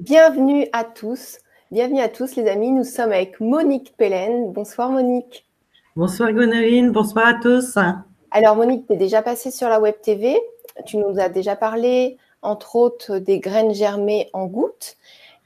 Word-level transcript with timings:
Bienvenue 0.00 0.66
à 0.72 0.84
tous. 0.84 1.40
Bienvenue 1.70 2.00
à 2.00 2.08
tous 2.08 2.34
les 2.34 2.48
amis. 2.48 2.70
Nous 2.70 2.84
sommes 2.84 3.12
avec 3.12 3.38
Monique 3.38 3.94
Pellen. 3.98 4.50
Bonsoir 4.50 4.88
Monique. 4.90 5.46
Bonsoir 5.94 6.32
Gonaline. 6.32 6.90
Bonsoir 6.90 7.26
à 7.26 7.34
tous. 7.34 7.76
Alors 8.30 8.56
Monique, 8.56 8.86
tu 8.86 8.94
es 8.94 8.96
déjà 8.96 9.20
passée 9.20 9.50
sur 9.50 9.68
la 9.68 9.78
Web 9.78 9.96
TV. 10.02 10.40
Tu 10.86 10.96
nous 10.96 11.20
as 11.20 11.28
déjà 11.28 11.54
parlé, 11.54 12.16
entre 12.40 12.76
autres, 12.76 13.18
des 13.18 13.40
graines 13.40 13.74
germées 13.74 14.30
en 14.32 14.46
gouttes. 14.46 14.96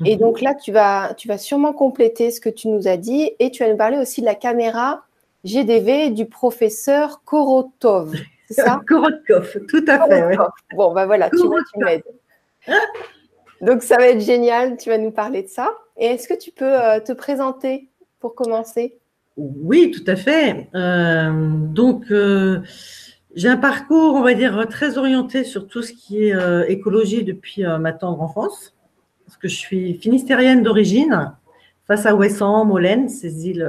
Et 0.04 0.14
mhm. 0.14 0.20
donc 0.20 0.40
là, 0.40 0.54
tu 0.54 0.70
vas, 0.70 1.14
tu 1.14 1.26
vas 1.26 1.38
sûrement 1.38 1.72
compléter 1.72 2.30
ce 2.30 2.40
que 2.40 2.48
tu 2.48 2.68
nous 2.68 2.86
as 2.86 2.96
dit 2.96 3.32
et 3.40 3.50
tu 3.50 3.64
vas 3.64 3.70
nous 3.70 3.76
parler 3.76 3.98
aussi 3.98 4.20
de 4.20 4.26
la 4.26 4.36
caméra 4.36 5.02
GDV 5.42 6.10
du 6.10 6.26
professeur 6.26 7.22
Korotov. 7.24 8.14
C'est 8.48 8.62
ça? 8.62 8.80
Korotov, 8.88 9.58
tout 9.68 9.84
à 9.88 10.06
fait. 10.06 10.36
Bon, 10.76 10.94
ben 10.94 11.06
voilà, 11.06 11.28
tu, 11.28 11.38
tu 11.38 11.78
m'aides. 11.80 12.04
Donc 13.60 13.82
ça 13.82 13.96
va 13.96 14.08
être 14.08 14.20
génial, 14.20 14.76
tu 14.76 14.88
vas 14.88 14.98
nous 14.98 15.10
parler 15.10 15.42
de 15.42 15.48
ça. 15.48 15.70
Et 15.96 16.06
est-ce 16.06 16.28
que 16.28 16.34
tu 16.34 16.50
peux 16.50 16.64
euh, 16.64 17.00
te 17.00 17.12
présenter 17.12 17.88
pour 18.20 18.34
commencer? 18.34 18.98
Oui, 19.36 19.90
tout 19.90 20.08
à 20.08 20.16
fait. 20.16 20.68
Euh, 20.74 21.30
donc 21.32 22.10
euh, 22.10 22.60
j'ai 23.34 23.48
un 23.48 23.56
parcours, 23.56 24.14
on 24.14 24.22
va 24.22 24.34
dire, 24.34 24.66
très 24.68 24.98
orienté 24.98 25.44
sur 25.44 25.66
tout 25.66 25.82
ce 25.82 25.92
qui 25.92 26.28
est 26.28 26.68
écologie 26.68 27.24
depuis 27.24 27.64
ma 27.80 27.92
tendre 27.92 28.22
enfance 28.22 28.74
parce 29.26 29.36
que 29.38 29.48
je 29.48 29.56
suis 29.56 29.94
finistérienne 29.94 30.62
d'origine, 30.62 31.32
face 31.88 32.06
à 32.06 32.14
Ouessant, 32.14 32.64
Molène, 32.64 33.08
ces 33.08 33.48
îles 33.48 33.68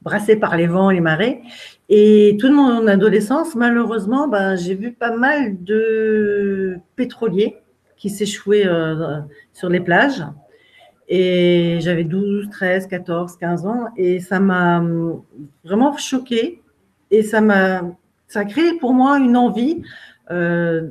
brassées 0.00 0.36
par 0.36 0.56
les 0.56 0.66
vents 0.66 0.90
et 0.90 0.94
les 0.94 1.00
marées. 1.00 1.42
Et 1.90 2.38
toute 2.40 2.52
mon 2.52 2.86
adolescence, 2.86 3.54
malheureusement, 3.54 4.28
ben, 4.28 4.56
j'ai 4.56 4.74
vu 4.74 4.92
pas 4.92 5.14
mal 5.14 5.62
de 5.62 6.78
pétroliers 6.96 7.61
qui 8.02 8.10
s'échouaient 8.10 8.66
euh, 8.66 9.20
sur 9.52 9.68
les 9.68 9.78
plages. 9.78 10.24
Et 11.08 11.78
j'avais 11.80 12.02
12, 12.02 12.50
13, 12.50 12.88
14, 12.88 13.36
15 13.36 13.64
ans. 13.64 13.84
Et 13.96 14.18
ça 14.18 14.40
m'a 14.40 14.80
hum, 14.80 15.22
vraiment 15.64 15.96
choquée. 15.96 16.60
Et 17.12 17.22
ça 17.22 17.40
m'a, 17.40 17.82
ça 18.26 18.40
a 18.40 18.44
créé 18.44 18.76
pour 18.80 18.92
moi 18.92 19.20
une 19.20 19.36
envie 19.36 19.82
euh, 20.32 20.88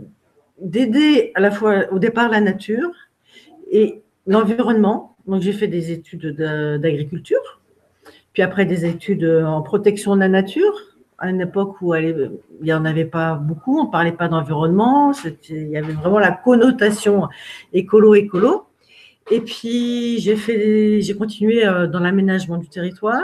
d'aider 0.61 1.33
à 1.35 1.41
la 1.41 1.51
fois 1.51 1.91
au 1.91 1.99
départ 1.99 2.29
la 2.29 2.39
nature 2.39 2.91
et 3.69 4.01
l'environnement. 4.25 5.17
Donc, 5.27 5.41
j'ai 5.41 5.53
fait 5.53 5.67
des 5.67 5.91
études 5.91 6.37
d'agriculture, 6.37 7.59
puis 8.31 8.41
après 8.41 8.65
des 8.65 8.85
études 8.85 9.25
en 9.25 9.61
protection 9.61 10.15
de 10.15 10.21
la 10.21 10.29
nature, 10.29 10.73
à 11.21 11.29
une 11.29 11.39
époque 11.39 11.79
où 11.81 11.93
il 11.93 12.31
n'y 12.61 12.73
en 12.73 12.83
avait 12.83 13.05
pas 13.05 13.35
beaucoup, 13.35 13.79
on 13.79 13.85
ne 13.85 13.91
parlait 13.91 14.11
pas 14.11 14.27
d'environnement, 14.27 15.13
il 15.49 15.67
y 15.69 15.77
avait 15.77 15.93
vraiment 15.93 16.17
la 16.17 16.31
connotation 16.31 17.29
écolo-écolo. 17.73 18.65
Et 19.29 19.39
puis, 19.39 20.17
j'ai 20.19 21.15
continué 21.15 21.65
euh, 21.65 21.85
dans 21.85 21.99
l'aménagement 21.99 22.57
du 22.57 22.67
territoire. 22.67 23.23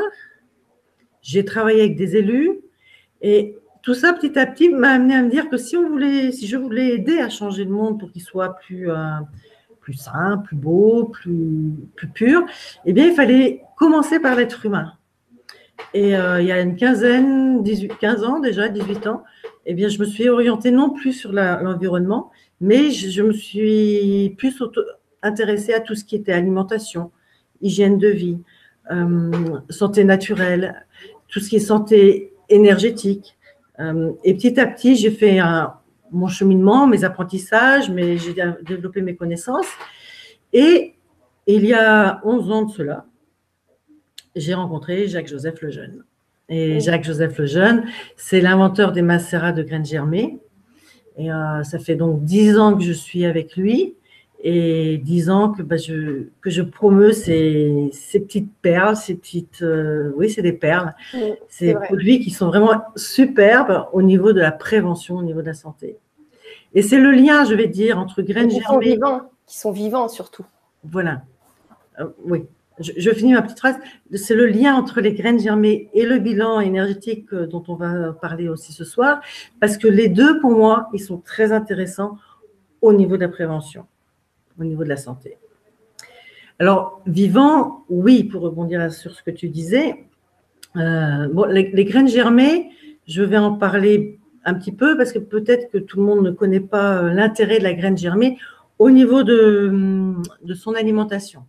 J'ai 1.24 1.44
travaillé 1.44 1.82
avec 1.82 1.96
des 1.96 2.16
élus 2.16 2.60
et 3.22 3.56
tout 3.82 3.96
ça, 3.96 4.14
petit 4.14 4.38
à 4.38 4.46
petit, 4.46 4.70
m'a 4.70 4.92
amené 4.92 5.16
à 5.16 5.24
me 5.24 5.30
dire 5.30 5.50
que 5.50 5.58
si 5.58 5.76
on 5.76 5.90
voulait, 5.90 6.32
si 6.32 6.46
je 6.46 6.56
voulais 6.56 6.90
aider 6.90 7.20
à 7.20 7.30
changer 7.30 7.64
le 7.64 7.72
monde 7.72 8.00
pour 8.00 8.12
qu'il 8.12 8.22
soit 8.22 8.56
plus, 8.58 8.92
euh, 8.92 8.96
plus 9.82 9.94
sain, 9.94 10.38
plus 10.46 10.56
beau, 10.56 11.06
plus, 11.06 11.74
plus 11.96 12.10
pur, 12.10 12.46
eh 12.86 12.94
bien, 12.94 13.08
il 13.08 13.16
fallait 13.16 13.64
commencer 13.76 14.20
par 14.20 14.36
l'être 14.36 14.64
humain. 14.66 14.94
Et 15.94 16.16
euh, 16.16 16.42
il 16.42 16.48
y 16.48 16.52
a 16.52 16.62
une 16.62 16.76
quinzaine, 16.76 17.64
18, 17.64 17.98
15 18.00 18.24
ans 18.24 18.40
déjà, 18.40 18.68
18 18.70 19.08
ans, 19.08 19.24
eh 19.66 19.74
bien, 19.74 19.88
je 19.90 20.00
me 20.00 20.06
suis 20.06 20.30
orientée 20.30 20.72
non 20.72 20.90
plus 20.92 21.14
sur 21.14 21.32
l'environnement, 21.32 22.32
mais 22.62 22.92
je, 22.92 23.22
me 23.22 23.34
suis 23.34 24.34
plus 24.38 24.62
intéressée 25.22 25.74
à 25.74 25.80
tout 25.80 25.96
ce 25.96 26.04
qui 26.04 26.16
était 26.16 26.34
alimentation, 26.34 27.12
hygiène 27.62 27.98
de 27.98 28.08
vie, 28.08 28.40
euh, 28.92 29.32
santé 29.70 30.04
naturelle, 30.04 30.86
tout 31.28 31.40
ce 31.40 31.50
qui 31.50 31.58
est 31.58 31.60
santé 31.60 32.34
énergétique. 32.50 33.38
Euh, 33.80 34.12
et 34.24 34.34
petit 34.34 34.60
à 34.60 34.68
petit, 34.68 34.96
j'ai 34.96 35.12
fait 35.12 35.40
mon 36.12 36.28
cheminement, 36.28 36.88
mes 36.88 37.04
apprentissages, 37.04 37.90
mais 37.90 38.18
j'ai 38.18 38.36
développé 38.66 39.02
mes 39.02 39.16
connaissances. 39.16 39.68
Et 40.54 40.96
il 41.46 41.66
y 41.66 41.74
a 41.74 42.22
11 42.24 42.52
ans 42.52 42.64
de 42.64 42.72
cela, 42.72 43.06
j'ai 44.40 44.54
rencontré 44.54 45.08
Jacques-Joseph 45.08 45.62
Lejeune. 45.62 46.04
Et 46.50 46.80
Jacques-Joseph 46.80 47.38
Lejeune, 47.38 47.84
c'est 48.16 48.40
l'inventeur 48.40 48.92
des 48.94 49.02
macérats 49.02 49.52
de 49.52 49.64
graines 49.64 49.86
germées. 49.86 50.40
Et 51.18 51.32
euh, 51.32 51.64
ça 51.64 51.80
fait 51.80 51.96
donc 51.96 52.24
10 52.24 52.58
ans 52.58 52.78
que 52.78 52.84
je 52.84 52.94
suis 52.94 53.26
avec 53.26 53.58
lui 53.58 53.96
et 54.44 55.00
10 55.00 55.30
ans 55.30 55.52
que, 55.52 55.62
bah, 55.64 55.78
je, 55.78 56.28
que 56.42 56.50
je 56.50 56.62
promeus 56.62 57.14
ces, 57.14 57.90
ces 57.92 58.20
petites 58.20 58.52
perles, 58.62 58.96
ces 58.96 59.16
petites, 59.16 59.62
euh, 59.64 60.12
oui, 60.16 60.30
c'est 60.30 60.44
des 60.44 60.54
perles, 60.54 60.94
ces 61.50 61.74
produits 61.74 62.20
qui 62.20 62.30
sont 62.30 62.48
vraiment 62.48 62.84
superbes 62.96 63.88
au 63.94 64.02
niveau 64.02 64.34
de 64.34 64.40
la 64.40 64.52
prévention, 64.52 65.18
au 65.18 65.24
niveau 65.24 65.42
de 65.42 65.48
la 65.48 65.54
santé. 65.54 65.98
Et 66.76 66.82
c'est 66.82 67.00
le 67.00 67.12
lien, 67.12 67.46
je 67.46 67.56
vais 67.56 67.68
dire, 67.68 67.98
entre 67.98 68.22
graines 68.22 68.50
qui 68.50 68.62
germées. 68.62 68.68
Sont 68.68 68.80
vivants, 68.80 69.22
qui 69.48 69.58
sont 69.58 69.72
vivants 69.72 70.08
surtout. 70.08 70.46
Voilà. 70.84 71.24
Euh, 72.00 72.06
oui. 72.24 72.46
Je, 72.80 73.10
finis 73.12 73.34
ma 73.34 73.42
petite 73.42 73.60
phrase. 73.60 73.76
C'est 74.14 74.36
le 74.36 74.46
lien 74.46 74.76
entre 74.76 75.02
les 75.02 75.14
graines 75.14 75.40
germées 75.40 75.90
et 75.94 76.06
le 76.06 76.20
bilan 76.20 76.60
énergétique 76.60 77.34
euh, 77.34 77.48
dont 77.48 77.64
on 77.68 77.76
va 77.76 78.14
parler 78.14 78.50
aussi 78.50 78.72
ce 78.72 78.86
soir, 78.86 79.22
parce 79.60 79.78
que 79.78 79.88
les 79.88 80.10
deux, 80.10 80.40
pour 80.40 80.52
moi, 80.52 80.90
ils 80.94 81.00
sont 81.00 81.18
très 81.18 81.52
intéressants 81.52 82.18
au 82.82 82.94
niveau 82.94 83.18
de 83.18 83.22
la 83.22 83.30
prévention 83.30 83.86
au 84.60 84.64
niveau 84.64 84.84
de 84.84 84.90
la 84.90 84.98
santé. 84.98 85.38
Alors, 86.60 87.02
vivant, 87.06 87.86
oui, 87.90 88.24
pour 88.24 88.42
rebondir 88.42 88.92
sur 88.92 89.12
ce 89.12 89.22
que 89.22 89.32
tu 89.32 89.50
disais, 89.50 90.06
euh, 90.76 91.28
les, 91.52 91.86
graines 91.86 92.08
germées, 92.08 92.72
je 93.08 93.22
vais 93.22 93.38
en 93.38 93.54
parler 93.54 94.20
un 94.46 94.56
petit 94.56 94.72
peu 94.72 94.98
parce 94.98 95.12
que 95.12 95.20
peut-être 95.20 95.70
que 95.70 95.78
tout 95.78 95.98
le 95.98 96.04
monde 96.04 96.24
ne 96.24 96.32
connaît 96.32 96.60
pas 96.60 96.98
euh, 96.98 97.14
l'intérêt 97.14 97.60
de 97.60 97.64
la 97.64 97.74
graine 97.74 97.98
germée 97.98 98.40
au 98.80 98.90
niveau 98.90 99.24
de 99.24 100.16
son 100.56 100.74
alimentation. 100.74 101.44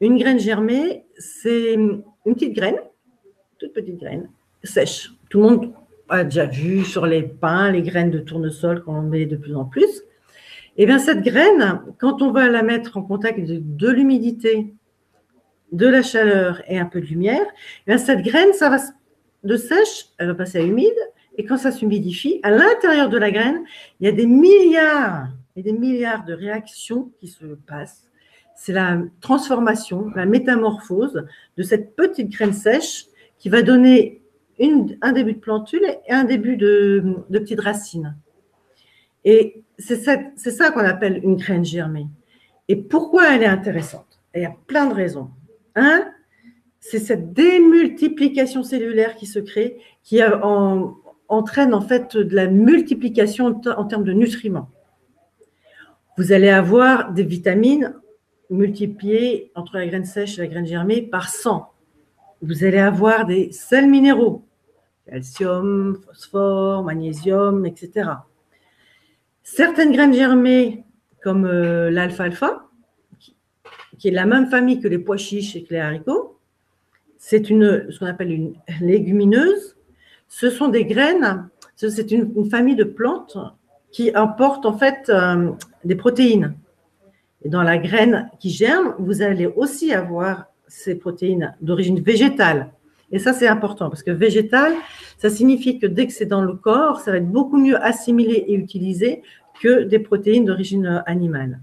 Une 0.00 0.18
graine 0.18 0.38
germée, 0.38 1.04
c'est 1.18 1.74
une 1.74 2.02
petite 2.24 2.54
graine, 2.54 2.76
toute 3.58 3.72
petite 3.72 3.98
graine, 3.98 4.28
sèche. 4.62 5.12
Tout 5.30 5.40
le 5.40 5.44
monde 5.44 5.72
a 6.08 6.24
déjà 6.24 6.46
vu 6.46 6.84
sur 6.84 7.06
les 7.06 7.22
pains 7.22 7.72
les 7.72 7.82
graines 7.82 8.10
de 8.10 8.18
tournesol 8.18 8.82
qu'on 8.82 9.02
met 9.02 9.26
de 9.26 9.36
plus 9.36 9.56
en 9.56 9.64
plus. 9.64 10.02
Et 10.78 10.82
eh 10.82 10.86
bien, 10.86 10.98
cette 10.98 11.22
graine, 11.22 11.80
quand 11.98 12.20
on 12.20 12.32
va 12.32 12.50
la 12.50 12.62
mettre 12.62 12.98
en 12.98 13.02
contact 13.02 13.40
de, 13.40 13.90
l'humidité, 13.90 14.74
de 15.72 15.86
la 15.86 16.02
chaleur 16.02 16.60
et 16.68 16.78
un 16.78 16.84
peu 16.84 17.00
de 17.00 17.06
lumière, 17.06 17.46
eh 17.86 17.96
cette 17.96 18.20
graine, 18.20 18.52
ça 18.52 18.68
va 18.68 18.76
de 19.42 19.56
sèche, 19.56 20.08
elle 20.18 20.28
va 20.28 20.34
passer 20.34 20.58
à 20.58 20.62
humide, 20.62 20.92
et 21.38 21.46
quand 21.46 21.56
ça 21.56 21.72
s'humidifie, 21.72 22.40
à 22.42 22.50
l'intérieur 22.50 23.08
de 23.08 23.16
la 23.16 23.30
graine, 23.30 23.64
il 24.00 24.06
y 24.06 24.08
a 24.08 24.12
des 24.12 24.26
milliards 24.26 25.28
et 25.54 25.62
des 25.62 25.72
milliards 25.72 26.24
de 26.24 26.34
réactions 26.34 27.10
qui 27.18 27.28
se 27.28 27.46
passent. 27.46 28.05
C'est 28.56 28.72
la 28.72 28.98
transformation, 29.20 30.10
la 30.16 30.26
métamorphose 30.26 31.26
de 31.56 31.62
cette 31.62 31.94
petite 31.94 32.30
graine 32.30 32.52
sèche 32.54 33.06
qui 33.38 33.48
va 33.48 33.62
donner 33.62 34.22
un 34.58 35.12
début 35.12 35.34
de 35.34 35.38
plantule 35.38 35.84
et 36.08 36.12
un 36.12 36.24
début 36.24 36.56
de, 36.56 37.16
de 37.28 37.38
petites 37.38 37.60
racines. 37.60 38.16
Et 39.24 39.62
c'est 39.78 39.96
ça 39.96 40.70
qu'on 40.70 40.80
appelle 40.80 41.20
une 41.22 41.36
graine 41.36 41.64
germée. 41.64 42.06
Et 42.68 42.76
pourquoi 42.76 43.34
elle 43.34 43.42
est 43.42 43.46
intéressante? 43.46 44.20
Il 44.34 44.42
y 44.42 44.46
a 44.46 44.54
plein 44.66 44.86
de 44.86 44.94
raisons. 44.94 45.30
Un, 45.74 46.06
c'est 46.80 46.98
cette 46.98 47.32
démultiplication 47.32 48.62
cellulaire 48.62 49.16
qui 49.16 49.26
se 49.26 49.38
crée, 49.38 49.78
qui 50.02 50.20
entraîne 51.28 51.74
en 51.74 51.80
fait 51.80 52.16
de 52.16 52.34
la 52.34 52.46
multiplication 52.46 53.60
en 53.66 53.84
termes 53.84 54.04
de 54.04 54.12
nutriments. 54.12 54.70
Vous 56.16 56.32
allez 56.32 56.48
avoir 56.48 57.12
des 57.12 57.24
vitamines 57.24 57.94
multipliées 58.50 59.50
entre 59.54 59.76
la 59.76 59.86
graine 59.86 60.04
sèche 60.04 60.38
et 60.38 60.42
la 60.42 60.46
graine 60.46 60.66
germée 60.66 61.02
par 61.02 61.28
100. 61.28 61.72
Vous 62.42 62.64
allez 62.64 62.78
avoir 62.78 63.26
des 63.26 63.50
sels 63.52 63.88
minéraux, 63.88 64.44
calcium, 65.06 65.98
phosphore, 66.04 66.82
magnésium, 66.84 67.64
etc. 67.66 68.10
Certaines 69.42 69.92
graines 69.92 70.14
germées, 70.14 70.84
comme 71.22 71.44
euh, 71.44 71.90
l'alfalfa, 71.90 72.68
qui, 73.18 74.08
est 74.08 74.12
la 74.12 74.26
même 74.26 74.48
famille 74.48 74.80
que 74.80 74.88
les 74.88 74.98
pois 74.98 75.16
chiches 75.16 75.56
et 75.56 75.64
que 75.64 75.74
les 75.74 75.80
haricots, 75.80 76.38
c'est 77.16 77.48
une, 77.48 77.90
ce 77.90 77.98
qu'on 77.98 78.06
appelle 78.06 78.30
une 78.30 78.54
légumineuse. 78.80 79.76
Ce 80.28 80.50
sont 80.50 80.68
des 80.68 80.84
graines, 80.84 81.48
c'est 81.76 82.10
une, 82.10 82.50
famille 82.50 82.76
de 82.76 82.84
plantes 82.84 83.38
qui 83.90 84.10
apportent 84.12 84.66
en 84.66 84.76
fait 84.76 85.08
euh, 85.08 85.52
des 85.84 85.94
protéines. 85.94 86.54
Et 87.42 87.48
dans 87.48 87.62
la 87.62 87.78
graine 87.78 88.30
qui 88.40 88.50
germe, 88.50 88.94
vous 88.98 89.22
allez 89.22 89.46
aussi 89.46 89.92
avoir 89.92 90.46
ces 90.68 90.96
protéines 90.96 91.54
d'origine 91.60 92.00
végétale. 92.00 92.72
Et 93.12 93.18
ça, 93.18 93.32
c'est 93.32 93.46
important 93.46 93.88
parce 93.88 94.02
que 94.02 94.10
végétal, 94.10 94.72
ça 95.18 95.30
signifie 95.30 95.78
que 95.78 95.86
dès 95.86 96.06
que 96.06 96.12
c'est 96.12 96.26
dans 96.26 96.42
le 96.42 96.54
corps, 96.54 97.00
ça 97.00 97.12
va 97.12 97.18
être 97.18 97.30
beaucoup 97.30 97.56
mieux 97.56 97.80
assimilé 97.82 98.44
et 98.48 98.54
utilisé 98.54 99.22
que 99.60 99.84
des 99.84 99.98
protéines 99.98 100.44
d'origine 100.44 101.02
animale. 101.06 101.60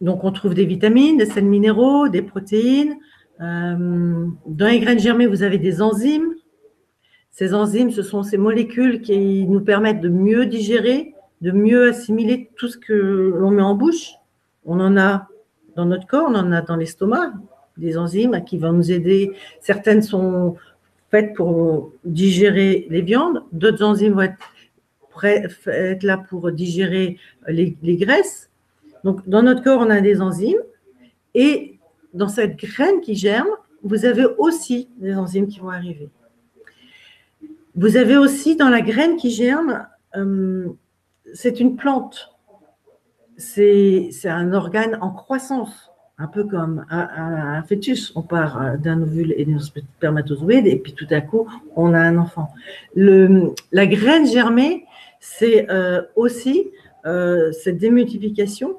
donc, 0.00 0.24
on 0.24 0.32
trouve 0.32 0.54
des 0.54 0.66
vitamines, 0.66 1.16
des 1.16 1.26
sels 1.26 1.44
minéraux, 1.44 2.08
des 2.08 2.22
protéines. 2.22 2.96
Euh, 3.40 4.26
dans 4.46 4.66
les 4.66 4.80
graines 4.80 4.98
germées, 4.98 5.26
vous 5.26 5.42
avez 5.42 5.58
des 5.58 5.82
enzymes. 5.82 6.34
Ces 7.30 7.52
enzymes, 7.52 7.90
ce 7.90 8.02
sont 8.02 8.22
ces 8.22 8.38
molécules 8.38 9.02
qui 9.02 9.46
nous 9.46 9.60
permettent 9.60 10.00
de 10.00 10.08
mieux 10.08 10.46
digérer, 10.46 11.15
de 11.40 11.50
mieux 11.50 11.88
assimiler 11.88 12.50
tout 12.56 12.68
ce 12.68 12.78
que 12.78 12.92
l'on 12.92 13.50
met 13.50 13.62
en 13.62 13.74
bouche. 13.74 14.12
On 14.64 14.80
en 14.80 14.96
a 14.96 15.28
dans 15.74 15.84
notre 15.84 16.06
corps, 16.06 16.26
on 16.28 16.34
en 16.34 16.52
a 16.52 16.62
dans 16.62 16.76
l'estomac, 16.76 17.32
des 17.76 17.98
enzymes 17.98 18.42
qui 18.44 18.58
vont 18.58 18.72
nous 18.72 18.90
aider. 18.90 19.32
Certaines 19.60 20.02
sont 20.02 20.56
faites 21.10 21.34
pour 21.34 21.92
digérer 22.04 22.86
les 22.90 23.02
viandes, 23.02 23.44
d'autres 23.52 23.84
enzymes 23.84 24.14
vont 24.14 24.22
être, 25.22 26.02
là 26.02 26.18
pour 26.28 26.50
digérer 26.50 27.18
les, 27.48 27.76
les 27.82 27.96
graisses. 27.96 28.50
Donc, 29.04 29.26
dans 29.28 29.42
notre 29.42 29.62
corps, 29.62 29.80
on 29.80 29.90
a 29.90 30.00
des 30.00 30.20
enzymes. 30.20 30.62
Et 31.34 31.78
dans 32.12 32.28
cette 32.28 32.56
graine 32.56 33.00
qui 33.00 33.14
germe, 33.14 33.48
vous 33.82 34.04
avez 34.04 34.26
aussi 34.38 34.88
des 34.96 35.14
enzymes 35.14 35.46
qui 35.46 35.60
vont 35.60 35.70
arriver. 35.70 36.08
Vous 37.74 37.96
avez 37.96 38.16
aussi 38.16 38.56
dans 38.56 38.70
la 38.70 38.80
graine 38.80 39.16
qui 39.16 39.30
germe, 39.30 39.86
euh, 40.16 40.68
c'est 41.34 41.60
une 41.60 41.76
plante. 41.76 42.34
C'est 43.36 44.10
un 44.24 44.54
organe 44.54 44.98
en 45.02 45.10
croissance, 45.10 45.90
un 46.16 46.26
peu 46.26 46.44
comme 46.44 46.86
un, 46.88 47.62
fœtus. 47.64 48.12
On 48.16 48.22
part 48.22 48.78
d'un 48.78 49.02
ovule 49.02 49.34
et 49.36 49.44
d'un 49.44 49.58
spermatozoïde, 49.58 50.66
et 50.66 50.76
puis 50.76 50.94
tout 50.94 51.06
à 51.10 51.20
coup, 51.20 51.46
on 51.74 51.92
a 51.92 51.98
un 51.98 52.16
enfant. 52.16 52.48
Le, 52.94 53.52
la 53.72 53.86
graine 53.86 54.26
germée, 54.26 54.86
c'est 55.20 55.70
euh, 55.70 56.02
aussi 56.14 56.70
euh, 57.04 57.52
cette 57.52 57.78
démultiplication 57.78 58.76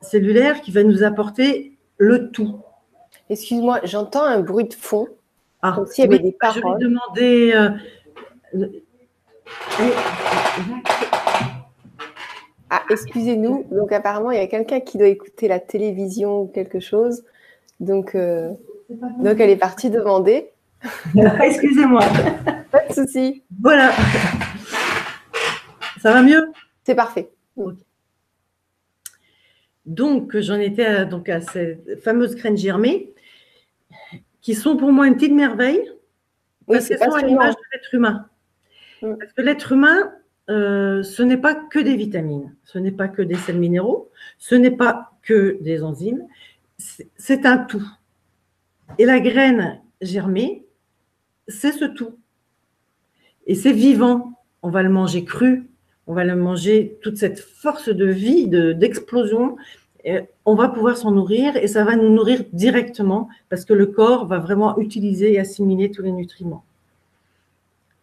cellulaire 0.00 0.62
qui 0.62 0.70
va 0.70 0.82
nous 0.82 1.02
apporter 1.02 1.76
le 1.98 2.30
tout. 2.30 2.60
Excuse-moi, 3.28 3.80
j'entends 3.84 4.24
un 4.24 4.40
bruit 4.40 4.64
de 4.64 4.74
fond. 4.74 5.08
Ah, 5.62 5.72
comme 5.76 5.86
s'il 5.86 6.04
y 6.04 6.06
avait 6.08 6.18
des 6.18 6.32
paroles. 6.32 6.62
Je 6.62 6.68
vais 6.68 6.84
demander. 6.84 7.52
Euh, 7.54 8.66
ah, 12.70 12.82
excusez-nous. 12.88 13.66
Donc, 13.70 13.92
apparemment, 13.92 14.30
il 14.30 14.38
y 14.38 14.42
a 14.42 14.46
quelqu'un 14.46 14.80
qui 14.80 14.96
doit 14.96 15.08
écouter 15.08 15.48
la 15.48 15.58
télévision 15.58 16.42
ou 16.42 16.46
quelque 16.46 16.78
chose. 16.78 17.24
Donc, 17.80 18.14
euh, 18.14 18.52
donc 18.88 19.40
elle 19.40 19.50
est 19.50 19.56
partie 19.56 19.90
demander. 19.90 20.50
Excusez-moi. 21.42 22.02
Pas 22.70 22.86
de 22.86 22.92
souci. 22.92 23.42
Voilà. 23.60 23.92
Ça 26.00 26.12
va 26.12 26.22
mieux? 26.22 26.52
C'est 26.84 26.94
parfait. 26.94 27.30
Donc, 29.84 30.38
j'en 30.38 30.60
étais 30.60 30.86
à, 30.86 31.04
donc 31.04 31.28
à 31.28 31.40
ces 31.40 31.78
fameuses 32.02 32.36
graines 32.36 32.56
germées 32.56 33.12
qui 34.40 34.54
sont 34.54 34.76
pour 34.76 34.92
moi 34.92 35.06
une 35.06 35.14
petite 35.16 35.32
merveille 35.32 35.90
parce 36.66 36.88
qu'elles 36.88 36.98
sont 36.98 37.12
à 37.12 37.22
l'image 37.22 37.54
de 37.54 37.60
l'être 37.72 37.94
humain. 37.94 38.28
Mm. 39.02 39.16
Parce 39.18 39.32
que 39.32 39.42
l'être 39.42 39.72
humain, 39.72 40.12
euh, 40.50 41.02
ce 41.02 41.22
n'est 41.22 41.36
pas 41.36 41.54
que 41.54 41.78
des 41.78 41.96
vitamines, 41.96 42.54
ce 42.64 42.78
n'est 42.78 42.90
pas 42.90 43.08
que 43.08 43.22
des 43.22 43.36
sels 43.36 43.58
minéraux, 43.58 44.10
ce 44.38 44.54
n'est 44.54 44.70
pas 44.70 45.12
que 45.22 45.58
des 45.60 45.82
enzymes, 45.82 46.22
c'est 46.78 47.46
un 47.46 47.58
tout. 47.58 47.86
Et 48.98 49.04
la 49.04 49.20
graine 49.20 49.80
germée, 50.00 50.64
c'est 51.46 51.72
ce 51.72 51.84
tout. 51.84 52.16
Et 53.46 53.54
c'est 53.54 53.72
vivant. 53.72 54.32
On 54.62 54.70
va 54.70 54.82
le 54.82 54.90
manger 54.90 55.24
cru, 55.24 55.68
on 56.06 56.14
va 56.14 56.24
le 56.24 56.36
manger 56.36 56.98
toute 57.02 57.16
cette 57.16 57.40
force 57.40 57.88
de 57.88 58.06
vie, 58.06 58.46
d'explosion 58.48 59.56
on 60.44 60.54
va 60.54 60.68
pouvoir 60.68 60.96
s'en 60.96 61.12
nourrir 61.12 61.56
et 61.56 61.68
ça 61.68 61.84
va 61.84 61.96
nous 61.96 62.08
nourrir 62.08 62.44
directement 62.52 63.28
parce 63.48 63.64
que 63.64 63.74
le 63.74 63.86
corps 63.86 64.26
va 64.26 64.38
vraiment 64.38 64.78
utiliser 64.78 65.34
et 65.34 65.38
assimiler 65.38 65.90
tous 65.90 66.02
les 66.02 66.12
nutriments. 66.12 66.64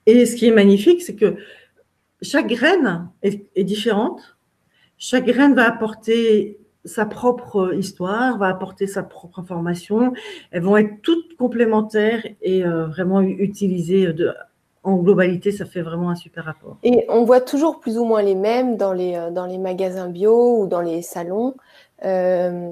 Et 0.05 0.25
ce 0.25 0.35
qui 0.35 0.47
est 0.47 0.51
magnifique, 0.51 1.01
c'est 1.01 1.15
que 1.15 1.35
chaque 2.21 2.47
graine 2.47 3.09
est, 3.21 3.63
différente. 3.63 4.37
Chaque 4.97 5.25
graine 5.25 5.53
va 5.53 5.67
apporter 5.67 6.59
sa 6.85 7.05
propre 7.05 7.73
histoire, 7.77 8.37
va 8.37 8.47
apporter 8.47 8.87
sa 8.87 9.03
propre 9.03 9.39
information. 9.39 10.13
Elles 10.51 10.63
vont 10.63 10.77
être 10.77 11.01
toutes 11.01 11.35
complémentaires 11.37 12.25
et 12.41 12.65
euh, 12.65 12.87
vraiment 12.87 13.21
utilisées 13.21 14.13
en 14.87 14.95
globalité, 14.95 15.51
ça 15.51 15.65
fait 15.65 15.81
vraiment 15.81 16.09
un 16.09 16.15
super 16.15 16.45
rapport. 16.45 16.77
Et 16.83 17.05
on 17.09 17.25
voit 17.25 17.41
toujours 17.41 17.81
plus 17.81 17.97
ou 17.97 18.05
moins 18.05 18.21
les 18.21 18.35
mêmes 18.35 18.77
dans 18.77 18.93
les, 18.93 19.15
euh, 19.15 19.31
dans 19.31 19.45
les 19.45 19.57
magasins 19.57 20.07
bio 20.07 20.61
ou 20.61 20.67
dans 20.67 20.79
les 20.79 21.01
salons. 21.01 21.55
Euh, 22.05 22.71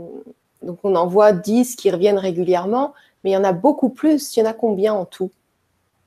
donc 0.61 0.79
on 0.83 0.95
en 0.95 1.07
voit 1.07 1.33
10 1.33 1.75
qui 1.75 1.91
reviennent 1.91 2.17
régulièrement, 2.17 2.93
mais 3.23 3.31
il 3.31 3.33
y 3.33 3.37
en 3.37 3.43
a 3.43 3.51
beaucoup 3.51 3.89
plus. 3.89 4.35
Il 4.35 4.39
y 4.39 4.43
en 4.43 4.49
a 4.49 4.53
combien 4.53 4.93
en 4.93 5.03
tout? 5.03 5.29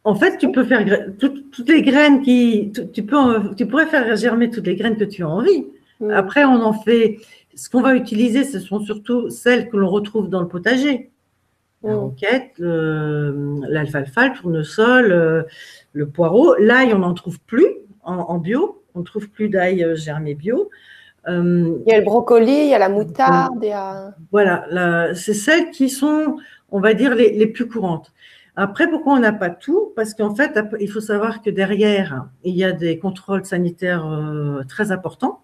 En 0.04 0.14
fait, 0.14 0.38
tu 0.38 0.50
peux 0.52 0.64
faire 0.64 0.84
toutes, 1.18 1.68
les 1.68 1.82
graines 1.82 2.22
qui. 2.22 2.72
Tu, 2.92 3.02
peux, 3.02 3.54
tu 3.56 3.66
pourrais 3.66 3.86
faire 3.86 4.16
germer 4.16 4.50
toutes 4.50 4.66
les 4.66 4.76
graines 4.76 4.96
que 4.96 5.04
tu 5.04 5.22
as 5.22 5.28
envie. 5.28 5.66
Mm. 6.00 6.10
Après, 6.10 6.44
on 6.44 6.62
en 6.62 6.72
fait. 6.72 7.18
Ce 7.54 7.68
qu'on 7.68 7.82
va 7.82 7.96
utiliser, 7.96 8.44
ce 8.44 8.60
sont 8.60 8.78
surtout 8.78 9.30
celles 9.30 9.68
que 9.68 9.76
l'on 9.76 9.88
retrouve 9.88 10.28
dans 10.28 10.40
le 10.40 10.48
potager. 10.48 11.10
La 11.82 11.92
mm. 11.92 11.96
roquette, 11.96 12.52
l'alfalfa, 12.58 14.28
le, 14.28 14.34
tournesol, 14.34 15.12
euh, 15.12 15.42
le, 15.92 16.08
poireau. 16.08 16.54
L'ail, 16.58 16.94
on 16.94 17.00
n'en 17.00 17.14
trouve 17.14 17.40
plus 17.40 17.68
en, 18.02 18.16
en 18.16 18.38
bio. 18.38 18.82
On 18.94 19.00
ne 19.00 19.04
trouve 19.04 19.28
plus 19.28 19.48
d'ail 19.48 19.84
euh, 19.84 19.96
germé 19.96 20.34
bio. 20.34 20.70
Euh, 21.28 21.78
il 21.86 21.92
y 21.92 21.94
a 21.94 21.98
le 21.98 22.04
brocoli, 22.04 22.52
il 22.52 22.68
y 22.68 22.74
a 22.74 22.78
la 22.78 22.88
moutarde. 22.88 23.64
Voilà, 24.30 25.14
c'est 25.14 25.34
celles 25.34 25.70
qui 25.70 25.88
sont, 25.88 26.36
on 26.70 26.80
va 26.80 26.94
dire, 26.94 27.14
les, 27.14 27.46
plus 27.46 27.68
courantes. 27.68 28.12
Après, 28.60 28.90
pourquoi 28.90 29.12
on 29.12 29.20
n'a 29.20 29.32
pas 29.32 29.50
tout? 29.50 29.92
Parce 29.94 30.14
qu'en 30.14 30.34
fait, 30.34 30.58
il 30.80 30.90
faut 30.90 31.00
savoir 31.00 31.42
que 31.42 31.48
derrière, 31.48 32.26
il 32.42 32.56
y 32.56 32.64
a 32.64 32.72
des 32.72 32.98
contrôles 32.98 33.44
sanitaires 33.44 34.04
euh, 34.04 34.64
très 34.68 34.90
importants 34.90 35.42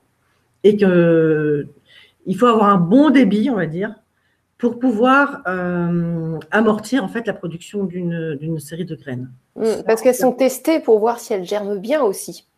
et 0.65 0.77
qu'il 0.77 2.37
faut 2.37 2.47
avoir 2.47 2.71
un 2.71 2.79
bon 2.79 3.11
débit, 3.11 3.51
on 3.51 3.55
va 3.55 3.67
dire, 3.67 3.95
pour 4.59 4.81
pouvoir 4.81 5.43
euh, 5.47 6.41
amortir 6.51 7.05
en 7.05 7.09
fait 7.09 7.25
la 7.29 7.35
production 7.35 7.85
d'une 7.85 8.59
série 8.59 8.85
de 8.85 8.97
graines. 8.97 9.31
Mmh, 9.55 9.85
parce 9.87 10.03
qu'elles 10.03 10.17
sont 10.17 10.33
testées 10.33 10.81
pour 10.81 10.99
voir 10.99 11.21
si 11.21 11.35
elles 11.35 11.45
germent 11.45 11.79
bien 11.79 12.03
aussi. 12.03 12.49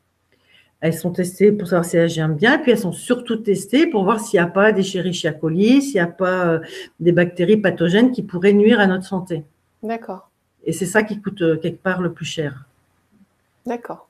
Elles 0.80 0.94
sont 0.94 1.10
testées 1.10 1.52
pour 1.52 1.68
savoir 1.68 1.84
si 1.84 1.98
elles 1.98 2.08
germent 2.08 2.34
bien, 2.34 2.56
puis 2.56 2.72
elles 2.72 2.78
sont 2.78 2.92
surtout 2.92 3.36
testées 3.36 3.88
pour 3.88 4.04
voir 4.04 4.20
s'il 4.20 4.40
n'y 4.40 4.46
a 4.46 4.48
pas 4.48 4.72
des 4.72 4.80
Escherichia 4.80 5.32
coli, 5.32 5.82
s'il 5.82 5.96
n'y 5.96 6.00
a 6.00 6.06
pas 6.06 6.46
euh, 6.46 6.60
des 6.98 7.12
bactéries 7.12 7.58
pathogènes 7.58 8.10
qui 8.10 8.22
pourraient 8.22 8.54
nuire 8.54 8.80
à 8.80 8.86
notre 8.86 9.04
santé. 9.04 9.44
D'accord. 9.82 10.25
Et 10.66 10.72
c'est 10.72 10.86
ça 10.86 11.02
qui 11.02 11.20
coûte 11.20 11.42
euh, 11.42 11.56
quelque 11.56 11.82
part 11.82 12.02
le 12.02 12.12
plus 12.12 12.24
cher. 12.24 12.66
D'accord. 13.64 14.08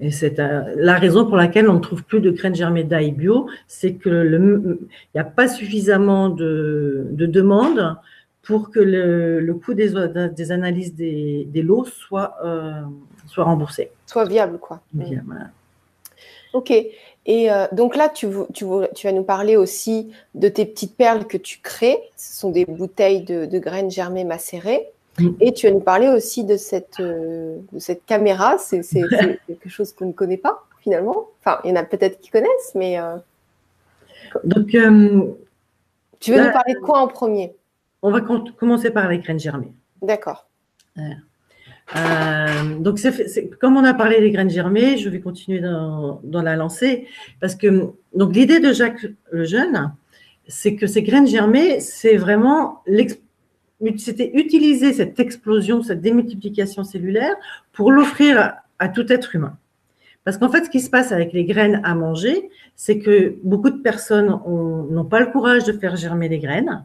Et 0.00 0.10
c'est 0.10 0.38
euh, 0.38 0.74
la 0.76 0.96
raison 0.96 1.26
pour 1.26 1.36
laquelle 1.36 1.68
on 1.68 1.74
ne 1.74 1.80
trouve 1.80 2.04
plus 2.04 2.20
de 2.20 2.30
graines 2.30 2.54
germées 2.54 2.84
d'ail 2.84 3.10
bio, 3.10 3.48
c'est 3.66 3.94
que 3.94 4.78
n'y 5.14 5.20
a 5.20 5.24
pas 5.24 5.48
suffisamment 5.48 6.28
de, 6.28 7.08
de 7.10 7.26
demandes 7.26 7.96
pour 8.42 8.70
que 8.70 8.80
le, 8.80 9.52
coût 9.54 9.74
des, 9.74 9.92
des 10.34 10.52
analyses 10.52 10.94
des, 10.94 11.46
des 11.50 11.62
lots 11.62 11.84
soit, 11.84 12.38
soit 13.26 13.44
remboursé. 13.44 13.90
Soit 14.06 14.24
viable, 14.24 14.58
quoi. 14.58 14.80
Ok. 16.54 16.72
Et 17.28 17.52
euh, 17.52 17.66
donc 17.72 17.94
là, 17.94 18.08
tu, 18.08 18.26
tu, 18.54 18.64
tu, 18.94 19.06
vas 19.06 19.12
nous 19.12 19.22
parler 19.22 19.56
aussi 19.56 20.10
de 20.34 20.48
tes 20.48 20.64
petites 20.64 20.96
perles 20.96 21.26
que 21.26 21.36
tu 21.36 21.58
crées. 21.60 21.98
Ce 22.16 22.40
sont 22.40 22.50
des 22.50 22.64
bouteilles 22.64 23.22
de, 23.22 23.58
graines 23.58 23.90
germées 23.90 24.24
macérées. 24.24 24.88
Et 25.40 25.52
tu 25.52 25.66
vas 25.66 25.72
nous 25.72 25.80
parler 25.80 26.08
aussi 26.08 26.44
de 26.44 26.56
cette, 26.56 27.00
euh, 27.00 27.58
de 27.72 27.78
cette 27.78 28.04
caméra. 28.06 28.56
C'est 28.58 28.82
quelque 28.82 29.68
chose 29.68 29.92
qu'on 29.92 30.06
ne 30.06 30.12
connaît 30.12 30.36
pas, 30.36 30.66
finalement. 30.80 31.28
Enfin, 31.40 31.60
il 31.64 31.70
y 31.70 31.72
en 31.72 31.76
a 31.76 31.84
peut-être 31.84 32.20
qui 32.20 32.30
connaissent, 32.30 32.72
mais. 32.74 32.98
Euh, 33.00 33.16
donc. 34.44 34.68
tu 34.68 36.32
veux 36.32 36.44
nous 36.44 36.52
parler 36.52 36.74
de 36.74 36.80
quoi 36.80 37.00
en 37.00 37.08
premier? 37.08 37.54
On 38.02 38.10
va 38.10 38.20
commencer 38.20 38.90
par 38.90 39.08
les 39.08 39.18
graines 39.18 39.40
germées. 39.40 39.72
D'accord. 40.02 40.46
Euh, 41.96 42.78
donc, 42.78 43.00
comme 43.60 43.76
on 43.76 43.84
a 43.84 43.94
parlé 43.94 44.20
des 44.20 44.30
graines 44.30 44.50
germées, 44.50 44.98
je 44.98 45.08
vais 45.08 45.20
continuer 45.20 45.60
dans, 45.60 46.20
dans 46.22 46.42
la 46.42 46.54
lancée 46.54 47.06
parce 47.40 47.54
que 47.54 47.92
donc 48.14 48.34
l'idée 48.34 48.60
de 48.60 48.72
Jacques 48.72 49.06
le 49.30 49.44
Jeune, 49.44 49.92
c'est 50.48 50.76
que 50.76 50.86
ces 50.86 51.02
graines 51.02 51.26
germées, 51.26 51.80
c'est 51.80 52.16
vraiment 52.16 52.82
c'était 53.96 54.30
utiliser 54.34 54.92
cette 54.92 55.18
explosion, 55.20 55.82
cette 55.82 56.00
démultiplication 56.00 56.84
cellulaire 56.84 57.34
pour 57.72 57.92
l'offrir 57.92 58.54
à, 58.78 58.88
tout 58.88 59.12
être 59.12 59.34
humain. 59.34 59.56
Parce 60.24 60.36
qu'en 60.36 60.50
fait, 60.50 60.64
ce 60.64 60.70
qui 60.70 60.80
se 60.80 60.90
passe 60.90 61.12
avec 61.12 61.32
les 61.32 61.44
graines 61.44 61.80
à 61.84 61.94
manger, 61.94 62.50
c'est 62.74 62.98
que 62.98 63.36
beaucoup 63.44 63.70
de 63.70 63.78
personnes 63.78 64.26
n'ont 64.26 65.04
pas 65.04 65.20
le 65.20 65.26
courage 65.26 65.64
de 65.64 65.72
faire 65.72 65.96
germer 65.96 66.28
les 66.28 66.38
graines. 66.38 66.84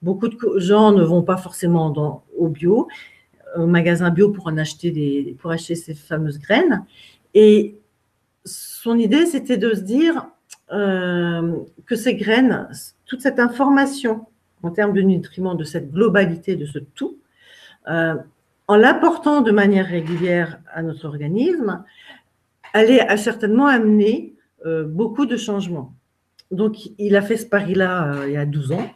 Beaucoup 0.00 0.28
de 0.28 0.38
gens 0.56 0.92
ne 0.92 1.02
vont 1.02 1.22
pas 1.22 1.36
forcément 1.36 2.22
au 2.36 2.48
bio 2.48 2.88
au 3.56 3.66
magasin 3.66 4.10
bio 4.10 4.30
pour 4.30 4.46
en 4.46 4.56
acheter 4.56 4.90
des, 4.90 5.36
pour 5.40 5.50
acheter 5.50 5.74
ces 5.74 5.94
fameuses 5.94 6.38
graines. 6.38 6.84
Et 7.34 7.78
son 8.44 8.98
idée, 8.98 9.26
c'était 9.26 9.56
de 9.56 9.74
se 9.74 9.80
dire, 9.80 10.26
euh, 10.72 11.56
que 11.86 11.96
ces 11.96 12.14
graines, 12.14 12.68
toute 13.06 13.20
cette 13.20 13.38
information 13.38 14.26
en 14.62 14.70
termes 14.70 14.92
de 14.92 15.02
nutriments, 15.02 15.54
de 15.54 15.64
cette 15.64 15.90
globalité, 15.90 16.56
de 16.56 16.66
ce 16.66 16.78
tout, 16.78 17.18
euh, 17.88 18.14
en 18.68 18.76
l'apportant 18.76 19.40
de 19.40 19.50
manière 19.50 19.86
régulière 19.86 20.60
à 20.72 20.82
notre 20.82 21.06
organisme, 21.06 21.84
allait 22.72 23.00
a 23.00 23.16
certainement 23.16 23.66
amener 23.66 24.34
euh, 24.64 24.84
beaucoup 24.84 25.26
de 25.26 25.36
changements. 25.36 25.92
Donc, 26.50 26.76
il 26.98 27.16
a 27.16 27.22
fait 27.22 27.36
ce 27.36 27.46
pari-là 27.46 28.24
il 28.26 28.32
y 28.32 28.36
a 28.36 28.46
12 28.46 28.72
ans 28.72 28.90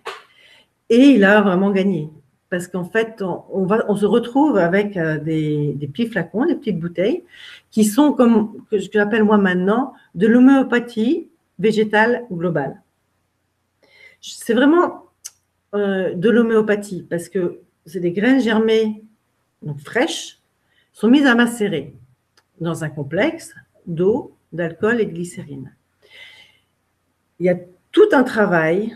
et 0.91 0.99
il 0.99 1.25
a 1.25 1.41
vraiment 1.41 1.71
gagné. 1.71 2.11
Parce 2.49 2.69
qu'en 2.69 2.85
fait, 2.85 3.23
on, 3.23 3.97
se 3.97 4.07
retrouve 4.07 4.57
avec 4.57 4.97
des, 4.97 5.73
des, 5.75 5.89
petits 5.89 6.07
flacons, 6.07 6.47
des 6.47 6.55
petites 6.55 6.79
bouteilles, 6.79 7.25
qui 7.73 7.85
sont 7.85 8.13
comme, 8.13 8.65
que 8.71 8.79
j'appelle 8.79 9.25
moi 9.25 9.37
maintenant, 9.37 9.95
de 10.15 10.29
l'homéopathie 10.29 11.29
végétale 11.59 12.25
globale. 12.31 12.83
C'est 14.21 14.55
vraiment 14.55 15.06
euh, 15.77 16.15
de 16.15 16.31
l'homéopathie 16.31 17.07
parce 17.09 17.29
que 17.29 17.61
c'est 17.85 18.01
des 18.01 18.13
graines 18.13 18.41
germées, 18.41 19.03
donc 19.63 19.81
fraîches, 19.81 20.41
sont 20.93 21.09
mises 21.09 21.27
à 21.27 21.35
macérer 21.35 21.95
dans 22.61 22.85
un 22.85 22.89
complexe 22.89 23.55
d'eau, 23.87 24.37
d'alcool 24.53 25.01
et 25.01 25.07
de 25.07 25.13
glycérine. 25.13 25.75
Il 27.39 27.47
y 27.47 27.51
a 27.51 27.57
tout 27.93 28.09
un 28.13 28.23
travail 28.23 28.95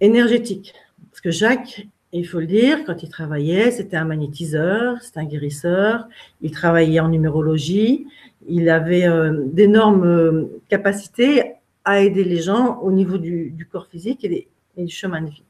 énergétique 0.00 0.74
parce 1.10 1.20
que 1.20 1.30
Jacques, 1.30 1.86
il 2.12 2.26
faut 2.26 2.40
le 2.40 2.46
dire, 2.46 2.84
quand 2.84 3.02
il 3.02 3.08
travaillait, 3.08 3.70
c'était 3.70 3.96
un 3.96 4.04
magnétiseur, 4.04 5.00
c'était 5.02 5.20
un 5.20 5.24
guérisseur, 5.24 6.08
il 6.40 6.50
travaillait 6.50 7.00
en 7.00 7.08
numérologie, 7.08 8.06
il 8.48 8.68
avait 8.68 9.06
euh, 9.06 9.44
d'énormes 9.46 10.04
euh, 10.04 10.60
capacités 10.68 11.54
à 11.84 12.00
aider 12.00 12.24
les 12.24 12.40
gens 12.40 12.78
au 12.80 12.92
niveau 12.92 13.18
du, 13.18 13.68
corps 13.70 13.86
physique 13.86 14.24
et, 14.24 14.48
du 14.76 14.92
chemin 14.92 15.22
de 15.22 15.30
vie. 15.30 15.42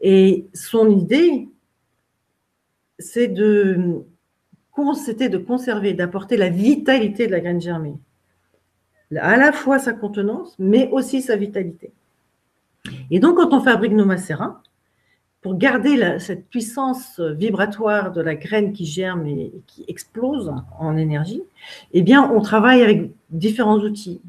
Et 0.00 0.46
son 0.54 0.90
idée, 0.90 1.48
c'était 2.98 3.28
de 3.28 4.04
conserver, 5.38 5.94
d'apporter 5.94 6.36
la 6.36 6.48
vitalité 6.48 7.26
de 7.26 7.32
la 7.32 7.40
graine 7.40 7.60
germée. 7.60 7.94
À 9.16 9.36
la 9.36 9.52
fois 9.52 9.78
sa 9.78 9.92
contenance, 9.92 10.54
mais 10.58 10.88
aussi 10.90 11.22
sa 11.22 11.36
vitalité. 11.36 11.92
Et 13.10 13.20
donc, 13.20 13.36
quand 13.36 13.52
on 13.52 13.60
fabrique 13.60 13.92
nos 13.92 14.04
macérats, 14.04 14.62
pour 15.42 15.56
garder 15.56 16.18
cette 16.18 16.48
puissance 16.48 17.20
vibratoire 17.20 18.10
de 18.10 18.20
la 18.20 18.34
graine 18.34 18.72
qui 18.72 18.84
germe 18.84 19.26
et, 19.26 19.52
qui 19.68 19.84
explose 19.86 20.52
en 20.78 20.96
énergie, 20.96 21.42
eh 21.92 22.02
bien, 22.02 22.28
on 22.32 22.40
travaille 22.40 22.82
avec 22.82 23.12
différents 23.30 23.78
outils. 23.78 24.20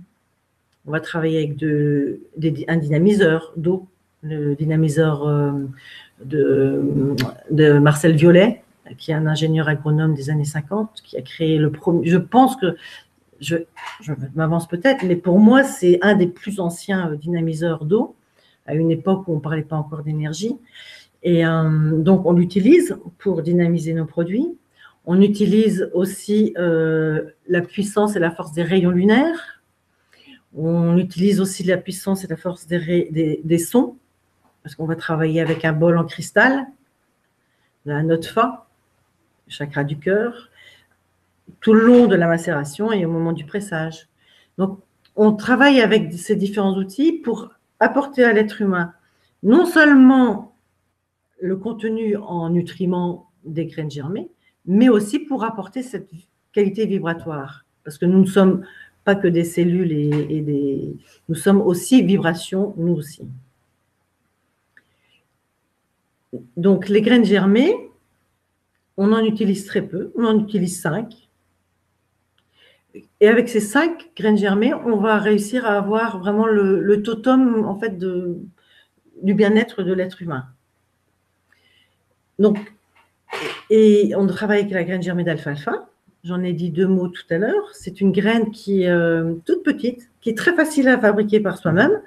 On 0.85 0.91
va 0.91 0.99
travailler 0.99 1.39
avec 1.39 2.69
un 2.69 2.77
dynamiseur 2.77 3.51
d'eau, 3.57 3.87
le 4.27 4.55
dynamiseur 4.55 5.27
euh, 5.27 5.51
de, 6.23 7.79
Marcel 7.79 8.15
Violet, 8.15 8.63
qui 8.97 9.11
est 9.11 9.15
un 9.15 9.27
ingénieur 9.27 9.67
agronome 9.67 10.13
des 10.13 10.29
années 10.29 10.45
50, 10.45 11.01
qui 11.03 11.17
a 11.17 11.21
créé 11.21 11.57
le 11.57 11.71
premier. 11.71 12.07
Je 12.07 12.17
pense 12.17 12.55
que 12.55 12.75
je, 13.39 13.55
m'avance 14.35 14.67
peut-être, 14.67 15.03
mais 15.03 15.15
pour 15.15 15.39
moi, 15.39 15.63
c'est 15.63 15.99
un 16.01 16.15
des 16.15 16.27
plus 16.27 16.59
anciens 16.59 17.13
dynamiseurs 17.13 17.85
d'eau, 17.85 18.15
à 18.65 18.73
une 18.73 18.91
époque 18.91 19.27
où 19.27 19.33
on 19.33 19.35
ne 19.35 19.41
parlait 19.41 19.61
pas 19.61 19.75
encore 19.75 20.03
d'énergie. 20.03 20.57
Et 21.23 21.45
euh, 21.45 21.97
donc, 21.97 22.25
on 22.25 22.33
l'utilise 22.33 22.97
pour 23.17 23.41
dynamiser 23.41 23.93
nos 23.93 24.05
produits. 24.05 24.57
On 25.05 25.21
utilise 25.21 25.89
aussi 25.93 26.53
euh, 26.57 27.23
la 27.47 27.61
puissance 27.61 28.15
et 28.15 28.19
la 28.19 28.31
force 28.31 28.53
des 28.53 28.63
rayons 28.63 28.91
lunaires 28.91 29.57
on 30.57 30.97
utilise 30.97 31.39
aussi 31.39 31.63
la 31.63 31.77
puissance 31.77 32.23
et 32.23 32.27
la 32.27 32.35
force 32.35 32.67
des, 32.67 33.57
sons, 33.59 33.95
parce 34.67 34.75
qu'on 34.75 34.85
va 34.85 34.97
travailler 34.97 35.39
avec 35.39 35.63
un 35.63 35.71
bol 35.71 35.97
en 35.97 36.03
cristal, 36.03 36.65
la 37.85 38.03
note 38.03 38.25
Fa, 38.25 38.67
chakra 39.47 39.85
du 39.85 39.97
cœur, 39.97 40.49
tout 41.61 41.71
le 41.71 41.85
long 41.85 42.07
de 42.07 42.17
la 42.17 42.27
macération 42.27 42.91
et 42.91 43.05
au 43.05 43.09
moment 43.09 43.31
du 43.31 43.45
pressage. 43.45 44.09
Donc, 44.57 44.81
on 45.15 45.31
travaille 45.31 45.79
avec 45.79 46.11
ces 46.11 46.35
différents 46.35 46.75
outils 46.75 47.13
pour 47.13 47.53
apporter 47.79 48.25
à 48.25 48.33
l'être 48.33 48.61
humain 48.61 48.91
non 49.41 49.65
seulement 49.65 50.53
le 51.39 51.55
contenu 51.55 52.17
en 52.17 52.49
nutriments 52.49 53.29
des 53.45 53.67
graines 53.67 53.89
germées, 53.89 54.29
mais 54.65 54.89
aussi 54.89 55.17
pour 55.17 55.45
apporter 55.45 55.81
cette 55.81 56.09
qualité 56.51 56.85
vibratoire. 56.85 57.63
Parce 57.85 57.97
que 57.97 58.05
nous 58.05 58.19
ne 58.19 58.25
sommes 58.25 58.65
pas 59.05 59.15
que 59.15 59.29
des 59.29 59.45
cellules 59.45 59.93
et, 59.93 60.41
des... 60.41 60.97
Nous 61.29 61.35
sommes 61.35 61.61
aussi 61.61 62.03
vibrations, 62.03 62.73
nous 62.75 62.95
aussi. 62.95 63.21
Donc, 66.55 66.89
les 66.89 67.01
graines 67.01 67.25
germées, 67.25 67.73
on 68.97 69.13
en 69.13 69.23
utilise 69.23 69.65
très 69.65 69.81
peu, 69.81 70.11
on 70.15 70.25
en 70.25 70.39
utilise 70.39 70.81
cinq. 70.81 71.29
Et 73.21 73.27
avec 73.27 73.47
ces 73.47 73.59
cinq 73.59 74.11
graines 74.15 74.37
germées, 74.37 74.73
on 74.73 74.97
va 74.97 75.19
réussir 75.19 75.65
à 75.65 75.77
avoir 75.77 76.19
vraiment 76.19 76.47
le, 76.47 77.01
totem 77.03 77.65
en 77.65 77.77
fait 77.77 77.97
du 77.97 79.33
bien-être 79.33 79.83
de 79.83 79.93
l'être 79.93 80.21
humain. 80.21 80.45
Donc, 82.39 82.57
et 83.69 84.13
on 84.15 84.25
travaille 84.27 84.61
avec 84.61 84.71
la 84.71 84.83
graine 84.83 85.01
germée 85.01 85.23
d'alfalfa. 85.23 85.89
J'en 86.23 86.43
ai 86.43 86.53
dit 86.53 86.71
deux 86.71 86.87
mots 86.87 87.07
tout 87.07 87.23
à 87.29 87.37
l'heure. 87.37 87.69
C'est 87.73 88.01
une 88.01 88.11
graine 88.11 88.51
qui 88.51 88.83
est 88.83 88.89
euh, 88.89 89.35
toute 89.45 89.63
petite, 89.63 90.09
qui 90.21 90.29
est 90.29 90.37
très 90.37 90.53
facile 90.53 90.87
à 90.87 90.99
fabriquer 90.99 91.39
par 91.39 91.57
soi-même. 91.57 92.01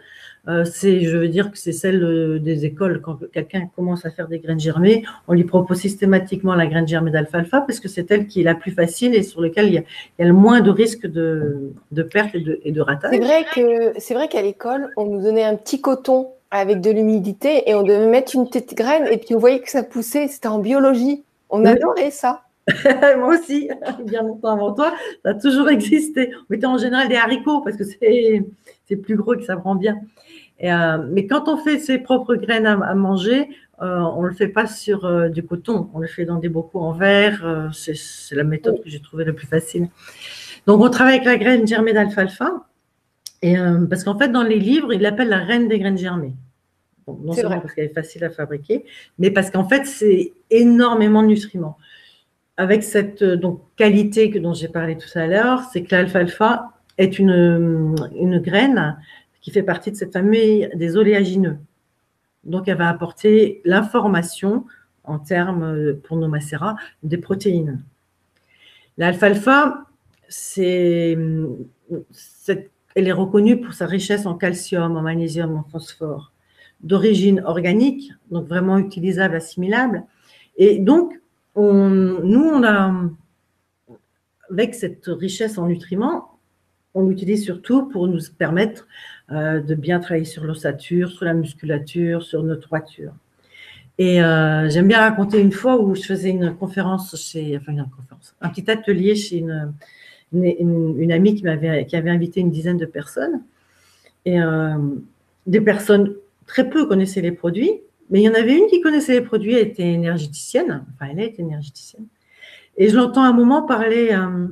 Euh, 0.48 0.64
c'est, 0.64 1.00
je 1.00 1.16
veux 1.16 1.28
dire 1.28 1.50
que 1.50 1.58
c'est 1.58 1.72
celle 1.72 2.02
euh, 2.02 2.38
des 2.38 2.64
écoles. 2.64 3.00
Quand 3.02 3.18
quelqu'un 3.32 3.68
commence 3.74 4.06
à 4.06 4.10
faire 4.10 4.28
des 4.28 4.38
graines 4.38 4.60
germées, 4.60 5.04
on 5.28 5.34
lui 5.34 5.44
propose 5.44 5.78
systématiquement 5.78 6.54
la 6.54 6.66
graine 6.66 6.88
germée 6.88 7.10
d'alfalfa 7.10 7.60
parce 7.60 7.80
que 7.80 7.88
c'est 7.88 8.10
elle 8.10 8.26
qui 8.26 8.40
est 8.40 8.44
la 8.44 8.54
plus 8.54 8.72
facile 8.72 9.14
et 9.14 9.22
sur 9.22 9.40
laquelle 9.40 9.66
il 9.66 9.74
y 9.74 9.78
a, 9.78 10.24
le 10.24 10.32
moins 10.32 10.60
de 10.60 10.70
risques 10.70 11.06
de, 11.06 11.72
de 11.92 12.02
perte 12.02 12.34
et 12.34 12.40
de, 12.40 12.60
et 12.64 12.72
de 12.72 12.80
ratage. 12.80 13.10
C'est 13.12 13.20
vrai 13.20 13.44
que 13.54 13.92
c'est 13.98 14.14
vrai 14.14 14.28
qu'à 14.28 14.42
l'école, 14.42 14.90
on 14.96 15.06
nous 15.06 15.22
donnait 15.22 15.44
un 15.44 15.56
petit 15.56 15.80
coton 15.80 16.28
avec 16.50 16.80
de 16.80 16.90
l'humidité 16.90 17.68
et 17.68 17.74
on 17.74 17.82
devait 17.82 18.06
mettre 18.06 18.34
une 18.34 18.48
petite 18.48 18.74
graine 18.74 19.06
et 19.10 19.18
puis 19.18 19.34
on 19.34 19.38
voyait 19.38 19.60
que 19.60 19.70
ça 19.70 19.82
poussait. 19.82 20.28
C'était 20.28 20.48
en 20.48 20.58
biologie. 20.58 21.22
On 21.50 21.64
adorait 21.64 22.10
ça. 22.10 22.42
Moi 23.18 23.38
aussi, 23.38 23.68
bien 24.06 24.22
longtemps 24.22 24.52
avant 24.52 24.72
toi, 24.72 24.94
ça 25.24 25.30
a 25.30 25.34
toujours 25.34 25.68
existé. 25.70 26.32
On 26.34 26.44
mettait 26.50 26.66
en 26.66 26.78
général 26.78 27.08
des 27.08 27.16
haricots 27.16 27.60
parce 27.60 27.76
que 27.76 27.84
c'est 27.84 28.96
plus 28.96 29.16
gros 29.16 29.34
et 29.34 29.38
que 29.38 29.44
ça 29.44 29.56
prend 29.56 29.74
bien. 29.74 30.00
Euh, 30.62 30.98
mais 31.10 31.26
quand 31.26 31.48
on 31.48 31.56
fait 31.56 31.78
ses 31.78 31.98
propres 31.98 32.34
graines 32.34 32.66
à, 32.66 32.94
manger, 32.94 33.48
euh, 33.80 33.98
on 33.98 34.22
ne 34.22 34.28
le 34.28 34.34
fait 34.34 34.48
pas 34.48 34.66
sur 34.66 35.06
euh, 35.06 35.28
du 35.28 35.42
coton, 35.42 35.88
on 35.94 36.00
le 36.00 36.06
fait 36.06 36.26
dans 36.26 36.36
des 36.36 36.50
bocaux 36.50 36.80
en 36.80 36.92
verre. 36.92 37.70
c'est 37.72 37.94
la 38.32 38.44
méthode 38.44 38.82
que 38.82 38.90
j'ai 38.90 39.00
trouvée 39.00 39.24
la 39.24 39.32
plus 39.32 39.46
facile. 39.46 39.88
Donc, 40.66 40.82
on 40.82 40.90
travaille 40.90 41.14
avec 41.14 41.26
la 41.26 41.38
graine 41.38 41.66
germée 41.66 41.92
d'alfalfa. 41.92 42.66
Et, 43.42 43.56
parce 43.88 44.04
qu'en 44.04 44.18
fait, 44.18 44.28
dans 44.28 44.42
les 44.42 44.58
livres, 44.58 44.92
il 44.92 45.00
l'appelle 45.00 45.30
la 45.30 45.38
reine 45.38 45.66
des 45.66 45.78
graines 45.78 45.96
germées. 45.96 46.34
non 47.08 47.32
seulement 47.32 47.60
parce 47.60 47.72
qu'elle 47.72 47.86
est 47.86 47.94
facile 47.94 48.22
à 48.24 48.28
fabriquer, 48.28 48.84
mais 49.18 49.30
parce 49.30 49.50
qu'en 49.50 49.66
fait, 49.66 49.86
c'est 49.86 50.34
énormément 50.50 51.22
de 51.22 51.28
nutriments 51.28 51.78
avec 52.60 52.82
cette 52.82 53.22
euh, 53.22 53.36
donc, 53.36 53.62
qualité 53.76 54.30
que, 54.30 54.38
dont 54.38 54.52
j'ai 54.52 54.68
parlé 54.68 54.94
tout 54.94 55.18
à 55.18 55.26
l'heure, 55.26 55.62
c'est 55.72 55.82
que 55.82 55.94
l'alfalfa 55.94 56.74
est 56.98 57.18
une, 57.18 57.96
une 58.14 58.38
graine 58.38 58.98
qui 59.40 59.50
fait 59.50 59.62
partie 59.62 59.90
de 59.90 59.96
cette 59.96 60.12
famille 60.12 60.68
des 60.74 60.98
oléagineux. 60.98 61.56
Donc, 62.44 62.68
elle 62.68 62.76
va 62.76 62.90
apporter 62.90 63.62
l'information 63.64 64.66
en 65.04 65.18
termes, 65.18 65.62
euh, 65.62 65.94
pour 66.04 66.18
nos 66.18 66.28
macérats, 66.28 66.76
des 67.02 67.16
protéines. 67.16 67.82
L'alfalfa, 68.98 69.86
c'est, 70.28 71.16
elle 72.94 73.08
est 73.08 73.12
reconnue 73.12 73.58
pour 73.62 73.72
sa 73.72 73.86
richesse 73.86 74.26
en 74.26 74.34
calcium, 74.34 74.98
en 74.98 75.00
magnésium, 75.00 75.56
en 75.56 75.62
phosphore, 75.62 76.30
d'origine 76.82 77.40
organique, 77.46 78.12
donc 78.30 78.46
vraiment 78.46 78.76
utilisable, 78.76 79.36
assimilable. 79.36 80.04
Et 80.58 80.78
donc, 80.78 81.19
nous, 81.56 82.62
avec 84.50 84.74
cette 84.74 85.06
richesse 85.06 85.58
en 85.58 85.66
nutriments, 85.66 86.38
on 86.94 87.06
l'utilise 87.06 87.44
surtout 87.44 87.88
pour 87.88 88.08
nous 88.08 88.18
permettre 88.36 88.86
euh, 89.30 89.60
de 89.60 89.74
bien 89.74 90.00
travailler 90.00 90.24
sur 90.24 90.44
l'ossature, 90.44 91.10
sur 91.10 91.24
la 91.24 91.34
musculature, 91.34 92.22
sur 92.22 92.42
notre 92.42 92.66
droiture. 92.66 93.12
Et 93.98 94.22
euh, 94.22 94.68
j'aime 94.70 94.88
bien 94.88 95.00
raconter 95.00 95.40
une 95.40 95.52
fois 95.52 95.80
où 95.80 95.94
je 95.94 96.02
faisais 96.02 96.30
une 96.30 96.54
conférence 96.54 97.14
chez, 97.16 97.60
une 97.68 97.86
conférence, 97.96 98.34
un 98.40 98.48
petit 98.48 98.68
atelier 98.70 99.14
chez 99.14 99.36
une, 99.36 99.72
une, 100.32 101.12
amie 101.12 101.34
qui 101.34 101.44
m'avait, 101.44 101.86
qui 101.86 101.96
avait 101.96 102.10
invité 102.10 102.40
une 102.40 102.50
dizaine 102.50 102.78
de 102.78 102.86
personnes. 102.86 103.42
Et 104.24 104.40
euh, 104.40 104.78
des 105.46 105.60
personnes 105.60 106.14
très 106.46 106.68
peu 106.68 106.86
connaissaient 106.86 107.20
les 107.20 107.32
produits, 107.32 107.80
mais 108.10 108.20
il 108.20 108.24
y 108.24 108.28
en 108.28 108.34
avait 108.34 108.56
une 108.56 108.66
qui 108.66 108.80
connaissait 108.80 109.12
les 109.14 109.20
produits, 109.20 109.54
elle 109.54 109.68
était 109.68 109.92
énergéticienne, 109.92 110.84
enfin 110.94 111.10
elle 111.12 111.20
est 111.20 111.38
énergéticienne. 111.38 112.06
Et 112.76 112.88
je 112.88 112.96
l'entends 112.96 113.22
à 113.22 113.28
un 113.28 113.32
moment 113.32 113.62
parler 113.62 114.10
euh, 114.10 114.48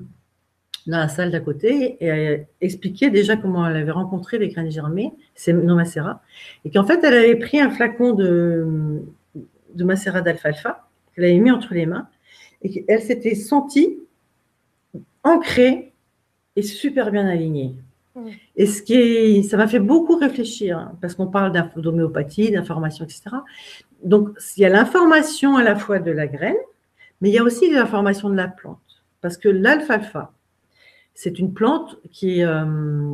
dans 0.86 0.98
la 0.98 1.08
salle 1.08 1.30
d'à 1.30 1.40
côté 1.40 1.96
et 2.00 2.06
elle 2.06 2.46
expliquait 2.60 3.10
déjà 3.10 3.36
comment 3.36 3.66
elle 3.66 3.76
avait 3.76 3.90
rencontré 3.90 4.38
les 4.38 4.48
graines 4.48 4.70
germées, 4.70 5.12
c'est 5.34 5.52
non 5.52 5.74
macérat, 5.74 6.22
et 6.64 6.70
qu'en 6.70 6.84
fait 6.84 7.02
elle 7.02 7.14
avait 7.14 7.36
pris 7.36 7.60
un 7.60 7.70
flacon 7.70 8.12
de, 8.12 9.02
de 9.74 9.84
macérat 9.84 10.20
d'alfalfa, 10.20 10.88
qu'elle 11.14 11.24
avait 11.24 11.38
mis 11.38 11.50
entre 11.50 11.74
les 11.74 11.86
mains, 11.86 12.08
et 12.62 12.70
qu'elle 12.70 13.02
s'était 13.02 13.34
sentie 13.34 13.98
ancrée 15.24 15.92
et 16.56 16.62
super 16.62 17.10
bien 17.10 17.26
alignée. 17.26 17.74
Et 18.56 18.66
ce 18.66 18.82
qui 18.82 18.94
est, 18.94 19.42
ça 19.42 19.56
m'a 19.56 19.68
fait 19.68 19.78
beaucoup 19.78 20.16
réfléchir, 20.16 20.78
hein, 20.78 20.92
parce 21.00 21.14
qu'on 21.14 21.26
parle 21.26 21.52
d'homéopathie, 21.76 22.50
d'information, 22.50 23.04
etc. 23.04 23.22
Donc, 24.04 24.30
il 24.56 24.62
y 24.62 24.66
a 24.66 24.68
l'information 24.68 25.56
à 25.56 25.62
la 25.62 25.76
fois 25.76 25.98
de 25.98 26.10
la 26.10 26.26
graine, 26.26 26.56
mais 27.20 27.30
il 27.30 27.34
y 27.34 27.38
a 27.38 27.42
aussi 27.42 27.70
l'information 27.70 28.30
de 28.30 28.36
la 28.36 28.48
plante. 28.48 28.78
Parce 29.20 29.36
que 29.36 29.48
l'alfalfa, 29.48 30.32
c'est 31.14 31.40
une 31.40 31.52
plante 31.52 31.98
qui 32.12 32.38
est, 32.38 32.44
euh, 32.44 33.10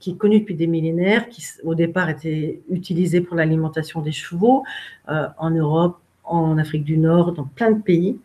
qui 0.00 0.10
est, 0.10 0.16
connue 0.16 0.40
depuis 0.40 0.56
des 0.56 0.66
millénaires, 0.66 1.28
qui 1.28 1.46
au 1.62 1.76
départ 1.76 2.10
était 2.10 2.62
utilisée 2.68 3.20
pour 3.20 3.36
l'alimentation 3.36 4.00
des 4.00 4.10
chevaux 4.10 4.64
euh, 5.08 5.28
en 5.38 5.50
Europe, 5.50 6.00
en 6.24 6.58
Afrique 6.58 6.82
du 6.82 6.98
Nord, 6.98 7.32
dans 7.32 7.44
plein 7.44 7.70
de 7.70 7.80
pays. 7.80 8.18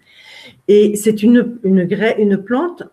Et 0.67 0.95
c'est 0.95 1.21
une, 1.21 1.59
une, 1.63 1.87
une, 2.17 2.37
plante 2.37 2.83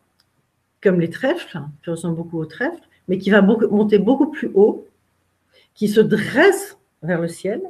comme 0.83 1.01
les 1.01 1.11
trèfles, 1.11 1.61
qui 1.83 1.91
ressemble 1.91 2.17
beaucoup 2.17 2.39
aux 2.39 2.47
trèfles, 2.47 2.89
mais 3.09 3.19
qui 3.19 3.31
va 3.31 3.43
monter 3.43 3.99
beaucoup 3.99 4.31
plus 4.31 4.51
haut, 4.55 4.87
qui 5.75 5.89
se 5.89 6.01
dresse 6.01 6.79
vers 7.03 7.21
le 7.21 7.29
ciel. 7.29 7.62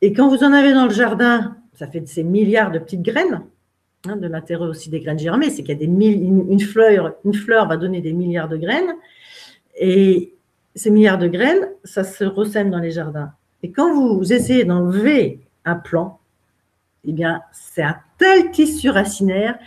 Et 0.00 0.12
quand 0.12 0.28
vous 0.28 0.44
en 0.44 0.52
avez 0.52 0.72
dans 0.72 0.84
le 0.84 0.92
jardin, 0.92 1.56
ça 1.74 1.86
fait 1.86 2.06
ces 2.06 2.22
milliards 2.22 2.70
de 2.70 2.78
petites 2.78 3.02
graines, 3.02 3.42
Hein, 4.06 4.16
de 4.16 4.26
l'intérêt 4.26 4.66
aussi 4.66 4.90
des 4.90 5.00
graines 5.00 5.18
germées, 5.18 5.48
c'est 5.48 5.62
qu'il 5.62 5.70
y 5.70 5.82
a 5.82 5.86
des 5.86 5.86
une, 5.86 6.60
fleur, 6.60 7.14
une 7.24 7.32
fleur 7.32 7.66
va 7.66 7.78
donner 7.78 8.02
des 8.02 8.12
milliards 8.12 8.50
de 8.50 8.58
graines, 8.58 8.94
et 9.78 10.34
ces 10.74 10.90
milliards 10.90 11.16
de 11.16 11.26
graines, 11.26 11.70
ça 11.84 12.04
se 12.04 12.24
ressème 12.24 12.70
dans 12.70 12.80
les 12.80 12.90
jardins. 12.90 13.32
Et 13.62 13.70
quand 13.70 13.94
vous 13.94 14.30
essayez 14.30 14.64
d'enlever 14.64 15.40
un 15.64 15.76
plant, 15.76 16.20
eh 17.04 17.12
bien, 17.12 17.40
c'est 17.52 17.82
un 17.82 17.96
tel 18.18 18.50
tissu 18.50 18.90
racinaire 18.90 19.58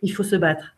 qu'il 0.00 0.12
faut 0.12 0.24
se 0.24 0.36
battre. 0.36 0.74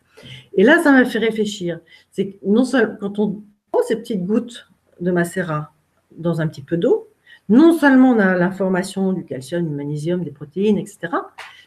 Et 0.54 0.64
là, 0.64 0.82
ça 0.82 0.92
m'a 0.92 1.04
fait 1.04 1.18
réfléchir. 1.18 1.80
C'est 2.10 2.28
que 2.28 2.36
non 2.44 2.64
seulement 2.64 2.96
quand 3.00 3.18
on 3.18 3.42
prend 3.70 3.82
ces 3.86 3.96
petites 3.96 4.24
gouttes 4.24 4.68
de 5.00 5.10
macérat 5.10 5.72
dans 6.12 6.40
un 6.40 6.46
petit 6.46 6.62
peu 6.62 6.76
d'eau, 6.76 7.08
non 7.48 7.76
seulement 7.76 8.10
on 8.10 8.18
a 8.18 8.34
l'information 8.36 9.12
du 9.12 9.24
calcium, 9.24 9.68
du 9.68 9.74
magnésium, 9.74 10.24
des 10.24 10.30
protéines, 10.30 10.78
etc., 10.78 11.08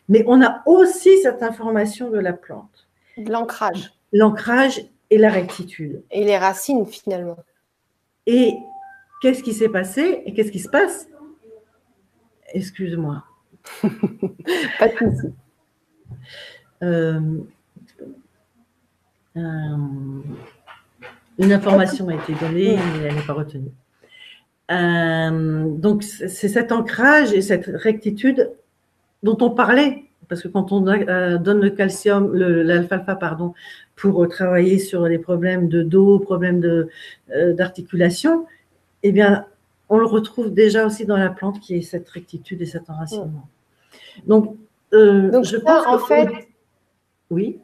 mais 0.07 0.23
on 0.27 0.41
a 0.41 0.61
aussi 0.65 1.17
cette 1.21 1.41
information 1.41 2.11
de 2.11 2.19
la 2.19 2.33
plante. 2.33 2.87
L'ancrage. 3.17 3.93
L'ancrage 4.13 4.81
et 5.09 5.17
la 5.17 5.29
rectitude. 5.29 6.03
Et 6.11 6.23
les 6.23 6.37
racines 6.37 6.85
finalement. 6.85 7.37
Et 8.27 8.53
qu'est-ce 9.21 9.43
qui 9.43 9.53
s'est 9.53 9.69
passé 9.69 10.21
et 10.25 10.33
qu'est-ce 10.33 10.51
qui 10.51 10.59
se 10.59 10.69
passe? 10.69 11.07
Excuse-moi. 12.53 13.23
Pas 13.81 14.87
de 14.87 14.97
souci. 14.97 15.33
Euh, 16.83 17.39
une 19.35 20.23
information 21.51 22.07
a 22.09 22.15
été 22.15 22.33
donnée, 22.33 22.77
mais 22.77 23.07
elle 23.07 23.15
n'est 23.15 23.21
pas 23.21 23.33
retenue. 23.33 23.71
Euh, 24.71 25.69
donc, 25.77 26.03
c'est 26.03 26.49
cet 26.49 26.71
ancrage 26.71 27.33
et 27.33 27.41
cette 27.41 27.67
rectitude 27.67 28.51
dont 29.23 29.37
on 29.41 29.51
parlait, 29.51 30.05
parce 30.27 30.41
que 30.41 30.47
quand 30.47 30.71
on 30.71 30.87
euh, 30.87 31.37
donne 31.37 31.61
le 31.61 31.69
calcium, 31.69 32.33
l'alfalfa, 32.33 33.15
pardon, 33.15 33.53
pour 33.95 34.23
euh, 34.23 34.27
travailler 34.27 34.79
sur 34.79 35.07
les 35.07 35.19
problèmes 35.19 35.67
de 35.67 35.83
dos, 35.83 36.19
problèmes 36.19 36.63
euh, 36.63 37.53
d'articulation, 37.53 38.45
eh 39.03 39.11
bien, 39.11 39.45
on 39.89 39.97
le 39.97 40.05
retrouve 40.05 40.51
déjà 40.51 40.85
aussi 40.85 41.05
dans 41.05 41.17
la 41.17 41.29
plante 41.29 41.59
qui 41.59 41.75
est 41.75 41.81
cette 41.81 42.09
rectitude 42.09 42.61
et 42.61 42.65
cet 42.65 42.89
enracinement. 42.89 43.47
Donc, 44.25 44.57
je 44.91 45.57
pense 45.57 45.85
en 45.85 45.99
fait, 45.99 46.29
oui. 47.29 47.59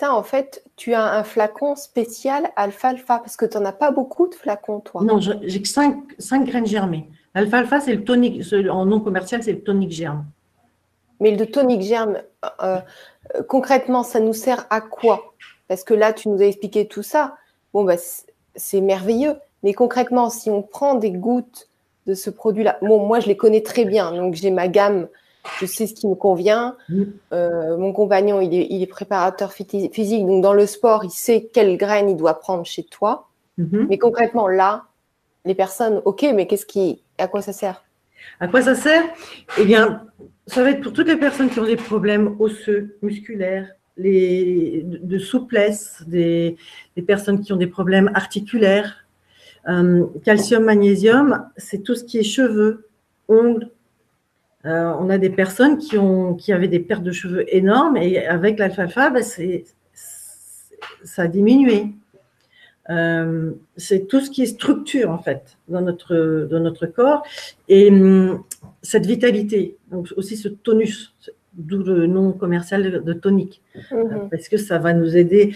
Ça, 0.00 0.14
en 0.14 0.22
fait, 0.22 0.64
tu 0.76 0.94
as 0.94 1.04
un 1.04 1.22
flacon 1.24 1.76
spécial 1.76 2.50
alfalfa 2.56 3.18
parce 3.18 3.36
que 3.36 3.44
tu 3.44 3.58
n'en 3.58 3.66
as 3.66 3.72
pas 3.72 3.90
beaucoup 3.90 4.28
de 4.28 4.34
flacons, 4.34 4.80
toi. 4.80 5.02
Non, 5.04 5.20
j'ai 5.20 5.60
que 5.60 5.68
5, 5.68 6.46
graines 6.46 6.66
germées. 6.66 7.10
L'alfalfa, 7.34 7.80
c'est 7.80 7.92
le 7.92 8.02
tonique, 8.02 8.42
en 8.70 8.86
nom 8.86 9.00
commercial, 9.00 9.42
c'est 9.42 9.52
le 9.52 9.62
tonique 9.62 9.90
germe. 9.92 10.24
Mais 11.20 11.36
le 11.36 11.44
tonique 11.44 11.82
germe, 11.82 12.16
euh, 12.62 12.78
euh, 13.34 13.42
concrètement, 13.46 14.02
ça 14.02 14.20
nous 14.20 14.32
sert 14.32 14.66
à 14.70 14.80
quoi? 14.80 15.34
Parce 15.68 15.84
que 15.84 15.92
là, 15.92 16.14
tu 16.14 16.30
nous 16.30 16.40
as 16.40 16.46
expliqué 16.46 16.88
tout 16.88 17.02
ça. 17.02 17.36
Bon, 17.74 17.84
bah, 17.84 17.96
c'est 18.54 18.80
merveilleux. 18.80 19.34
Mais 19.62 19.74
concrètement, 19.74 20.30
si 20.30 20.48
on 20.48 20.62
prend 20.62 20.94
des 20.94 21.10
gouttes 21.10 21.68
de 22.06 22.14
ce 22.14 22.30
produit-là, 22.30 22.78
bon, 22.80 23.06
moi, 23.06 23.20
je 23.20 23.26
les 23.26 23.36
connais 23.36 23.62
très 23.62 23.84
bien. 23.84 24.12
Donc, 24.12 24.32
j'ai 24.32 24.50
ma 24.50 24.66
gamme. 24.66 25.08
Je 25.58 25.66
sais 25.66 25.86
ce 25.86 25.94
qui 25.94 26.06
me 26.06 26.14
convient. 26.14 26.76
Euh, 27.32 27.76
mon 27.76 27.92
compagnon, 27.92 28.40
il 28.40 28.54
est, 28.54 28.86
préparateur 28.86 29.52
physique. 29.52 30.26
Donc, 30.26 30.42
dans 30.42 30.52
le 30.52 30.66
sport, 30.66 31.04
il 31.04 31.10
sait 31.10 31.48
quelle 31.52 31.76
graine 31.76 32.10
il 32.10 32.16
doit 32.16 32.34
prendre 32.34 32.64
chez 32.64 32.84
toi. 32.84 33.28
Mhm. 33.58 33.86
Mais 33.88 33.98
concrètement, 33.98 34.48
là, 34.48 34.84
les 35.44 35.54
personnes, 35.54 36.02
OK, 36.04 36.26
mais 36.34 36.46
qu'est-ce 36.46 36.66
qui, 36.66 37.02
à 37.18 37.28
quoi 37.28 37.42
ça 37.42 37.52
sert? 37.52 37.84
À 38.38 38.48
quoi 38.48 38.62
ça 38.62 38.74
sert? 38.74 39.02
Eh 39.58 39.64
bien, 39.64 40.06
ça 40.46 40.62
va 40.62 40.70
être 40.70 40.82
pour 40.82 40.92
toutes 40.92 41.08
les 41.08 41.16
personnes 41.16 41.48
qui 41.48 41.60
ont 41.60 41.64
des 41.64 41.76
problèmes 41.76 42.36
osseux, 42.38 42.96
musculaires, 43.02 43.68
les, 43.96 44.82
de, 44.84 45.18
souplesse, 45.18 46.02
des, 46.06 46.56
personnes 47.06 47.40
qui 47.40 47.52
ont 47.52 47.56
des 47.56 47.66
problèmes 47.66 48.10
articulaires. 48.14 49.06
Euh, 49.68 50.06
calcium, 50.24 50.64
magnésium, 50.64 51.46
c'est 51.56 51.82
tout 51.82 51.94
ce 51.94 52.04
qui 52.04 52.18
est 52.18 52.22
cheveux, 52.22 52.88
ongles. 53.28 53.70
Euh, 54.66 54.92
on 54.98 55.08
a 55.08 55.16
des 55.16 55.30
personnes 55.30 55.78
qui, 55.78 55.96
ont, 55.96 56.34
qui 56.34 56.52
avaient 56.52 56.68
des 56.68 56.80
pertes 56.80 57.02
de 57.02 57.12
cheveux 57.12 57.44
énormes 57.54 57.96
et 57.96 58.26
avec 58.26 58.58
l'alfalfa, 58.58 59.10
ben 59.10 59.22
ça 59.22 61.22
a 61.22 61.28
diminué. 61.28 61.86
Euh, 62.90 63.52
c'est 63.76 64.08
tout 64.08 64.20
ce 64.20 64.30
qui 64.30 64.42
est 64.42 64.46
structure 64.46 65.10
en 65.10 65.18
fait 65.18 65.56
dans 65.68 65.80
notre, 65.80 66.48
dans 66.50 66.60
notre 66.60 66.86
corps 66.86 67.22
et 67.68 67.88
hum, 67.88 68.42
cette 68.82 69.06
vitalité, 69.06 69.76
donc 69.90 70.08
aussi 70.16 70.36
ce 70.36 70.48
tonus, 70.48 71.14
d'où 71.54 71.82
le 71.82 72.06
nom 72.06 72.32
commercial 72.32 73.04
de 73.04 73.12
tonique, 73.12 73.62
mhm. 73.92 74.28
parce 74.30 74.48
que 74.48 74.56
ça 74.56 74.78
va 74.78 74.92
nous 74.92 75.16
aider. 75.16 75.54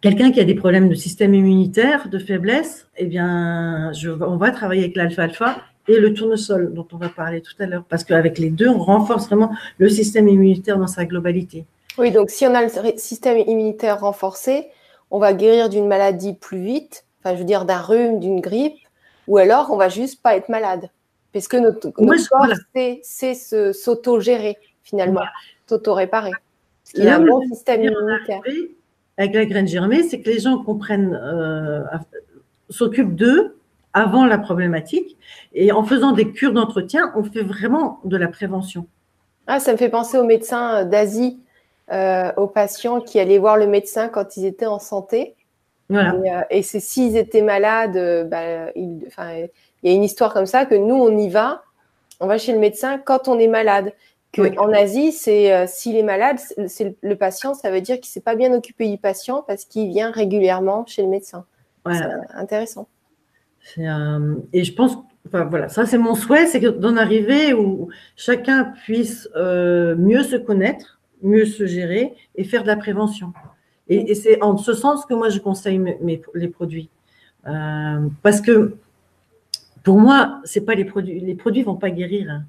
Quelqu'un 0.00 0.32
qui 0.32 0.40
a 0.40 0.44
des 0.44 0.54
problèmes 0.54 0.88
de 0.88 0.94
système 0.94 1.34
immunitaire, 1.34 2.08
de 2.08 2.18
faiblesse, 2.18 2.88
eh 2.96 3.06
bien, 3.06 3.92
je, 3.92 4.10
on 4.10 4.36
va 4.36 4.50
travailler 4.50 4.82
avec 4.82 4.96
l'alfalfa 4.96 5.62
et 5.88 5.98
le 5.98 6.14
tournesol 6.14 6.72
dont 6.72 6.86
on 6.92 6.96
va 6.96 7.08
parler 7.08 7.40
tout 7.40 7.54
à 7.58 7.66
l'heure, 7.66 7.84
parce 7.88 8.04
qu'avec 8.04 8.38
les 8.38 8.50
deux, 8.50 8.68
on 8.68 8.78
renforce 8.78 9.26
vraiment 9.26 9.54
le 9.78 9.88
système 9.88 10.28
immunitaire 10.28 10.78
dans 10.78 10.86
sa 10.86 11.04
globalité. 11.04 11.64
Oui, 11.98 12.10
donc 12.10 12.30
si 12.30 12.46
on 12.46 12.54
a 12.54 12.62
le 12.62 12.70
système 12.96 13.38
immunitaire 13.38 14.00
renforcé, 14.00 14.68
on 15.10 15.18
va 15.18 15.32
guérir 15.32 15.68
d'une 15.68 15.86
maladie 15.86 16.34
plus 16.34 16.58
vite, 16.58 17.04
enfin 17.20 17.34
je 17.34 17.40
veux 17.40 17.46
dire 17.46 17.64
d'un 17.64 17.78
rhume, 17.78 18.18
d'une 18.18 18.40
grippe, 18.40 18.78
ou 19.28 19.38
alors 19.38 19.70
on 19.70 19.76
va 19.76 19.88
juste 19.88 20.22
pas 20.22 20.36
être 20.36 20.48
malade. 20.48 20.88
Parce 21.32 21.48
que 21.48 21.56
notre, 21.56 21.90
corps 21.90 22.46
c'est 23.02 23.34
s'auto-gérer 23.72 24.56
finalement, 24.82 25.22
s'auto-réparer. 25.68 26.30
Parce 26.30 26.92
qu'il 26.94 27.08
a 27.08 27.16
un 27.16 27.20
bon 27.20 27.40
système 27.48 27.82
immunitaire. 27.82 28.40
Avec 29.16 29.34
la 29.34 29.46
graine 29.46 29.68
germée, 29.68 30.02
c'est 30.02 30.20
que 30.20 30.28
les 30.28 30.40
gens 30.40 30.58
comprennent, 30.62 31.14
euh, 31.14 31.82
s'occupent 32.68 33.14
d'eux 33.14 33.56
avant 33.94 34.26
la 34.26 34.38
problématique. 34.38 35.16
Et 35.54 35.72
en 35.72 35.84
faisant 35.84 36.12
des 36.12 36.30
cures 36.32 36.52
d'entretien, 36.52 37.12
on 37.16 37.24
fait 37.24 37.42
vraiment 37.42 38.00
de 38.04 38.16
la 38.16 38.28
prévention. 38.28 38.86
Ah, 39.46 39.60
ça 39.60 39.72
me 39.72 39.76
fait 39.78 39.88
penser 39.88 40.18
aux 40.18 40.24
médecins 40.24 40.84
d'Asie 40.84 41.38
euh, 41.92 42.32
aux 42.36 42.46
patients 42.46 43.00
qui 43.00 43.20
allaient 43.20 43.38
voir 43.38 43.58
le 43.58 43.66
médecin 43.66 44.08
quand 44.08 44.36
ils 44.36 44.46
étaient 44.46 44.66
en 44.66 44.78
santé. 44.78 45.36
Voilà. 45.90 46.14
Et, 46.50 46.58
euh, 46.58 46.62
c'est 46.62 46.80
s'ils 46.80 47.16
étaient 47.16 47.42
malades, 47.42 47.96
euh, 47.96 48.24
bah, 48.24 48.70
il, 48.74 49.06
y 49.82 49.90
a 49.90 49.92
une 49.92 50.02
histoire 50.02 50.32
comme 50.32 50.46
ça 50.46 50.64
que 50.64 50.74
nous, 50.74 50.94
on 50.94 51.16
y 51.18 51.28
va, 51.28 51.62
on 52.20 52.26
va 52.26 52.38
chez 52.38 52.52
le 52.52 52.58
médecin 52.58 52.98
quand 52.98 53.28
on 53.28 53.38
est 53.38 53.48
malade. 53.48 53.92
Que 54.32 54.58
En 54.58 54.72
Asie, 54.72 55.12
c'est 55.12 55.64
s'il 55.68 55.94
est 55.94 56.02
malade, 56.02 56.38
c'est 56.66 56.96
le, 57.02 57.14
patient, 57.14 57.54
ça 57.54 57.70
veut 57.70 57.80
dire 57.80 57.96
qu'il 57.96 58.08
ne 58.10 58.14
s'est 58.14 58.20
pas 58.20 58.34
bien 58.34 58.52
occupé 58.52 58.88
du 58.88 58.98
patient 58.98 59.44
parce 59.46 59.64
qu'il 59.64 59.90
vient 59.90 60.10
régulièrement 60.10 60.84
chez 60.86 61.02
le 61.02 61.08
médecin. 61.08 61.44
C'est 61.86 62.02
intéressant. 62.34 62.88
Et 63.76 64.64
je 64.64 64.74
pense, 64.74 64.98
enfin 65.26 65.44
voilà, 65.44 65.68
ça 65.68 65.86
c'est 65.86 65.98
mon 65.98 66.14
souhait, 66.14 66.46
c'est 66.46 66.60
d'en 66.60 66.96
arriver 66.96 67.54
où 67.54 67.88
chacun 68.16 68.72
puisse 68.84 69.28
mieux 69.36 70.22
se 70.22 70.36
connaître 70.36 70.94
mieux 71.24 71.46
se 71.46 71.66
gérer 71.66 72.14
et 72.36 72.44
faire 72.44 72.62
de 72.62 72.68
la 72.68 72.76
prévention. 72.76 73.32
Et, 73.88 74.14
c'est 74.14 74.40
en 74.42 74.56
ce 74.56 74.72
sens 74.72 75.04
que 75.04 75.14
moi, 75.14 75.28
je 75.28 75.40
conseille 75.40 75.78
mes, 75.78 76.22
les 76.34 76.48
produits. 76.48 76.88
Euh, 77.46 78.08
parce 78.22 78.40
que 78.40 78.76
pour 79.82 79.98
moi, 79.98 80.40
c'est 80.44 80.62
pas 80.62 80.74
les 80.74 80.84
produits. 80.84 81.20
Les 81.20 81.34
produits 81.34 81.62
vont 81.62 81.76
pas 81.76 81.90
guérir. 81.90 82.30
Hein. 82.30 82.44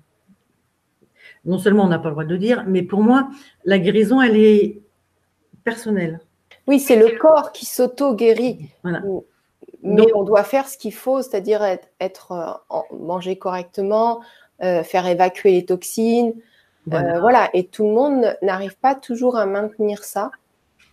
Non 1.44 1.58
seulement 1.58 1.84
on 1.84 1.90
n'a 1.90 2.00
pas 2.00 2.10
le 2.10 2.14
droit 2.14 2.24
de 2.24 2.34
le 2.34 2.38
dire, 2.38 2.64
mais 2.68 2.84
pour 2.84 3.02
moi, 3.02 3.30
la 3.66 3.80
guérison, 3.80 4.22
elle 4.22 4.38
est 4.38 4.82
personnel. 5.64 6.20
Oui, 6.68 6.80
c'est 6.80 6.96
le 6.96 7.18
corps 7.20 7.52
qui 7.52 7.66
s'auto-guérit. 7.66 8.70
Voilà. 8.84 9.02
Mais 9.86 10.08
on 10.16 10.24
doit 10.24 10.44
faire 10.44 10.68
ce 10.68 10.78
qu'il 10.78 10.94
faut, 10.94 11.22
c'est-à-dire 11.22 11.64
être, 12.00 12.32
euh, 12.32 12.96
manger 12.98 13.38
correctement, 13.38 14.20
euh, 14.64 14.84
faire 14.84 15.06
évacuer 15.06 15.52
les 15.52 15.66
toxines. 15.66 16.34
Euh, 16.92 17.20
voilà. 17.20 17.50
Et 17.54 17.68
tout 17.68 17.86
le 17.86 17.94
monde 17.94 18.36
n'arrive 18.42 18.76
pas 18.78 18.96
toujours 18.96 19.38
à 19.38 19.46
maintenir 19.46 20.04
ça. 20.04 20.32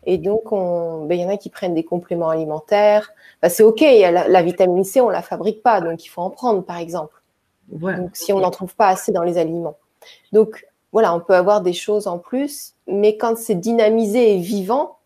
Et 0.04 0.18
donc, 0.18 0.50
ben, 0.50 1.12
il 1.12 1.20
y 1.20 1.24
en 1.24 1.30
a 1.30 1.38
qui 1.38 1.48
prennent 1.48 1.74
des 1.74 1.84
compléments 1.84 2.28
alimentaires. 2.28 3.10
Ben, 3.40 3.48
c'est 3.48 3.62
OK, 3.62 3.80
la, 3.80 4.28
la, 4.28 4.42
vitamine 4.42 4.84
C, 4.84 5.00
on 5.00 5.08
ne 5.08 5.12
la 5.12 5.22
fabrique 5.22 5.62
pas, 5.62 5.80
donc 5.80 6.04
il 6.04 6.08
faut 6.08 6.20
en 6.20 6.30
prendre, 6.30 6.62
par 6.62 6.76
exemple. 6.76 7.14
Donc, 7.68 8.10
si 8.12 8.32
on 8.32 8.40
n'en 8.40 8.50
trouve 8.50 8.74
pas 8.74 8.88
assez 8.88 9.12
dans 9.12 9.22
les 9.22 9.38
aliments. 9.38 9.76
Donc, 10.32 10.66
voilà, 10.90 11.14
on 11.14 11.20
peut 11.20 11.34
avoir 11.34 11.62
des 11.62 11.72
choses 11.72 12.06
en 12.06 12.18
plus, 12.18 12.74
mais 12.86 13.16
quand 13.16 13.38
c'est 13.38 13.54
dynamisé 13.54 14.34
et 14.34 14.38
vivant, 14.38 14.98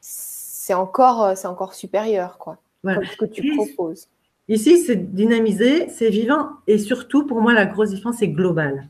c'est 0.00 0.74
encore, 0.74 1.36
c'est 1.36 1.48
encore 1.48 1.74
supérieur, 1.74 2.38
quoi. 2.38 2.58
Voilà. 2.82 3.00
ce 3.04 3.16
que 3.16 3.24
tu 3.24 3.54
proposes. 3.56 4.08
Ici, 4.48 4.78
c'est 4.78 5.12
dynamisé, 5.14 5.88
c'est 5.88 6.10
vivant, 6.10 6.50
et 6.66 6.78
surtout, 6.78 7.26
pour 7.26 7.40
moi, 7.40 7.52
la 7.52 7.66
grosse 7.66 7.90
différence, 7.90 8.18
c'est 8.18 8.28
global. 8.28 8.88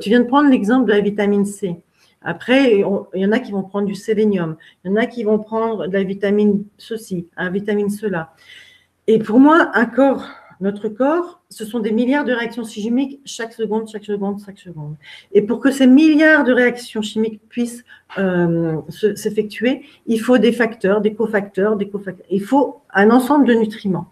Tu 0.00 0.08
viens 0.08 0.20
de 0.20 0.26
prendre 0.26 0.50
l'exemple 0.50 0.86
de 0.86 0.92
la 0.92 1.00
vitamine 1.00 1.44
C. 1.44 1.76
Après, 2.22 2.74
il 2.74 3.20
y 3.20 3.26
en 3.26 3.32
a 3.32 3.38
qui 3.38 3.50
vont 3.50 3.62
prendre 3.62 3.86
du 3.86 3.94
sélénium, 3.94 4.56
il 4.84 4.90
y 4.90 4.92
en 4.92 4.96
a 4.96 5.06
qui 5.06 5.24
vont 5.24 5.38
prendre 5.38 5.86
de 5.86 5.92
la 5.92 6.02
vitamine 6.02 6.64
ceci, 6.76 7.28
la 7.36 7.48
vitamine 7.48 7.88
cela. 7.88 8.34
Et 9.06 9.18
pour 9.18 9.40
moi, 9.40 9.70
un 9.74 9.86
corps, 9.86 10.28
notre 10.60 10.88
corps, 10.88 11.40
ce 11.48 11.64
sont 11.64 11.80
des 11.80 11.90
milliards 11.90 12.24
de 12.24 12.32
réactions 12.32 12.64
chimiques 12.64 13.20
chaque 13.24 13.52
seconde, 13.52 13.88
chaque 13.88 14.04
seconde, 14.04 14.40
chaque 14.44 14.58
seconde. 14.58 14.96
Et 15.32 15.42
pour 15.42 15.58
que 15.60 15.70
ces 15.70 15.86
milliards 15.86 16.44
de 16.44 16.52
réactions 16.52 17.02
chimiques 17.02 17.40
puissent 17.48 17.84
euh, 18.18 18.76
s'effectuer, 18.90 19.82
il 20.06 20.20
faut 20.20 20.38
des 20.38 20.52
facteurs, 20.52 21.00
des 21.00 21.14
cofacteurs, 21.14 21.76
des 21.76 21.88
cofacteurs. 21.88 22.26
Il 22.30 22.42
faut 22.42 22.80
un 22.92 23.10
ensemble 23.10 23.46
de 23.46 23.54
nutriments. 23.54 24.08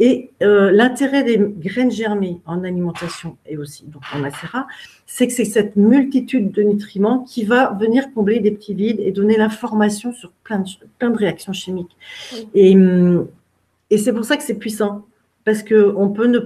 Et 0.00 0.30
euh, 0.42 0.70
l'intérêt 0.70 1.24
des 1.24 1.38
graines 1.38 1.90
germées 1.90 2.40
en 2.46 2.62
alimentation 2.62 3.36
et 3.46 3.56
aussi 3.56 3.84
donc 3.86 4.02
en 4.14 4.18
macérat, 4.18 4.68
c'est 5.06 5.26
que 5.26 5.32
c'est 5.32 5.44
cette 5.44 5.74
multitude 5.74 6.52
de 6.52 6.62
nutriments 6.62 7.24
qui 7.24 7.44
va 7.44 7.72
venir 7.72 8.12
combler 8.14 8.38
des 8.38 8.52
petits 8.52 8.74
vides 8.74 9.00
et 9.00 9.10
donner 9.10 9.36
l'information 9.36 10.12
sur 10.12 10.30
plein 10.44 10.60
de, 10.60 10.68
plein 10.98 11.10
de 11.10 11.18
réactions 11.18 11.52
chimiques. 11.52 11.96
Et, 12.54 12.76
et 13.90 13.98
c'est 13.98 14.12
pour 14.12 14.24
ça 14.24 14.36
que 14.36 14.44
c'est 14.44 14.54
puissant, 14.58 15.04
parce 15.48 15.62
qu'on 15.62 16.10
peut 16.10 16.26
ne 16.26 16.40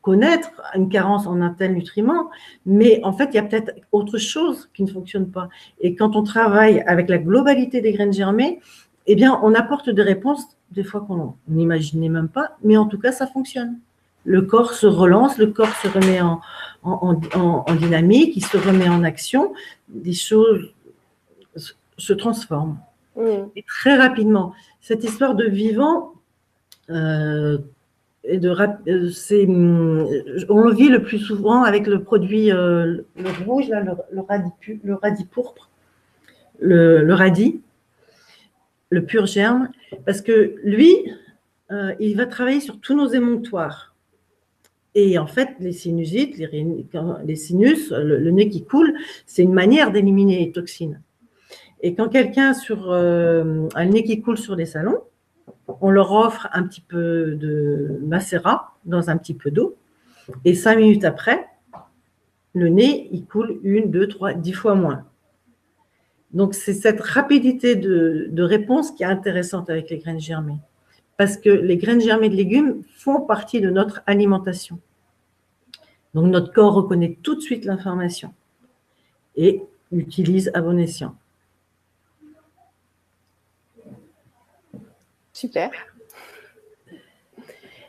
connaître 0.00 0.50
une 0.76 0.88
carence 0.88 1.26
en 1.26 1.40
un 1.40 1.50
tel 1.50 1.74
nutriment, 1.74 2.30
mais 2.64 3.00
en 3.02 3.12
fait, 3.12 3.30
il 3.32 3.34
y 3.34 3.38
a 3.38 3.42
peut-être 3.42 3.72
autre 3.90 4.16
chose 4.16 4.70
qui 4.74 4.84
ne 4.84 4.88
fonctionne 4.88 5.28
pas. 5.28 5.48
Et 5.80 5.96
quand 5.96 6.14
on 6.14 6.22
travaille 6.22 6.84
avec 6.86 7.08
la 7.08 7.18
globalité 7.18 7.80
des 7.80 7.92
graines 7.92 8.12
germées, 8.12 8.60
eh 9.08 9.16
bien, 9.16 9.40
on 9.42 9.54
apporte 9.54 9.90
des 9.90 10.02
réponses 10.02 10.44
des 10.70 10.84
fois 10.84 11.00
qu'on 11.00 11.34
n'imaginait 11.48 12.08
même 12.08 12.28
pas, 12.28 12.56
mais 12.62 12.76
en 12.76 12.86
tout 12.86 13.00
cas, 13.00 13.10
ça 13.10 13.26
fonctionne. 13.26 13.80
Le 14.24 14.42
corps 14.42 14.72
se 14.74 14.86
relance, 14.86 15.36
le 15.36 15.48
corps 15.48 15.74
se 15.82 15.88
remet 15.88 16.20
en, 16.20 16.40
en, 16.84 17.74
dynamique, 17.74 18.36
il 18.36 18.44
se 18.44 18.56
remet 18.56 18.88
en 18.88 19.02
action, 19.02 19.52
des 19.88 20.12
choses 20.12 20.72
se 21.96 22.12
transforment. 22.12 22.78
Et 23.56 23.64
très 23.64 23.96
rapidement, 23.96 24.52
cette 24.80 25.02
histoire 25.02 25.34
de 25.34 25.46
vivant, 25.46 26.12
euh, 26.90 27.58
euh, 28.28 29.10
c'est, 29.10 29.46
on 29.46 30.60
le 30.60 30.74
vit 30.74 30.88
le 30.88 31.02
plus 31.02 31.18
souvent 31.18 31.62
avec 31.62 31.86
le 31.86 32.02
produit 32.02 32.52
euh, 32.52 32.98
le 33.16 33.44
rouge, 33.46 33.68
là, 33.68 33.82
le, 34.10 34.20
radis, 34.20 34.50
le 34.84 34.94
radis 34.94 35.24
pourpre, 35.24 35.70
le, 36.58 37.02
le 37.02 37.14
radis 37.14 37.60
le 38.90 39.04
pur 39.04 39.26
germe, 39.26 39.68
parce 40.06 40.22
que 40.22 40.54
lui, 40.64 41.12
euh, 41.70 41.94
il 42.00 42.16
va 42.16 42.26
travailler 42.26 42.60
sur 42.60 42.80
tous 42.80 42.96
nos 42.96 43.08
émonctoires. 43.08 43.94
Et 44.94 45.18
en 45.18 45.26
fait, 45.26 45.50
les 45.60 45.72
sinusites, 45.72 46.38
les, 46.38 47.36
sinus, 47.36 47.90
le, 47.92 48.30
nez 48.30 48.48
qui 48.48 48.64
coule, 48.64 48.94
c'est 49.26 49.42
une 49.42 49.52
manière 49.52 49.92
d'éliminer 49.92 50.46
les 50.46 50.52
toxines. 50.52 51.00
Et 51.82 51.94
quand 51.94 52.08
quelqu'un 52.08 52.54
sur 52.54 52.90
euh, 52.90 53.68
un 53.74 53.86
nez 53.86 54.02
qui 54.02 54.20
coule 54.20 54.38
sur 54.38 54.56
les 54.56 54.66
salons, 54.66 55.00
on 55.80 55.90
leur 55.90 56.12
offre 56.12 56.48
un 56.52 56.62
petit 56.64 56.80
peu 56.80 57.34
de 57.34 57.98
macérat 58.02 58.74
dans 58.84 59.10
un 59.10 59.16
petit 59.16 59.34
peu 59.34 59.50
d'eau, 59.50 59.76
et 60.44 60.54
cinq 60.54 60.76
minutes 60.76 61.04
après, 61.04 61.46
le 62.54 62.68
nez, 62.68 63.08
il 63.12 63.24
coule 63.24 63.60
une, 63.62 63.90
deux, 63.90 64.08
trois, 64.08 64.34
dix 64.34 64.52
fois 64.52 64.74
moins. 64.74 65.04
Donc, 66.32 66.54
c'est 66.54 66.74
cette 66.74 67.00
rapidité 67.00 67.76
de, 67.76 68.42
réponse 68.42 68.90
qui 68.90 69.02
est 69.02 69.06
intéressante 69.06 69.70
avec 69.70 69.90
les 69.90 69.98
graines 69.98 70.20
germées. 70.20 70.58
Parce 71.16 71.36
que 71.36 71.48
les 71.48 71.76
graines 71.76 72.00
germées 72.00 72.28
de 72.28 72.36
légumes 72.36 72.82
font 72.96 73.22
partie 73.22 73.60
de 73.60 73.70
notre 73.70 74.02
alimentation. 74.06 74.78
Donc, 76.14 76.30
notre 76.30 76.52
corps 76.52 76.74
reconnaît 76.74 77.18
tout 77.22 77.34
de 77.34 77.40
suite 77.40 77.64
l'information 77.64 78.34
et 79.36 79.62
l'utilise 79.90 80.50
à 80.54 80.60
bon 80.60 80.78
escient. 80.78 81.14
Super. 85.38 85.70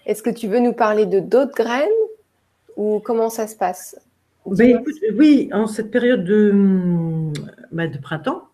Est-ce 0.05 0.21
que 0.21 0.29
tu 0.29 0.47
veux 0.47 0.59
nous 0.59 0.73
parler 0.73 1.07
de 1.07 1.19
d'autres 1.19 1.55
graines 1.55 1.89
ou 2.77 2.99
comment 3.03 3.31
ça 3.31 3.47
se 3.47 3.55
passe? 3.55 3.99
Ben, 4.45 4.83
oui, 5.15 5.49
en 5.51 5.65
cette 5.65 5.89
période 5.89 6.23
de, 6.23 6.51
ben, 7.71 7.89
de, 7.89 7.97
printemps, 7.97 8.49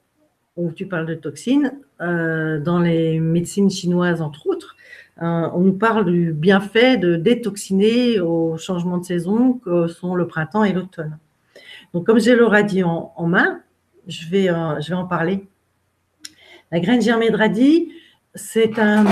où 0.55 0.71
tu 0.71 0.86
parles 0.86 1.08
de 1.08 1.13
toxines, 1.13 1.73
euh, 1.99 2.58
dans 2.62 2.79
les 2.79 3.19
médecines 3.19 3.69
chinoises, 3.69 4.21
entre 4.21 4.47
autres, 4.47 4.77
euh, 5.21 5.49
on 5.53 5.60
nous 5.60 5.77
parle 5.77 6.05
du 6.10 6.31
bienfait 6.31 6.95
de 6.95 7.17
détoxiner 7.17 8.21
au 8.21 8.58
changement 8.58 8.97
de 8.97 9.03
saison 9.03 9.60
que 9.65 9.88
sont 9.88 10.15
le 10.15 10.25
printemps 10.25 10.63
et 10.63 10.71
l'automne. 10.71 11.17
Donc, 11.93 12.05
comme 12.05 12.21
j'ai 12.21 12.38
le 12.38 12.45
radis 12.45 12.84
en, 12.84 13.27
main, 13.27 13.60
je 14.08 14.29
vais, 14.29 14.49
euh, 14.49 14.79
je 14.79 14.88
vais 14.88 14.95
en 14.95 15.05
parler. 15.05 15.45
La 16.71 16.79
graine 16.79 17.01
germée 17.01 17.29
de 17.29 17.36
radis, 17.36 17.91
c'est 18.36 18.78
un, 18.78 19.06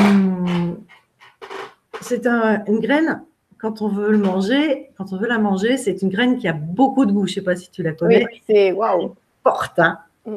c'est 2.02 2.28
un, 2.28 2.64
une 2.68 2.80
graine 2.80 3.24
quand 3.64 3.82
on 3.82 3.88
veut 3.88 4.12
le 4.12 4.18
manger, 4.18 4.90
quand 4.98 5.14
on 5.14 5.18
veut 5.18 5.28
la 5.28 5.40
manger, 5.40 5.78
c'est 5.78 6.02
une 6.02 6.10
graine 6.10 6.38
qui 6.38 6.50
a 6.50 6.54
beaucoup 6.54 7.06
de 7.06 7.14
goût. 7.14 7.26
Je 7.26 7.32
ne 7.32 7.36
sais 7.36 7.42
pas 7.42 7.56
si 7.56 7.72
tu 7.72 7.82
la 7.82 7.94
connais. 7.94 8.26
Oui, 8.30 8.42
c'est 8.46 8.74
waouh. 8.74 9.16
Porte. 9.42 9.80
Hein. 9.80 10.00
Mm. 10.26 10.32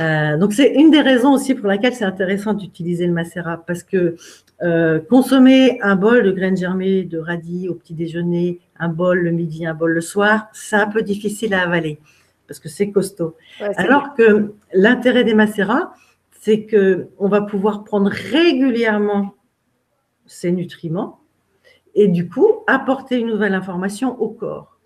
Euh, 0.00 0.36
donc 0.36 0.52
c'est 0.52 0.74
une 0.74 0.90
des 0.90 1.00
raisons 1.00 1.32
aussi 1.32 1.54
pour 1.54 1.68
laquelle 1.68 1.94
c'est 1.94 2.04
intéressant 2.04 2.52
d'utiliser 2.52 3.06
le 3.06 3.14
macérat 3.14 3.62
parce 3.66 3.82
que 3.82 4.16
euh, 4.62 5.00
consommer 5.00 5.80
un 5.80 5.96
bol 5.96 6.22
de 6.22 6.30
graines 6.32 6.56
germées 6.56 7.04
de 7.04 7.18
radis 7.18 7.70
au 7.70 7.74
petit 7.74 7.94
déjeuner, 7.94 8.60
un 8.78 8.88
bol 8.88 9.20
le 9.20 9.30
midi, 9.30 9.64
un 9.64 9.74
bol 9.74 9.92
le 9.92 10.00
soir, 10.02 10.48
c'est 10.52 10.76
un 10.76 10.88
peu 10.88 11.00
difficile 11.00 11.54
à 11.54 11.62
avaler 11.62 11.98
parce 12.46 12.60
que 12.60 12.68
c'est 12.68 12.90
costaud. 12.90 13.36
Alors 13.76 14.14
que 14.14 14.52
l'intérêt 14.74 15.24
des 15.24 15.32
macérats, 15.32 15.94
c'est 16.44 16.66
que 16.66 17.08
on 17.18 17.26
va 17.26 17.40
pouvoir 17.40 17.84
prendre 17.84 18.10
régulièrement 18.10 19.34
ces 20.26 20.52
nutriments 20.52 21.20
et 21.94 22.06
du 22.06 22.28
coup 22.28 22.46
apporter 22.66 23.18
une 23.18 23.28
nouvelle 23.28 23.54
information 23.54 24.20
au 24.20 24.28
corps. 24.28 24.78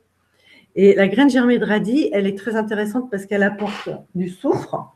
Et 0.77 0.95
la 0.95 1.09
graine 1.09 1.29
germée 1.29 1.59
de 1.59 1.65
radis, 1.65 2.11
elle 2.13 2.29
est 2.29 2.39
très 2.39 2.55
intéressante 2.55 3.11
parce 3.11 3.27
qu'elle 3.27 3.43
apporte 3.43 3.89
du 4.15 4.29
soufre. 4.29 4.95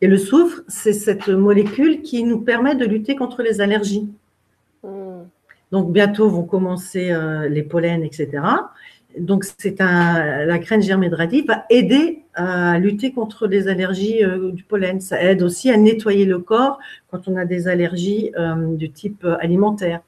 Et 0.00 0.06
le 0.06 0.16
soufre, 0.16 0.62
c'est 0.68 0.92
cette 0.92 1.28
molécule 1.28 2.02
qui 2.02 2.22
nous 2.22 2.40
permet 2.40 2.76
de 2.76 2.84
lutter 2.84 3.16
contre 3.16 3.42
les 3.42 3.60
allergies. 3.60 4.08
Hmm. 4.84 5.24
Donc 5.72 5.92
bientôt 5.92 6.30
vont 6.30 6.44
commencer 6.44 7.10
euh, 7.10 7.48
les 7.48 7.64
pollens, 7.64 8.04
etc. 8.04 8.28
Donc 9.18 9.44
c'est 9.44 9.80
un, 9.80 10.44
la 10.44 10.58
graine 10.58 10.82
radis 11.14 11.42
va 11.42 11.64
aider 11.70 12.24
à 12.34 12.78
lutter 12.78 13.12
contre 13.12 13.46
les 13.46 13.68
allergies 13.68 14.24
euh, 14.24 14.52
du 14.52 14.62
pollen. 14.64 15.00
Ça 15.00 15.22
aide 15.22 15.42
aussi 15.42 15.70
à 15.70 15.76
nettoyer 15.76 16.24
le 16.24 16.38
corps 16.38 16.78
quand 17.10 17.28
on 17.28 17.36
a 17.36 17.44
des 17.44 17.68
allergies 17.68 18.32
euh, 18.38 18.74
du 18.76 18.90
type 18.90 19.26
alimentaire. 19.40 20.00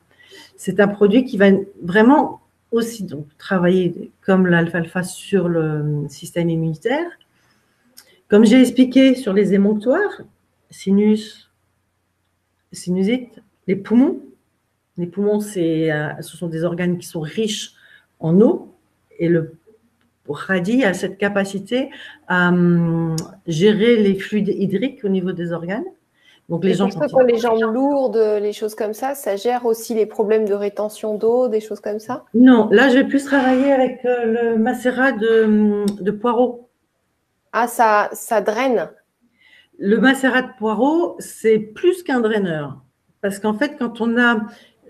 C'est 0.56 0.80
un 0.80 0.88
produit 0.88 1.24
qui 1.24 1.36
va 1.36 1.46
vraiment 1.82 2.40
aussi 2.70 3.04
donc, 3.04 3.26
travailler 3.38 4.10
comme 4.22 4.46
l'alfalfa 4.46 5.02
sur 5.02 5.48
le 5.48 6.06
système 6.08 6.50
immunitaire. 6.50 7.06
Comme 8.28 8.44
j'ai 8.44 8.60
expliqué 8.60 9.14
sur 9.14 9.32
les 9.32 9.54
émonctoires, 9.54 10.22
sinus, 10.70 11.50
sinusite, 12.72 13.40
les 13.66 13.76
poumons. 13.76 14.20
Les 14.96 15.06
poumons, 15.06 15.40
euh, 15.56 16.08
ce 16.20 16.36
sont 16.36 16.48
des 16.48 16.64
organes 16.64 16.98
qui 16.98 17.06
sont 17.06 17.20
riches 17.20 17.74
en 18.18 18.40
eau 18.40 18.73
et 19.18 19.28
le 19.28 19.54
radis 20.28 20.84
a 20.84 20.94
cette 20.94 21.18
capacité 21.18 21.90
à 22.28 22.48
hum, 22.48 23.16
gérer 23.46 23.96
les 23.96 24.14
fluides 24.14 24.48
hydriques 24.48 25.04
au 25.04 25.08
niveau 25.08 25.32
des 25.32 25.52
organes. 25.52 25.84
Donc 26.48 26.62
les 26.62 26.74
gens 26.74 26.90
pour 26.90 27.22
les 27.22 27.38
jambes 27.38 27.72
lourdes, 27.72 28.22
les 28.42 28.52
choses 28.52 28.74
comme 28.74 28.92
ça, 28.92 29.14
ça 29.14 29.36
gère 29.36 29.64
aussi 29.64 29.94
les 29.94 30.04
problèmes 30.04 30.46
de 30.46 30.52
rétention 30.52 31.16
d'eau, 31.16 31.48
des 31.48 31.60
choses 31.60 31.80
comme 31.80 31.98
ça? 31.98 32.24
Non, 32.34 32.68
là 32.70 32.90
je 32.90 32.96
vais 32.96 33.04
plus 33.04 33.24
travailler 33.24 33.72
avec 33.72 34.04
euh, 34.04 34.52
le 34.52 34.58
macérat 34.58 35.12
de, 35.12 35.86
de 36.02 36.10
poireaux. 36.10 36.68
Ah, 37.52 37.66
ça, 37.66 38.10
ça 38.12 38.40
draine? 38.40 38.90
Le 39.78 39.96
macérat 39.98 40.42
de 40.42 40.50
poireau, 40.58 41.16
c'est 41.18 41.58
plus 41.58 42.02
qu'un 42.02 42.20
draineur. 42.20 42.82
Parce 43.22 43.38
qu'en 43.38 43.54
fait, 43.54 43.76
quand 43.78 44.00
on 44.00 44.18
a, 44.18 44.40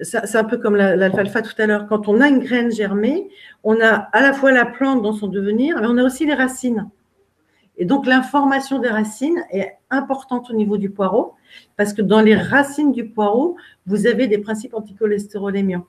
c'est 0.02 0.37
un 0.37 0.44
peu 0.44 0.59
comme 0.59 0.76
l'alfalfa 0.76 1.42
tout 1.42 1.54
à 1.59 1.66
l'heure, 1.66 1.87
quand 1.87 2.09
on 2.09 2.20
a 2.20 2.28
une 2.28 2.40
graine 2.40 2.72
germée, 2.72 3.28
on 3.62 3.80
a 3.80 4.09
à 4.12 4.20
la 4.22 4.33
fois 4.33 4.52
la 4.52 4.64
plante 4.64 5.02
dans 5.02 5.12
son 5.12 5.28
devenir, 5.28 5.80
mais 5.80 5.87
on 5.88 5.96
a 5.98 6.02
aussi 6.02 6.26
les 6.26 6.35
racines. 6.35 6.88
Et 7.76 7.85
donc, 7.85 8.07
l'information 8.07 8.78
des 8.78 8.88
racines 8.88 9.42
est 9.50 9.76
importante 9.90 10.50
au 10.50 10.54
niveau 10.54 10.76
du 10.76 10.90
poireau, 10.90 11.35
parce 11.76 11.92
que 11.92 12.02
dans 12.02 12.20
les 12.20 12.37
racines 12.37 12.92
du 12.92 13.09
poireau, 13.09 13.57
vous 13.87 14.07
avez 14.07 14.26
des 14.28 14.38
principes 14.38 14.74
anticholestérolémiants. 14.74 15.87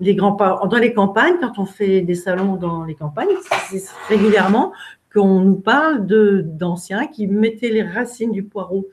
Les 0.00 0.14
grands, 0.14 0.36
dans 0.66 0.78
les 0.78 0.94
campagnes, 0.94 1.34
quand 1.40 1.58
on 1.58 1.66
fait 1.66 2.02
des 2.02 2.14
salons 2.14 2.56
dans 2.56 2.84
les 2.84 2.94
campagnes, 2.94 3.28
c'est 3.68 3.82
régulièrement 4.08 4.72
qu'on 5.12 5.40
nous 5.40 5.56
parle 5.56 6.06
d'anciens 6.06 7.06
qui 7.06 7.26
mettaient 7.26 7.70
les 7.70 7.82
racines 7.82 8.30
du 8.30 8.44
poireau 8.44 8.86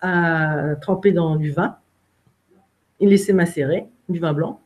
à 0.00 0.74
tremper 0.80 1.12
dans 1.12 1.36
du 1.36 1.52
vin, 1.52 1.76
ils 3.02 3.10
laissaient 3.10 3.34
macérer 3.34 3.84
du 4.08 4.18
vin 4.18 4.32
blanc, 4.32 4.60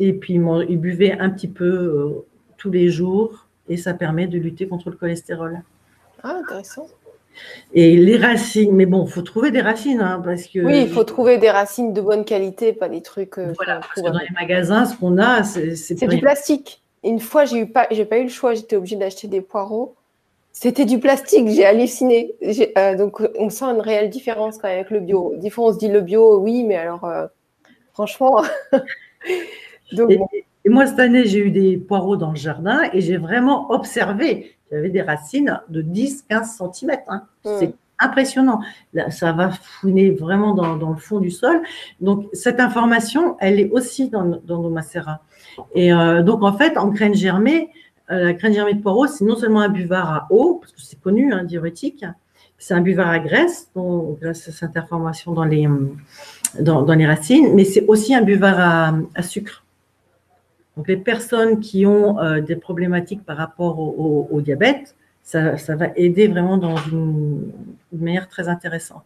et 0.00 0.12
puis 0.12 0.40
ils 0.68 0.78
buvaient 0.78 1.12
un 1.12 1.30
petit 1.30 1.48
peu 1.48 1.64
euh, 1.64 2.24
tous 2.56 2.70
les 2.70 2.88
jours, 2.88 3.46
et 3.68 3.76
ça 3.76 3.94
permet 3.94 4.26
de 4.26 4.38
lutter 4.38 4.66
contre 4.66 4.90
le 4.90 4.96
cholestérol. 4.96 5.62
Ah, 6.22 6.40
intéressant. 6.42 6.88
Et 7.74 7.96
les 7.96 8.16
racines, 8.16 8.74
mais 8.74 8.86
bon, 8.86 9.04
il 9.04 9.10
faut 9.10 9.22
trouver 9.22 9.50
des 9.50 9.60
racines, 9.60 10.00
hein, 10.00 10.22
parce 10.24 10.44
que. 10.44 10.60
Oui, 10.60 10.82
il 10.82 10.88
faut 10.88 11.04
trouver 11.04 11.36
des 11.36 11.50
racines 11.50 11.92
de 11.92 12.00
bonne 12.00 12.24
qualité, 12.24 12.72
pas 12.72 12.88
des 12.88 13.02
trucs. 13.02 13.38
Euh, 13.38 13.52
voilà, 13.56 13.80
parce 13.80 13.92
que 13.92 14.00
dans 14.00 14.18
les 14.18 14.34
magasins, 14.34 14.86
ce 14.86 14.96
qu'on 14.96 15.18
a, 15.18 15.42
c'est. 15.42 15.76
C'est 15.76 16.06
du 16.06 16.18
plastique. 16.18 16.82
Une 17.04 17.20
fois, 17.20 17.44
j'ai 17.44 17.58
eu 17.58 17.66
pas, 17.66 17.86
j'ai 17.90 18.06
pas 18.06 18.18
eu 18.18 18.24
le 18.24 18.30
choix, 18.30 18.54
j'étais 18.54 18.76
obligée 18.76 18.96
d'acheter 18.96 19.28
des 19.28 19.42
poireaux. 19.42 19.94
C'était 20.52 20.86
du 20.86 20.98
plastique, 20.98 21.48
j'ai 21.48 21.66
halluciné. 21.66 22.34
Euh, 22.78 22.96
donc, 22.96 23.20
on 23.38 23.50
sent 23.50 23.66
une 23.66 23.82
réelle 23.82 24.08
différence 24.08 24.56
quand 24.56 24.68
même 24.68 24.78
avec 24.78 24.90
le 24.90 25.00
bio. 25.00 25.34
Des 25.36 25.50
fois, 25.50 25.66
on 25.66 25.72
se 25.74 25.78
dit 25.78 25.88
le 25.88 26.00
bio, 26.00 26.38
oui, 26.38 26.64
mais 26.64 26.76
alors, 26.76 27.04
euh, 27.04 27.26
franchement. 27.96 28.42
donc, 29.92 30.10
et 30.10 30.68
moi, 30.68 30.86
cette 30.86 31.00
année, 31.00 31.24
j'ai 31.24 31.38
eu 31.38 31.50
des 31.50 31.78
poireaux 31.78 32.16
dans 32.16 32.30
le 32.30 32.36
jardin 32.36 32.82
et 32.92 33.00
j'ai 33.00 33.16
vraiment 33.16 33.70
observé 33.70 34.56
j'avais 34.70 34.90
des 34.90 35.02
racines 35.02 35.60
de 35.68 35.82
10-15 35.82 36.72
cm. 36.74 36.98
Hein. 37.08 37.22
Hmm. 37.44 37.56
C'est 37.58 37.74
impressionnant. 37.98 38.60
ça 39.08 39.32
va 39.32 39.50
fouiner 39.50 40.10
vraiment 40.10 40.54
dans, 40.54 40.92
le 40.92 40.98
fond 40.98 41.20
du 41.20 41.30
sol. 41.30 41.62
Donc, 42.00 42.26
cette 42.32 42.60
information, 42.60 43.36
elle 43.40 43.58
est 43.58 43.70
aussi 43.70 44.10
dans, 44.10 44.24
nos 44.24 44.68
macérats. 44.68 45.20
Et 45.74 45.92
euh, 45.92 46.22
donc, 46.22 46.42
en 46.42 46.52
fait, 46.52 46.76
en 46.76 46.88
graines 46.88 47.14
germées, 47.14 47.70
euh, 48.10 48.24
la 48.24 48.32
graine 48.34 48.52
germée 48.52 48.74
de 48.74 48.82
poireau, 48.82 49.06
c'est 49.06 49.24
non 49.24 49.36
seulement 49.36 49.60
un 49.60 49.70
buvard 49.70 50.12
à 50.12 50.26
eau, 50.30 50.56
parce 50.60 50.72
que 50.72 50.80
c'est 50.82 51.00
connu, 51.00 51.32
un 51.32 51.38
hein, 51.38 51.44
diurétique, 51.44 52.04
c'est 52.58 52.74
un 52.74 52.82
buvard 52.82 53.08
à 53.08 53.18
graisse, 53.18 53.70
grâce 53.74 54.48
à 54.48 54.52
cette 54.52 54.76
information 54.76 55.32
dans 55.32 55.44
les, 55.44 55.66
dans, 56.60 56.84
les 56.94 57.06
racines, 57.06 57.54
mais 57.54 57.64
c'est 57.64 57.86
aussi 57.86 58.14
un 58.14 58.22
buvard 58.22 58.94
à 59.14 59.22
sucre. 59.22 59.64
Donc, 60.76 60.88
les 60.88 60.96
personnes 60.96 61.60
qui 61.60 61.86
ont 61.86 62.20
euh, 62.20 62.40
des 62.40 62.56
problématiques 62.56 63.24
par 63.24 63.36
rapport 63.36 63.78
au, 63.78 64.40
diabète, 64.42 64.94
ça, 65.22 65.56
va 65.68 65.88
aider 65.96 66.28
vraiment 66.28 66.58
dans 66.58 66.76
une, 66.76 67.50
manière 67.92 68.28
très 68.28 68.48
intéressante. 68.48 69.04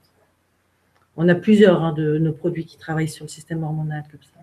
On 1.16 1.28
a 1.28 1.34
plusieurs 1.34 1.82
hein, 1.82 1.92
de 1.92 2.18
nos 2.18 2.32
produits 2.32 2.66
qui 2.66 2.76
travaillent 2.76 3.08
sur 3.08 3.24
le 3.24 3.30
système 3.30 3.62
hormonal 3.62 4.02
comme 4.10 4.20
ça. 4.22 4.40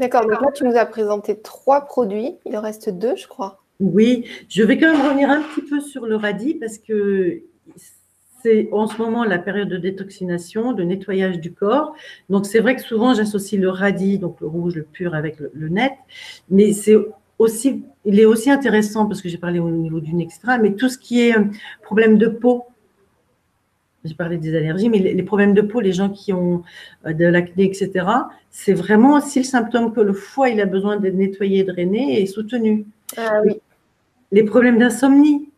D'accord, 0.00 0.22
donc 0.22 0.40
là, 0.42 0.50
tu 0.52 0.64
nous 0.64 0.76
as 0.76 0.86
présenté 0.86 1.38
trois 1.40 1.82
produits. 1.82 2.36
Il 2.44 2.56
en 2.56 2.60
reste 2.60 2.90
deux, 2.90 3.16
je 3.16 3.28
crois. 3.28 3.62
Oui, 3.78 4.26
je 4.48 4.62
vais 4.62 4.76
quand 4.76 4.92
même 4.92 5.02
revenir 5.02 5.30
un 5.30 5.42
petit 5.42 5.62
peu 5.62 5.80
sur 5.80 6.06
le 6.06 6.16
radis 6.16 6.54
parce 6.54 6.78
que 6.78 7.42
c'est 8.46 8.68
en 8.70 8.86
ce 8.86 8.96
moment 8.98 9.24
la 9.24 9.38
période 9.38 9.68
de 9.68 9.76
détoxination, 9.76 10.72
de 10.72 10.84
nettoyage 10.84 11.40
du 11.40 11.52
corps. 11.52 11.96
Donc 12.30 12.46
c'est 12.46 12.60
vrai 12.60 12.76
que 12.76 12.82
souvent 12.82 13.12
j'associe 13.12 13.60
le 13.60 13.70
radis, 13.70 14.18
donc 14.20 14.40
le 14.40 14.46
rouge, 14.46 14.76
le 14.76 14.84
pur 14.84 15.16
avec 15.16 15.38
le, 15.52 15.68
net, 15.68 15.92
mais 16.48 16.72
c'est 16.72 16.96
aussi, 17.40 17.82
il 18.04 18.20
est 18.20 18.24
aussi 18.24 18.48
intéressant 18.50 19.06
parce 19.06 19.20
que 19.20 19.28
j'ai 19.28 19.38
parlé 19.38 19.58
au 19.58 19.68
niveau 19.68 19.98
du 19.98 20.12
etc. 20.22 20.58
Mais 20.62 20.74
tout 20.74 20.88
ce 20.88 20.96
qui 20.96 21.22
est 21.22 21.36
euh, 21.36 21.44
problème 21.82 22.18
de 22.18 22.28
peau, 22.28 22.66
j'ai 24.04 24.14
parlé 24.14 24.36
des 24.38 24.56
allergies, 24.56 24.88
mais 24.88 25.00
les, 25.00 25.22
problèmes 25.24 25.52
de 25.52 25.62
peau, 25.62 25.80
les 25.80 25.92
gens 25.92 26.08
qui 26.08 26.32
ont 26.32 26.62
euh, 27.04 27.12
de 27.12 27.24
l'acné, 27.24 27.64
etc., 27.64 28.06
c'est 28.50 28.74
vraiment 28.74 29.14
aussi 29.14 29.40
le 29.40 29.44
symptôme 29.44 29.92
que 29.92 30.00
le 30.00 30.12
foie 30.12 30.50
il 30.50 30.60
a 30.60 30.66
besoin 30.66 30.98
d'être 30.98 31.16
nettoyé, 31.16 31.64
drainé 31.64 32.20
et 32.20 32.26
soutenu. 32.26 32.86
Ah 33.16 33.40
oui. 33.44 33.54
Les 34.30 34.44
problèmes 34.44 34.78
d'insomnie, 34.78 35.48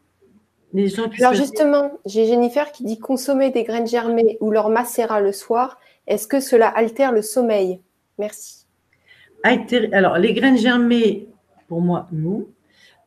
alors 1.19 1.35
justement, 1.35 1.93
j'ai 2.05 2.27
Jennifer 2.27 2.73
qui 2.73 2.85
dit 2.85 2.99
consommer 2.99 3.51
des 3.51 3.65
graines 3.65 3.87
germées 3.87 4.37
ou 4.41 4.51
leur 4.51 4.69
macérat 4.69 5.21
le 5.21 5.33
soir. 5.33 5.79
Est-ce 6.07 6.27
que 6.27 6.41
cela 6.41 6.69
altère 6.69 7.13
le 7.13 7.23
sommeil? 7.23 7.81
Merci. 8.19 8.67
Alors, 9.93 10.19
les 10.19 10.35
graines 10.35 10.59
germées, 10.59 11.29
pour 11.69 11.81
moi, 11.81 12.09
non. 12.13 12.47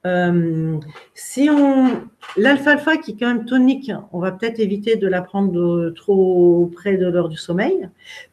Euh, 0.07 0.79
si 1.13 1.47
on 1.51 2.01
l'alfalfa 2.35 2.97
qui 2.97 3.11
est 3.11 3.19
quand 3.19 3.27
même 3.27 3.45
tonique, 3.45 3.91
on 4.11 4.19
va 4.19 4.31
peut-être 4.31 4.59
éviter 4.59 4.95
de 4.95 5.07
la 5.07 5.21
prendre 5.21 5.91
trop 5.91 6.71
près 6.73 6.97
de 6.97 7.05
l'heure 7.05 7.29
du 7.29 7.37
sommeil. 7.37 7.87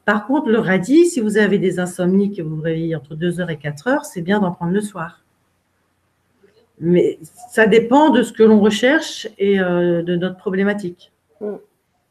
Par 0.07 0.27
contre, 0.27 0.49
le 0.49 0.59
radis, 0.59 1.07
si 1.07 1.21
vous 1.21 1.37
avez 1.37 1.59
des 1.59 1.79
insomnies 1.79 2.35
que 2.35 2.41
vous 2.41 2.57
vous 2.57 2.63
réveillez 2.63 2.97
entre 2.97 3.15
2h 3.15 3.51
et 3.51 3.57
4h, 3.57 4.05
c'est 4.05 4.23
bien 4.23 4.41
d'en 4.41 4.53
prendre 4.53 4.73
le 4.73 4.81
soir. 4.81 5.23
Mais 6.81 7.19
ça 7.51 7.67
dépend 7.67 8.11
de 8.11 8.23
ce 8.23 8.33
que 8.33 8.43
l'on 8.43 8.61
recherche 8.61 9.29
et 9.39 9.61
euh, 9.61 10.03
de 10.03 10.17
notre 10.17 10.37
problématique. 10.37 11.13
Mm. 11.41 11.55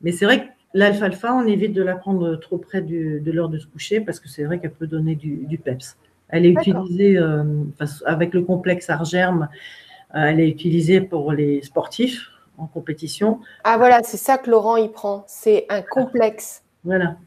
Mais 0.02 0.12
c'est 0.12 0.26
vrai 0.26 0.42
que 0.42 0.48
l'alfalfa, 0.74 1.34
on 1.34 1.46
évite 1.46 1.74
de 1.74 1.82
la 1.82 1.96
prendre 1.96 2.36
trop 2.36 2.58
près 2.58 2.82
de 2.82 3.32
l'heure 3.32 3.50
de 3.50 3.58
se 3.58 3.68
coucher 3.68 4.02
parce 4.02 4.20
que 4.20 4.28
c'est 4.28 4.44
vrai 4.44 4.60
qu'elle 4.60 4.74
peut 4.74 4.88
donner 4.88 5.16
du, 5.16 5.60
peps. 5.64 5.98
Elle 6.30 6.46
est 6.46 6.52
utilisée 6.52 7.18
euh, 7.18 7.44
avec 8.06 8.34
le 8.34 8.42
complexe 8.42 8.90
argerme, 8.90 9.48
euh, 10.16 10.24
elle 10.26 10.40
est 10.40 10.50
utilisée 10.50 11.02
pour 11.02 11.32
les 11.32 11.62
sportifs 11.62 12.30
en 12.58 12.68
compétition. 12.68 13.40
Ah 13.64 13.78
voilà, 13.78 14.02
c'est 14.04 14.18
ça 14.18 14.38
que 14.38 14.50
Laurent 14.50 14.78
y 14.78 14.90
prend. 14.90 15.24
C'est 15.28 15.66
un 15.70 15.82
complexe. 15.82 16.64
Voilà. 16.84 17.18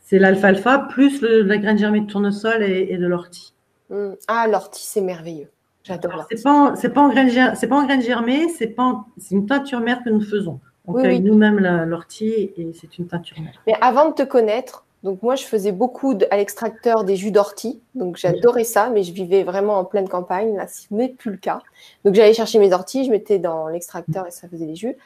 C'est 0.00 0.18
l'alfalfa 0.18 0.86
plus 0.90 1.22
la 1.22 1.56
graine 1.56 1.78
germée 1.78 2.00
de 2.00 2.06
tournesol 2.06 2.62
et, 2.62 2.96
de 2.96 3.06
l'ortie. 3.06 3.54
Mm. 3.90 4.12
Ah, 4.28 4.46
l'ortie, 4.48 4.84
c'est 4.84 5.00
merveilleux. 5.00 5.48
J'adore. 5.84 6.26
C'est 6.30 6.42
pas, 6.42 6.74
c'est 6.76 6.88
pas 6.88 7.02
en 7.02 7.08
graines, 7.10 7.54
c'est 7.54 7.68
pas 7.68 7.76
en 7.76 7.84
graines 7.84 8.02
germées, 8.02 8.48
c'est 8.48 8.68
pas, 8.68 9.04
c'est 9.18 9.34
une 9.34 9.46
teinture 9.46 9.80
mère 9.80 10.02
que 10.02 10.08
nous 10.08 10.22
faisons. 10.22 10.58
On 10.86 10.94
oui, 10.94 11.20
nous-mêmes 11.20 11.58
l'ortie 11.84 12.52
et 12.56 12.72
c'est 12.78 12.98
une 12.98 13.06
teinture 13.06 13.38
mère. 13.40 13.62
Mais 13.66 13.74
avant 13.80 14.08
de 14.08 14.14
te 14.14 14.22
connaître, 14.22 14.84
donc 15.02 15.22
moi 15.22 15.34
je 15.36 15.44
faisais 15.44 15.72
beaucoup 15.72 16.18
à 16.30 16.36
l'extracteur 16.38 17.04
des 17.04 17.16
jus 17.16 17.30
d'ortie, 17.30 17.80
donc 17.94 18.16
j'adorais 18.16 18.64
ça, 18.64 18.88
mais 18.88 19.02
je 19.02 19.12
vivais 19.12 19.44
vraiment 19.44 19.78
en 19.78 19.84
pleine 19.84 20.08
campagne. 20.08 20.56
Là, 20.56 20.66
ce 20.66 20.86
n'est 20.90 21.10
plus 21.10 21.32
le 21.32 21.36
cas. 21.36 21.60
Donc 22.04 22.14
j'allais 22.14 22.34
chercher 22.34 22.58
mes 22.58 22.72
orties, 22.72 23.04
je 23.04 23.10
mettais 23.10 23.38
dans 23.38 23.68
l'extracteur 23.68 24.26
et 24.26 24.30
ça 24.30 24.48
faisait 24.48 24.66
des 24.66 24.76
jus. 24.76 24.96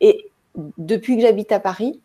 Et 0.00 0.30
depuis 0.78 1.16
que 1.16 1.22
j'habite 1.22 1.50
à 1.50 1.58
Paris, 1.58 2.00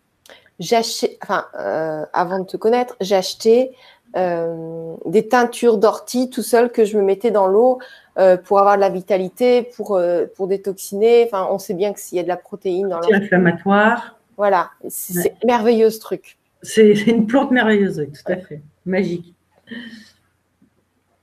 j'achetais, 0.59 1.17
enfin 1.21 1.45
euh, 1.59 2.05
avant 2.13 2.39
de 2.39 2.45
te 2.45 2.57
connaître, 2.57 2.95
j'achetais 3.01 3.71
euh, 4.15 4.95
des 5.05 5.27
teintures 5.27 5.77
d'ortie 5.77 6.29
tout 6.29 6.43
seul 6.43 6.71
que 6.71 6.85
je 6.85 6.97
me 6.97 7.03
mettais 7.03 7.31
dans 7.31 7.47
l'eau 7.47 7.79
euh, 8.17 8.37
pour 8.37 8.59
avoir 8.59 8.75
de 8.75 8.81
la 8.81 8.89
vitalité, 8.89 9.63
pour, 9.63 9.95
euh, 9.95 10.25
pour 10.35 10.47
détoxiner. 10.47 11.23
Enfin, 11.25 11.47
on 11.49 11.59
sait 11.59 11.73
bien 11.73 11.93
que 11.93 11.99
s'il 11.99 12.17
y 12.17 12.19
a 12.19 12.23
de 12.23 12.27
la 12.27 12.37
protéine 12.37 12.89
dans 12.89 12.99
l'inflammatoire. 12.99 14.19
Voilà, 14.37 14.71
c'est 14.87 15.35
merveilleux 15.45 15.89
ce 15.89 15.99
truc. 15.99 16.37
C'est 16.61 16.93
une 16.93 17.27
plante 17.27 17.51
merveilleuse, 17.51 17.97
tout 17.97 18.31
à 18.31 18.37
fait, 18.37 18.61
magique. 18.85 19.33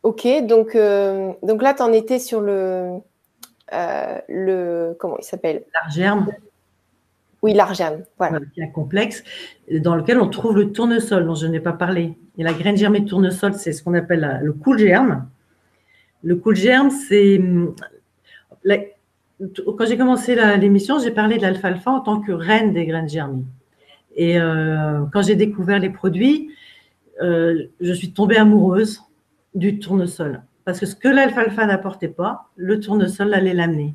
Ok, 0.02 0.26
donc, 0.42 0.76
donc 1.42 1.62
là, 1.62 1.74
tu 1.74 1.82
en 1.82 1.92
étais 1.92 2.18
sur 2.18 2.40
le, 2.40 2.98
le. 3.72 4.94
Comment 4.98 5.18
il 5.18 5.24
s'appelle? 5.24 5.64
L'argerme. 5.74 6.28
Oui, 7.42 7.54
l'argerme, 7.54 8.02
voilà. 8.18 8.38
Qui 8.52 8.60
est 8.60 8.64
un 8.64 8.68
complexe 8.68 9.24
dans 9.70 9.96
lequel 9.96 10.18
on 10.18 10.28
trouve 10.28 10.56
le 10.56 10.72
tournesol, 10.72 11.24
dont 11.24 11.34
je 11.34 11.46
n'ai 11.46 11.60
pas 11.60 11.72
parlé. 11.72 12.18
Et 12.36 12.42
la 12.42 12.52
graine 12.52 12.76
germée 12.76 13.00
de 13.00 13.08
tournesol, 13.08 13.54
c'est 13.54 13.72
ce 13.72 13.82
qu'on 13.82 13.94
appelle 13.94 14.40
le 14.42 14.52
cool 14.52 14.78
germe. 14.78 15.26
Le 16.22 16.36
cool 16.36 16.56
germe, 16.56 16.90
c'est. 16.90 17.40
Quand 18.68 19.86
j'ai 19.86 19.96
commencé 19.96 20.34
l'émission, 20.58 20.98
j'ai 20.98 21.10
parlé 21.10 21.38
de 21.38 21.42
l'alfalfa 21.42 21.90
en 21.90 22.00
tant 22.00 22.20
que 22.20 22.32
reine 22.32 22.74
des 22.74 22.84
graines 22.84 23.08
germées. 23.08 23.44
Et 24.16 24.38
euh, 24.38 25.04
quand 25.12 25.22
j'ai 25.22 25.36
découvert 25.36 25.78
les 25.78 25.88
produits, 25.88 26.50
euh, 27.22 27.68
je 27.80 27.92
suis 27.92 28.12
tombée 28.12 28.36
amoureuse 28.36 29.00
du 29.54 29.78
tournesol. 29.78 30.42
Parce 30.64 30.78
que 30.78 30.86
ce 30.86 30.94
que 30.94 31.08
l'alfalfa 31.08 31.64
n'apportait 31.64 32.08
pas, 32.08 32.50
le 32.56 32.80
tournesol 32.80 33.32
allait 33.32 33.54
l'amener. 33.54 33.94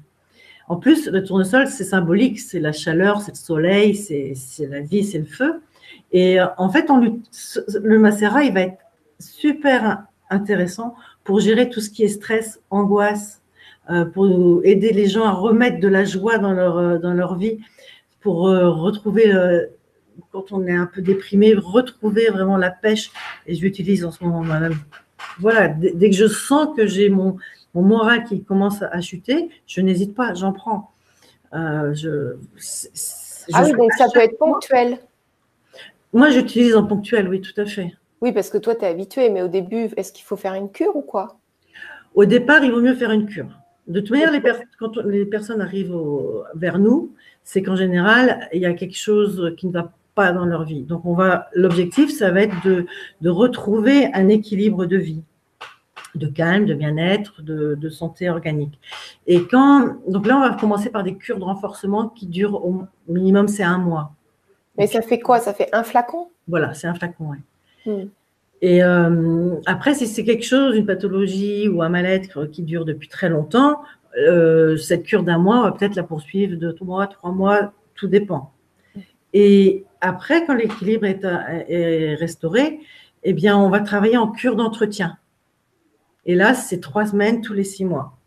En 0.68 0.78
plus, 0.78 1.08
le 1.08 1.24
tournesol, 1.24 1.68
c'est 1.68 1.84
symbolique, 1.84 2.40
c'est 2.40 2.60
la 2.60 2.72
chaleur, 2.72 3.22
c'est 3.22 3.34
le 3.34 3.38
soleil, 3.38 3.96
c'est 3.96 4.68
la 4.68 4.80
vie, 4.80 5.04
c'est 5.04 5.20
le 5.20 5.26
feu. 5.26 5.62
Et 6.12 6.40
euh, 6.40 6.48
en 6.58 6.70
fait, 6.70 6.90
on 6.90 7.00
le 7.00 8.00
macérat, 8.00 8.44
il 8.44 8.54
va 8.54 8.62
être 8.62 8.78
super 9.20 10.04
intéressant 10.30 10.96
pour 11.24 11.40
gérer 11.40 11.70
tout 11.70 11.82
ce 11.82 11.90
qui 11.90 12.04
est 12.04 12.08
stress, 12.08 12.62
angoisse, 12.72 13.42
euh, 13.92 14.06
pour 14.06 14.62
aider 14.64 14.92
les 14.92 15.08
gens 15.08 15.26
à 15.26 15.32
remettre 15.32 15.80
de 15.80 15.88
la 15.88 16.04
joie 16.04 16.40
dans 16.40 16.54
leur, 16.54 16.78
euh, 16.78 16.98
dans 16.98 17.14
leur 17.14 17.38
vie, 17.38 17.60
pour 18.22 18.40
retrouver, 18.40 19.32
quand 20.32 20.52
on 20.52 20.66
est 20.66 20.74
un 20.74 20.88
peu 20.88 21.04
déprimé, 21.04 21.54
retrouver 21.54 22.30
vraiment 22.32 22.58
la 22.58 22.72
pêche. 22.72 23.12
Et 23.46 23.54
je 23.54 23.62
l'utilise 23.62 24.04
en 24.04 24.10
ce 24.10 24.24
moment, 24.24 24.42
madame. 24.42 24.74
Voilà, 25.38 25.68
dès 25.68 26.10
que 26.10 26.16
je 26.16 26.26
sens 26.26 26.76
que 26.76 26.88
j'ai 26.88 27.10
mon, 27.10 27.38
mon 27.76 27.84
moral 27.84 28.24
qui 28.24 28.44
commence 28.44 28.82
à 28.82 29.02
chuter, 29.02 29.50
je 29.68 29.82
n'hésite 29.82 30.16
pas, 30.16 30.34
j'en 30.34 30.54
prends. 30.54 30.92
je, 31.54 32.38
ah 33.54 33.64
oui, 33.64 33.72
donc 33.74 33.94
ça 33.94 34.08
peut 34.12 34.22
être 34.22 34.38
ponctuel. 34.38 34.98
Moi, 36.14 36.30
j'utilise 36.30 36.76
en 36.76 36.86
ponctuel, 36.86 37.28
oui, 37.28 37.42
tout 37.42 37.60
à 37.60 37.66
fait. 37.66 37.94
Oui, 38.22 38.32
parce 38.32 38.50
que 38.50 38.58
toi, 38.58 38.76
tu 38.76 38.86
es 38.86 38.88
habitué, 38.88 39.30
mais 39.30 39.42
au 39.42 39.48
début, 39.48 39.90
est-ce 39.98 40.14
qu'il 40.14 40.24
faut 40.24 40.38
faire 40.38 40.54
une 40.54 40.72
cure 40.72 40.96
ou 40.96 41.02
quoi? 41.02 41.38
Au 42.16 42.26
départ, 42.26 42.64
il 42.64 42.72
vaut 42.72 42.82
mieux 42.82 42.96
faire 42.96 43.12
une 43.12 43.26
cure. 43.26 43.50
De 43.88 44.00
toute 44.00 44.12
manière, 44.12 44.32
les 44.32 44.42
quand 44.80 44.98
les 45.06 45.26
personnes 45.26 45.62
arrivent 45.62 45.96
vers 46.56 46.80
nous, 46.80 47.14
c'est 47.44 47.62
qu'en 47.62 47.76
général, 47.76 48.48
il 48.54 48.62
y 48.62 48.66
a 48.66 48.74
quelque 48.74 48.98
chose 48.98 49.54
qui 49.58 49.68
ne 49.68 49.74
va 49.74 49.92
pas 50.16 50.32
dans 50.32 50.46
leur 50.46 50.64
vie. 50.64 50.84
Donc, 50.84 51.06
on 51.06 51.14
va, 51.14 51.50
l'objectif, 51.54 52.12
ça 52.12 52.32
va 52.32 52.42
être 52.44 52.56
de, 52.66 53.30
retrouver 53.30 54.10
un 54.14 54.30
équilibre 54.30 54.86
de 54.86 54.98
vie, 54.98 55.22
de 56.18 56.28
calme, 56.28 56.66
de 56.66 56.74
bien-être, 56.74 57.42
de, 57.42 57.76
de, 57.76 57.90
santé 57.90 58.30
organique. 58.30 58.80
Et 59.28 59.44
quand, 59.44 59.96
donc 60.08 60.26
là, 60.28 60.38
on 60.38 60.42
va 60.42 60.56
commencer 60.56 60.90
par 60.90 61.04
des 61.04 61.16
cures 61.16 61.40
de 61.40 61.44
renforcement 61.44 62.10
qui 62.10 62.28
durent 62.28 62.66
au 62.66 62.84
minimum, 63.08 63.48
c'est 63.48 63.64
un 63.64 63.78
mois. 63.78 64.12
Mais 64.78 64.88
ça 64.88 65.02
fait 65.02 65.20
quoi? 65.20 65.40
Ça 65.40 65.54
fait 65.54 65.70
un 65.74 65.84
flacon? 65.84 66.28
Voilà, 66.48 66.74
c'est 66.74 66.88
un 66.88 66.94
flacon, 66.94 67.32
oui. 67.32 67.38
Hmm. 67.86 68.08
Et 68.62 68.84
euh, 68.84 69.56
après, 69.66 69.94
si 69.94 70.08
c'est 70.08 70.24
quelque 70.24 70.46
chose, 70.46 70.76
une 70.76 70.86
pathologie 70.86 71.68
ou 71.68 71.82
un 71.82 71.90
mal-être 71.90 72.46
qui 72.46 72.64
dure 72.64 72.86
depuis 72.86 73.08
très 73.08 73.30
longtemps, 73.30 73.82
euh, 74.18 74.78
cette 74.78 75.04
cure 75.04 75.24
d'un 75.24 75.38
mois, 75.38 75.60
on 75.60 75.64
va 75.64 75.72
peut-être 75.72 75.96
la 75.96 76.04
poursuivre 76.04 76.58
de 76.58 76.72
deux 76.72 76.86
mois, 76.86 77.08
trois 77.08 77.32
mois, 77.32 77.74
tout 77.96 78.08
dépend. 78.08 78.52
Et 79.34 79.84
après, 80.00 80.46
quand 80.46 80.54
l'équilibre 80.54 81.06
est, 81.06 81.26
est, 81.68 82.16
restauré, 82.16 82.80
eh 83.24 83.34
bien, 83.34 83.58
on 83.58 83.70
va 83.70 83.82
travailler 83.82 84.18
en 84.18 84.32
cure 84.32 84.56
d'entretien. 84.56 85.18
Et 86.26 86.36
là, 86.36 86.54
c'est 86.54 86.80
trois 86.80 87.06
semaines 87.06 87.42
tous 87.42 87.54
les 87.54 87.64
six 87.64 87.86
mois. 87.86 88.18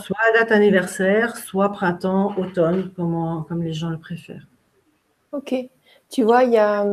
Soit 0.00 0.16
à 0.30 0.32
date 0.32 0.50
anniversaire, 0.50 1.36
soit 1.36 1.70
printemps, 1.70 2.34
automne, 2.38 2.90
comme, 2.96 3.44
comme 3.48 3.62
les 3.62 3.74
gens 3.74 3.90
le 3.90 3.98
préfèrent. 3.98 4.46
Ok. 5.32 5.54
Tu 6.10 6.22
vois, 6.22 6.44
il 6.44 6.52
y 6.52 6.58
a, 6.58 6.86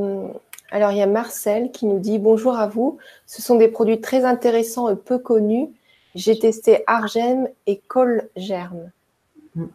alors 0.72 0.92
il 0.92 0.98
y 0.98 1.02
a 1.02 1.08
Marcel 1.08 1.72
qui 1.72 1.86
nous 1.86 2.00
dit 2.00 2.20
bonjour 2.20 2.58
à 2.58 2.68
vous. 2.68 2.98
Ce 3.26 3.42
sont 3.42 3.56
des 3.56 3.70
produits 3.70 4.02
très 4.02 4.26
intéressants 4.26 4.90
et 4.90 4.96
peu 4.96 5.18
connus. 5.20 5.70
J'ai 6.16 6.38
testé 6.38 6.84
Argem 6.86 7.48
et 7.66 7.78
Colgerm. 7.78 8.92
Mm. 9.56 9.66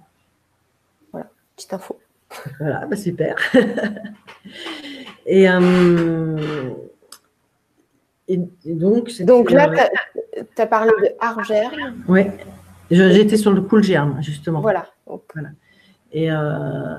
Voilà, 1.12 1.28
petite 1.56 1.72
info. 1.72 1.98
Voilà, 2.58 2.86
bah, 2.86 2.96
super. 2.96 3.36
et, 5.26 5.48
euh, 5.48 6.70
et, 8.30 8.74
donc, 8.74 9.10
donc 9.22 9.50
là, 9.50 9.68
tu 10.56 10.62
as, 10.62 10.66
parlé 10.66 10.92
de 11.02 11.08
Argerm. 11.18 12.04
Oui, 12.08 12.22
j'étais 12.90 13.36
sur 13.36 13.52
le 13.52 13.60
Coolgerm, 13.60 14.22
justement. 14.22 14.60
Voilà. 14.60 14.86
voilà. 15.06 15.48
Et 16.12 16.30
euh, 16.30 16.96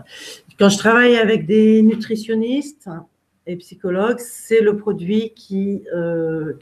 quand 0.59 0.69
je 0.69 0.77
travaille 0.77 1.15
avec 1.15 1.45
des 1.45 1.81
nutritionnistes 1.83 2.89
et 3.47 3.55
psychologues, 3.55 4.19
c'est 4.19 4.61
le 4.61 4.77
produit 4.77 5.33
qui, 5.35 5.83
euh, 5.95 6.53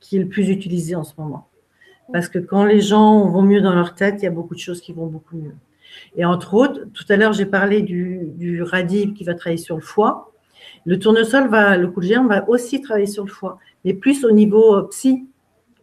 qui 0.00 0.16
est 0.16 0.20
le 0.20 0.28
plus 0.28 0.50
utilisé 0.50 0.94
en 0.94 1.04
ce 1.04 1.14
moment. 1.18 1.48
Parce 2.12 2.28
que 2.28 2.38
quand 2.38 2.64
les 2.64 2.80
gens 2.80 3.28
vont 3.28 3.42
mieux 3.42 3.60
dans 3.60 3.74
leur 3.74 3.94
tête, 3.94 4.16
il 4.18 4.24
y 4.24 4.28
a 4.28 4.30
beaucoup 4.30 4.54
de 4.54 4.60
choses 4.60 4.80
qui 4.80 4.92
vont 4.92 5.06
beaucoup 5.06 5.36
mieux. 5.36 5.54
Et 6.16 6.24
entre 6.24 6.54
autres, 6.54 6.84
tout 6.92 7.04
à 7.08 7.16
l'heure, 7.16 7.32
j'ai 7.32 7.46
parlé 7.46 7.82
du, 7.82 8.28
du 8.34 8.62
radib 8.62 9.14
qui 9.14 9.24
va 9.24 9.34
travailler 9.34 9.62
sur 9.62 9.76
le 9.76 9.82
foie. 9.82 10.32
Le 10.88 10.98
tournesol, 10.98 11.48
va, 11.48 11.76
le 11.76 11.92
germe 12.00 12.28
va 12.28 12.48
aussi 12.48 12.80
travailler 12.80 13.06
sur 13.06 13.26
le 13.26 13.30
foie, 13.30 13.58
mais 13.84 13.92
plus 13.92 14.24
au 14.24 14.30
niveau 14.30 14.74
euh, 14.74 14.88
psy, 14.88 15.26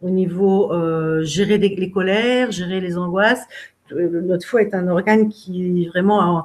au 0.02 0.10
niveau 0.10 0.72
euh, 0.72 1.22
gérer 1.22 1.58
les 1.58 1.90
colères, 1.92 2.50
gérer 2.50 2.80
les 2.80 2.98
angoisses, 2.98 3.44
notre 3.92 4.44
foie 4.44 4.62
est 4.62 4.74
un 4.74 4.88
organe 4.88 5.28
qui 5.28 5.86
vraiment 5.86 6.44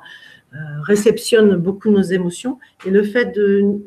euh, 0.54 0.58
réceptionne 0.84 1.56
beaucoup 1.56 1.90
nos 1.90 2.04
émotions. 2.04 2.60
Et 2.86 2.92
le 2.92 3.02
fait 3.02 3.36
de, 3.36 3.80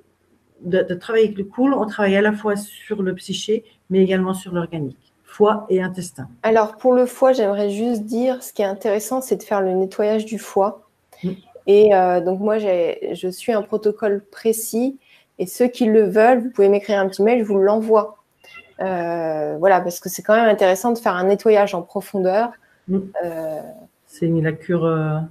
de, 0.63 0.95
travailler 0.95 1.27
avec 1.27 1.39
le 1.39 1.45
cool, 1.45 1.73
on 1.73 1.87
travaille 1.87 2.17
à 2.17 2.21
la 2.21 2.33
fois 2.33 2.57
sur 2.57 3.01
le 3.01 3.15
psyché, 3.15 3.63
mais 3.91 4.03
également 4.03 4.35
sur 4.35 4.53
l'organique 4.53 4.99
foie 5.23 5.67
et 5.69 5.81
intestin. 5.81 6.29
Alors 6.43 6.77
pour 6.79 6.95
le 6.95 7.07
foie, 7.07 7.33
j'aimerais 7.33 7.71
juste 7.71 8.03
dire, 8.03 8.43
ce 8.43 8.53
qui 8.53 8.63
est 8.63 8.67
intéressant, 8.67 9.21
c'est 9.21 9.37
de 9.37 9.43
faire 9.45 9.61
le 9.61 9.73
nettoyage 9.73 10.25
du 10.25 10.41
foie. 10.41 10.89
Mm. 11.23 11.31
Et 11.67 11.95
euh, 11.95 12.21
donc 12.21 12.41
moi, 12.41 12.59
je 12.59 13.29
suis 13.31 13.53
un 13.53 13.63
protocole 13.63 14.23
précis. 14.31 14.99
Et 15.39 15.47
ceux 15.47 15.67
qui 15.67 15.87
le 15.87 16.05
veulent, 16.05 16.41
vous 16.41 16.51
pouvez 16.51 16.69
m'écrire 16.69 16.99
un 17.01 17.09
petit 17.09 17.23
mail, 17.23 17.41
je 17.41 17.45
vous 17.45 17.59
l'envoie. 17.59 18.19
Euh, 18.81 19.57
voilà, 19.59 19.81
parce 19.81 20.01
que 20.01 20.09
c'est 20.09 20.23
quand 20.23 20.35
même 20.35 20.49
intéressant 20.49 20.93
de 20.93 20.99
faire 20.99 21.15
un 21.15 21.25
nettoyage 21.25 21.75
en 21.75 21.83
profondeur 21.83 22.53
Mm. 22.87 22.99
Euh, 23.25 23.63
c'est 24.05 24.27
la 24.27 24.53
cure. 24.53 25.23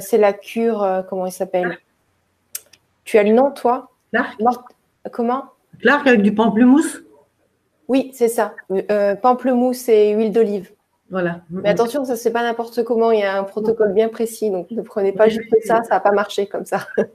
C'est 0.00 0.16
la 0.16 0.32
cure, 0.32 1.04
comment 1.10 1.26
il 1.26 1.32
s'appelle 1.32 1.76
Tu 3.04 3.18
as 3.18 3.24
le 3.24 3.32
nom, 3.32 3.50
toi 3.50 3.90
Clark. 4.10 4.64
Comment 5.12 5.44
Clark 5.80 6.06
avec 6.06 6.22
du 6.22 6.34
pamplemousse? 6.34 7.02
Oui, 7.88 8.10
c'est 8.14 8.28
ça. 8.28 8.54
pamplemousse 9.20 9.86
et 9.90 10.14
huile 10.14 10.32
d'olive. 10.32 10.72
Voilà. 11.12 11.42
Mais 11.50 11.68
attention, 11.68 12.06
ça 12.06 12.16
c'est 12.16 12.32
pas 12.32 12.42
n'importe 12.42 12.82
comment. 12.84 13.12
Il 13.12 13.20
y 13.20 13.22
a 13.22 13.38
un 13.38 13.44
protocole 13.44 13.92
bien 13.92 14.08
précis, 14.08 14.50
donc 14.50 14.70
ne 14.70 14.80
prenez 14.80 15.12
pas 15.12 15.28
juste 15.28 15.54
ça. 15.62 15.82
Ça 15.82 15.96
va 15.96 16.00
pas 16.00 16.10
marcher 16.10 16.46
comme 16.46 16.64
ça. 16.64 16.88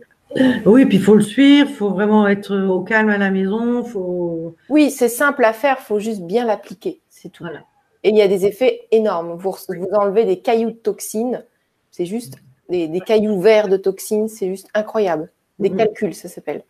Oui, 0.66 0.86
puis 0.86 0.98
il 0.98 1.02
faut 1.02 1.16
le 1.16 1.22
suivre, 1.22 1.70
il 1.70 1.74
faut 1.74 1.90
vraiment 1.90 2.28
être 2.28 2.54
au 2.54 2.82
calme 2.82 3.08
à 3.10 3.18
la 3.18 3.32
maison. 3.32 3.82
Faut... 3.82 4.58
Oui, 4.68 4.92
c'est 4.92 5.08
simple 5.08 5.44
à 5.46 5.54
faire, 5.54 5.78
il 5.80 5.86
faut 5.86 6.00
juste 6.00 6.22
bien 6.22 6.46
l'appliquer. 6.46 7.00
C'est 7.10 7.30
tout. 7.30 7.46
Voilà. 7.46 7.62
Et 8.04 8.10
il 8.10 8.18
y 8.18 8.22
a 8.22 8.28
des 8.28 8.46
effets 8.46 8.82
énormes. 8.92 9.38
Vous, 9.38 9.56
vous 9.70 9.88
enlevez 9.94 10.26
des 10.26 10.40
cailloux 10.40 10.72
de 10.72 10.76
toxines, 10.76 11.46
c'est 11.92 12.06
juste 12.06 12.36
des, 12.70 13.02
cailloux 13.06 13.40
verts 13.40 13.70
de 13.70 13.78
toxines, 13.78 14.28
c'est 14.28 14.50
juste 14.50 14.68
incroyable. 14.74 15.32
Des 15.60 15.72
calculs, 15.72 16.14
ça 16.14 16.28
s'appelle. 16.28 16.64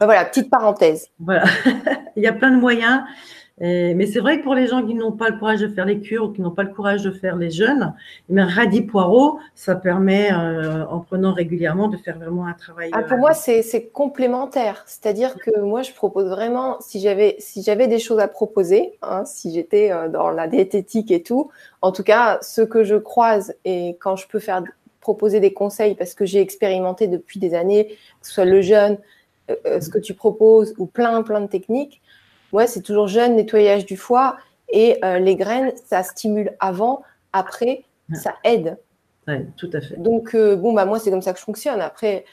Ben 0.00 0.06
voilà, 0.06 0.24
petite 0.24 0.50
parenthèse. 0.50 1.10
Voilà, 1.20 1.44
il 2.16 2.22
y 2.22 2.26
a 2.26 2.32
plein 2.32 2.50
de 2.50 2.58
moyens 2.58 3.02
mais 3.60 4.06
c'est 4.06 4.20
vrai 4.20 4.38
que 4.38 4.44
pour 4.44 4.54
les 4.54 4.66
gens 4.66 4.86
qui 4.86 4.94
n'ont 4.94 5.12
pas 5.12 5.28
le 5.28 5.38
courage 5.38 5.60
de 5.60 5.68
faire 5.68 5.84
les 5.84 6.00
cures 6.00 6.24
ou 6.24 6.28
qui 6.32 6.40
n'ont 6.40 6.50
pas 6.50 6.62
le 6.62 6.72
courage 6.72 7.02
de 7.02 7.10
faire 7.10 7.36
les 7.36 7.50
jeûnes, 7.50 7.94
mais 8.28 8.42
eh 8.42 8.52
radis 8.52 8.82
poireau, 8.82 9.38
ça 9.54 9.74
permet, 9.74 10.32
euh, 10.32 10.86
en 10.86 11.00
prenant 11.00 11.34
régulièrement, 11.34 11.88
de 11.88 11.98
faire 11.98 12.18
vraiment 12.18 12.46
un 12.46 12.54
travail. 12.54 12.90
Ah, 12.94 13.02
pour 13.02 13.18
euh, 13.18 13.20
moi, 13.20 13.34
c'est 13.34 13.90
complémentaire. 13.92 14.82
C'est-à-dire 14.86 15.36
que 15.36 15.60
moi, 15.60 15.82
je 15.82 15.92
propose 15.92 16.26
vraiment, 16.26 16.78
si 16.80 17.00
j'avais 17.00 17.36
si 17.38 17.62
j'avais 17.62 17.86
des 17.86 17.98
choses 17.98 18.18
à 18.18 18.28
proposer, 18.28 18.98
hein, 19.02 19.24
si 19.26 19.52
j'étais 19.52 19.92
euh, 19.92 20.08
dans 20.08 20.30
la 20.30 20.48
diététique 20.48 21.10
et 21.10 21.22
tout, 21.22 21.50
en 21.82 21.92
tout 21.92 22.02
cas, 22.02 22.38
ce 22.40 22.62
que 22.62 22.82
je 22.82 22.96
croise 22.96 23.54
et 23.66 23.96
quand 24.00 24.16
je 24.16 24.26
peux 24.26 24.38
faire 24.38 24.62
proposer 25.00 25.40
des 25.40 25.52
conseils 25.52 25.94
parce 25.94 26.14
que 26.14 26.24
j'ai 26.24 26.40
expérimenté 26.40 27.08
depuis 27.08 27.40
des 27.40 27.54
années, 27.54 27.86
que 28.20 28.26
ce 28.26 28.32
soit 28.32 28.44
le 28.44 28.60
jeûne, 28.62 28.98
ce 29.48 29.88
que 29.88 29.98
tu 29.98 30.14
proposes 30.14 30.74
ou 30.78 30.86
plein 30.86 31.22
plein 31.22 31.40
de 31.40 31.48
techniques 31.48 32.00
Ouais, 32.52 32.66
c'est 32.66 32.82
toujours 32.82 33.08
jeune, 33.08 33.36
nettoyage 33.36 33.86
du 33.86 33.96
foie. 33.96 34.36
Et 34.72 34.98
euh, 35.04 35.18
les 35.18 35.36
graines, 35.36 35.72
ça 35.84 36.02
stimule 36.02 36.52
avant, 36.60 37.02
après, 37.32 37.84
ça 38.14 38.34
aide. 38.44 38.78
Oui, 39.28 39.34
tout 39.56 39.70
à 39.72 39.80
fait. 39.80 39.96
Donc, 39.96 40.34
euh, 40.34 40.56
bon, 40.56 40.72
bah, 40.72 40.84
moi, 40.84 40.98
c'est 40.98 41.10
comme 41.10 41.22
ça 41.22 41.32
que 41.32 41.38
je 41.38 41.44
fonctionne. 41.44 41.80
Après, 41.80 42.24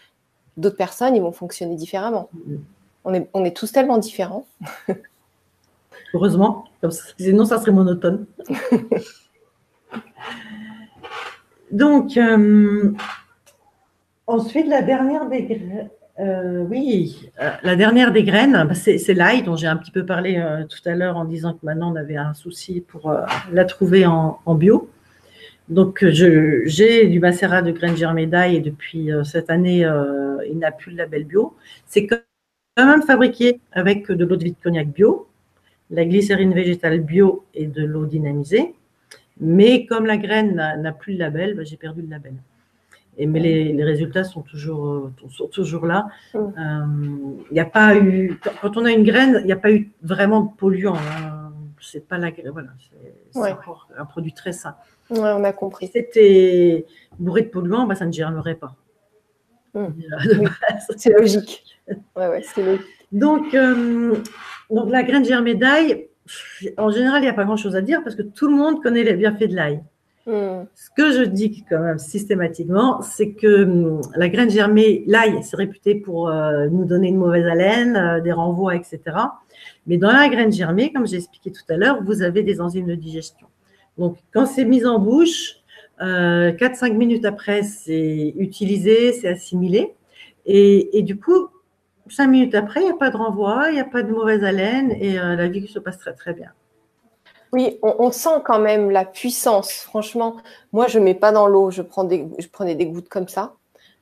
d'autres 0.56 0.78
personnes, 0.78 1.16
ils 1.16 1.22
vont 1.22 1.32
fonctionner 1.32 1.76
différemment. 1.76 2.30
Mm-hmm. 2.36 2.60
On, 3.06 3.14
est, 3.14 3.30
on 3.34 3.46
est 3.46 3.56
tous 3.56 3.72
tellement 3.72 3.98
différents. 3.98 4.46
Heureusement, 6.14 6.66
sinon 7.20 7.46
ça 7.46 7.60
serait 7.60 7.72
monotone. 7.72 8.26
Donc, 11.72 12.16
euh, 12.18 12.94
ensuite, 14.26 14.68
la 14.68 14.82
dernière 14.82 15.28
des, 15.28 15.90
euh, 16.20 16.66
oui, 16.68 17.30
euh, 17.42 17.52
la 17.62 17.76
dernière 17.76 18.12
des 18.12 18.24
graines, 18.24 18.66
bah, 18.68 18.74
c'est 18.74 19.14
l'ail 19.14 19.44
dont 19.44 19.56
j'ai 19.56 19.68
un 19.68 19.78
petit 19.78 19.92
peu 19.92 20.04
parlé 20.04 20.38
euh, 20.38 20.64
tout 20.66 20.80
à 20.90 20.96
l'heure 20.96 21.16
en 21.16 21.26
disant 21.26 21.54
que 21.54 21.64
maintenant 21.64 21.92
on 21.92 21.96
avait 21.96 22.16
un 22.16 22.34
souci 22.34 22.82
pour 22.82 23.14
la 23.52 23.66
trouver 23.66 24.06
en, 24.06 24.40
bio. 24.56 24.90
Donc 25.70 26.04
j'ai 26.08 27.08
du 27.08 27.20
macérat 27.20 27.62
de 27.62 27.72
graines 27.72 27.98
germées 27.98 28.26
d'ail 28.26 28.56
et 28.56 28.62
depuis 28.62 29.10
cette 29.26 29.50
année 29.50 29.86
il 30.50 30.58
n'a 30.58 30.72
plus 30.72 30.92
le 30.92 30.98
label 30.98 31.26
bio. 31.26 31.56
C'est 31.86 32.08
quand 32.08 32.18
même 32.78 33.04
fabriqué 33.04 33.60
avec 33.72 34.10
de 34.12 34.26
l'eau 34.26 34.38
de 34.38 34.44
vie 34.46 34.52
de 34.52 34.64
cognac 34.64 34.88
bio, 34.88 35.28
la 35.92 36.06
glycérine 36.06 36.54
végétale 36.54 37.02
bio 37.02 37.46
et 37.54 37.68
de 37.68 37.84
l'eau 37.84 38.06
dynamisée. 38.06 38.74
Mais 39.40 39.86
comme 39.86 40.06
la 40.06 40.18
graine 40.18 40.56
n'a 40.56 40.92
plus 40.94 41.14
le 41.14 41.20
label, 41.20 41.54
bah, 41.54 41.64
j'ai 41.64 41.78
perdu 41.78 42.02
le 42.02 42.10
label. 42.10 42.34
Et, 43.18 43.26
mais 43.26 43.40
les, 43.40 43.84
résultats 43.84 44.24
sont 44.24 44.42
toujours, 44.42 44.88
euh, 44.88 45.12
sont 45.30 45.48
toujours 45.48 45.86
là. 45.86 46.08
Il 46.34 46.40
n'y 47.52 47.60
euh, 47.60 47.64
a 47.64 47.66
pas 47.66 47.96
eu, 47.96 48.40
quand 48.62 48.78
on 48.78 48.86
a 48.86 48.92
une 48.92 49.04
graine, 49.04 49.38
il 49.42 49.46
n'y 49.46 49.52
a 49.52 49.58
pas 49.58 49.72
eu 49.72 49.92
vraiment 50.04 50.42
de 50.42 50.50
polluants. 50.56 50.96
Hein. 50.96 51.52
c'est 51.82 52.08
pas 52.08 52.18
la, 52.18 52.32
voilà, 52.52 52.70
c'est 53.32 53.40
un 53.98 54.06
produit 54.06 54.34
très 54.34 54.52
sain. 54.52 54.76
Ouais, 55.10 55.20
on 55.20 55.44
a 55.44 55.54
compris. 55.54 55.88
Si 55.88 55.94
c'était 55.94 56.86
bourré 57.18 57.44
de 57.44 57.48
polluants, 57.48 57.88
bah, 57.88 57.96
ça 57.96 58.06
ne 58.06 58.12
germerait 58.12 58.56
pas. 58.56 58.76
Hmm. 59.74 59.88
c'est 60.98 61.14
logique. 61.14 61.64
Ouais, 62.16 62.28
logique. 62.28 62.82
Donc, 63.12 63.54
euh, 63.54 64.16
donc 64.70 64.90
la 64.90 65.04
graine 65.04 65.26
germée 65.26 65.56
d'ail, 65.56 66.08
en 66.78 66.90
général, 66.90 67.22
il 67.22 67.26
n'y 67.26 67.30
a 67.30 67.34
pas 67.34 67.46
grand-chose 67.46 67.76
à 67.76 67.82
dire 67.82 68.04
parce 68.04 68.16
que 68.16 68.22
tout 68.22 68.48
le 68.48 68.56
monde 68.56 68.84
connaît 68.84 69.04
les 69.04 69.14
bienfaits 69.14 69.48
de 69.48 69.56
l'ail. 69.56 69.82
Hmm. 70.28 70.66
Ce 70.76 70.90
que 70.96 71.12
je 71.14 71.24
dis 71.24 71.64
quand 71.70 71.80
même 71.80 71.98
systématiquement, 71.98 73.02
c'est 73.02 73.32
que 73.32 73.64
hum, 73.64 74.02
la 74.16 74.28
graine 74.28 74.50
germée, 74.50 75.04
l'ail, 75.08 75.42
c'est 75.42 75.56
réputé 75.56 75.96
pour 75.96 76.30
euh, 76.30 76.68
nous 76.68 76.86
donner 76.86 77.08
une 77.08 77.18
mauvaise 77.18 77.46
haleine, 77.46 77.96
euh, 77.96 78.20
des 78.20 78.34
renvois, 78.34 78.76
etc. 78.76 79.00
Mais 79.88 79.98
dans 79.98 80.12
la 80.12 80.28
graine 80.28 80.52
germée, 80.52 80.92
comme 80.92 81.08
j'ai 81.08 81.16
expliqué 81.18 81.52
tout 81.52 81.64
à 81.70 81.78
l'heure, 81.78 82.04
vous 82.04 82.22
avez 82.22 82.44
des 82.44 82.60
enzymes 82.62 82.88
de 82.88 82.96
digestion. 82.96 83.48
Donc, 83.98 84.18
quand 84.34 84.46
c'est 84.46 84.66
mis 84.66 84.86
en 84.86 85.00
bouche, 85.00 85.56
4-5 86.00 86.94
minutes 86.94 87.26
après, 87.26 87.64
c'est 87.64 88.36
utilisé, 88.38 89.14
c'est 89.14 89.30
assimilé. 89.30 89.96
Et, 90.46 91.02
du 91.04 91.20
coup, 91.20 91.50
cinq 92.10 92.28
minutes 92.28 92.56
après, 92.56 92.80
il 92.80 92.86
n'y 92.86 92.92
a 92.92 92.98
pas 92.98 93.10
de 93.10 93.18
renvoi, 93.18 93.66
il 93.70 93.74
n'y 93.74 93.82
a 93.82 93.86
pas 93.86 94.02
de 94.02 94.12
mauvaise 94.12 94.44
haleine 94.44 94.92
et 94.92 95.20
euh, 95.20 95.36
la 95.36 95.48
vie 95.50 95.68
se 95.68 95.78
passe 95.80 96.00
très 96.00 96.14
très 96.14 96.34
bien. 96.34 96.52
Oui, 97.54 97.80
on, 97.82 98.12
sent 98.12 98.42
quand 98.46 98.60
même 98.60 98.92
la 98.92 99.06
puissance. 99.06 99.72
Franchement, 99.72 100.38
moi, 100.74 100.88
je 100.88 101.00
ne 101.00 101.06
mets 101.06 101.14
pas 101.14 101.32
dans 101.32 101.48
l'eau, 101.48 101.72
je, 101.72 101.82
prends 101.82 102.04
des, 102.04 102.28
je 102.40 102.48
prenais 102.48 102.76
des 102.76 102.88
gouttes 102.88 103.10
comme 103.10 103.28
ça. 103.28 103.56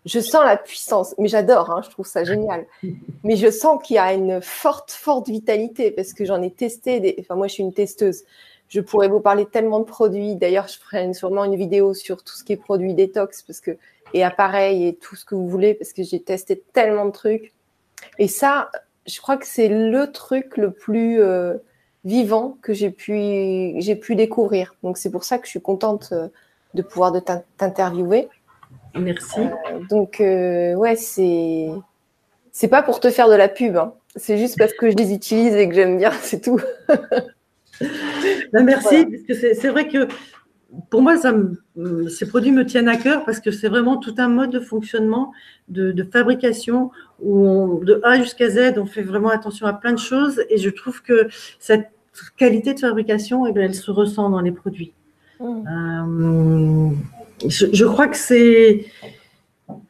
Je 0.06 0.20
sens 0.20 0.44
la 0.46 0.58
puissance, 0.58 1.16
mais 1.18 1.28
j'adore, 1.28 1.72
hein, 1.72 1.82
je 1.84 1.90
trouve 1.90 2.06
ça 2.06 2.24
génial. 2.24 2.68
Mais 3.24 3.36
je 3.36 3.50
sens 3.50 3.82
qu'il 3.84 3.96
y 3.96 4.00
a 4.00 4.14
une 4.14 4.40
forte, 4.40 4.92
forte 4.92 5.28
vitalité 5.30 5.90
parce 5.90 6.14
que 6.14 6.26
j'en 6.26 6.44
ai 6.44 6.52
testé. 6.52 7.00
Des... 7.00 7.16
Enfin, 7.20 7.34
moi, 7.34 7.48
je 7.48 7.54
suis 7.54 7.64
une 7.64 7.74
testeuse. 7.74 8.24
Je 8.68 8.82
pourrais 8.82 9.08
vous 9.08 9.20
parler 9.20 9.48
tellement 9.48 9.80
de 9.80 9.86
produits. 9.86 10.36
D'ailleurs, 10.36 10.68
je 10.68 10.78
ferai 10.78 11.12
sûrement 11.16 11.44
une 11.44 11.56
vidéo 11.56 11.96
sur 11.96 12.24
tout 12.24 12.36
ce 12.36 12.44
qui 12.44 12.54
est 12.54 12.58
produits 12.58 12.94
détox 12.94 13.42
parce 13.42 13.62
que, 13.62 13.78
et 14.14 14.24
appareils 14.24 14.88
et 14.88 14.96
tout 14.96 15.16
ce 15.16 15.26
que 15.26 15.34
vous 15.34 15.50
voulez 15.50 15.74
parce 15.74 15.92
que 15.92 16.04
j'ai 16.04 16.22
testé 16.22 16.64
tellement 16.74 17.06
de 17.06 17.12
trucs. 17.12 17.54
Et 18.20 18.28
ça, 18.28 18.70
je 19.08 19.20
crois 19.20 19.38
que 19.38 19.48
c'est 19.48 19.70
le 19.70 20.12
truc 20.12 20.58
le 20.58 20.72
plus 20.72 21.20
euh, 21.22 21.56
vivant 22.06 22.58
que 22.62 22.74
j'ai 22.74 22.92
pu, 22.92 23.74
j'ai 23.82 23.96
pu 23.96 24.16
découvrir. 24.16 24.76
Donc 24.84 24.98
c'est 24.98 25.12
pour 25.12 25.24
ça 25.24 25.38
que 25.38 25.46
je 25.46 25.50
suis 25.50 25.62
contente 25.62 26.10
euh, 26.12 26.28
de 26.74 26.82
pouvoir 26.82 27.12
de 27.12 27.20
t'interviewer. 27.58 28.30
Merci. 28.96 29.42
Euh, 29.42 29.80
donc 29.90 30.18
ouais, 30.20 30.96
c'est 30.96 31.70
c'est 32.52 32.70
pas 32.70 32.84
pour 32.84 33.02
te 33.02 33.10
faire 33.10 33.28
de 33.28 33.36
la 33.36 33.50
pub. 33.50 33.76
Hein. 33.76 33.94
C'est 34.16 34.38
juste 34.38 34.58
parce 34.58 34.72
que 34.74 34.90
je 34.90 34.96
les 34.96 35.12
utilise 35.12 35.54
et 35.56 35.68
que 35.68 35.76
j'aime 35.76 35.98
bien, 35.98 36.12
c'est 36.22 36.42
tout. 36.42 36.62
Ben, 38.54 38.64
merci, 38.64 39.06
parce 39.06 39.24
que 39.24 39.54
c'est 39.54 39.68
vrai 39.68 39.90
que 39.90 40.08
pour 40.90 41.02
moi, 41.02 41.18
ça 41.18 41.34
ces 42.10 42.28
produits 42.28 42.52
me 42.52 42.66
tiennent 42.66 42.88
à 42.88 42.98
cœur 42.98 43.26
parce 43.26 43.40
que 43.40 43.52
c'est 43.52 43.68
vraiment 43.68 43.98
tout 43.98 44.16
un 44.18 44.28
mode 44.28 44.52
de 44.52 44.60
fonctionnement, 44.60 45.32
de, 45.68 46.04
fabrication, 46.04 46.92
où 47.22 47.82
de 47.84 48.00
A 48.04 48.18
jusqu'à 48.18 48.50
Z, 48.50 48.78
on 48.78 48.86
fait 48.86 49.02
vraiment 49.02 49.30
attention 49.30 49.68
à 49.68 49.74
plein 49.74 49.94
de 49.94 50.00
choses. 50.00 50.42
Et 50.50 50.58
je 50.58 50.70
trouve 50.70 51.02
que 51.02 51.28
cette 51.60 51.90
qualité 52.38 52.74
de 52.74 52.80
fabrication, 52.80 53.48
eh 53.48 53.54
elle 53.56 53.76
se 53.76 53.92
ressent 53.92 54.30
dans 54.30 54.42
les 54.42 54.52
produits. 54.52 54.94
Euh, 55.42 56.90
je, 57.46 57.86
crois 57.86 58.08
que 58.08 58.18
c'est 58.18 58.86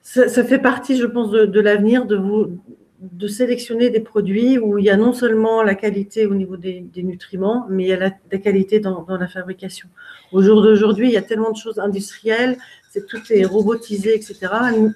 ça, 0.01 0.43
fait 0.43 0.59
partie, 0.59 0.97
je 0.97 1.05
pense, 1.05 1.31
de, 1.31 1.59
l'avenir 1.59 2.05
de 2.05 2.15
vous 2.15 2.57
de 3.01 3.27
sélectionner 3.27 3.91
des 3.91 3.99
produits 3.99 4.57
où 4.57 4.79
il 4.79 4.85
y 4.85 4.89
a 4.89 4.97
non 4.97 5.13
seulement 5.13 5.61
la 5.61 5.75
qualité 5.75 6.25
au 6.25 6.33
niveau 6.33 6.57
des, 6.57 6.87
nutriments, 6.95 7.67
mais 7.69 7.83
il 7.83 7.87
y 7.89 7.93
a 7.93 7.97
la, 7.97 8.37
qualité 8.39 8.79
dans, 8.79 9.05
la 9.07 9.27
fabrication. 9.27 9.89
Au 10.31 10.41
jour 10.41 10.63
d'aujourd'hui, 10.63 11.09
il 11.09 11.13
y 11.13 11.17
a 11.17 11.21
tellement 11.21 11.51
de 11.51 11.57
choses 11.57 11.77
industrielles, 11.77 12.57
c'est 12.89 13.05
tout 13.05 13.21
est 13.29 13.45
robotisé, 13.45 14.15
etc. 14.15 14.37
Nous, 14.75 14.91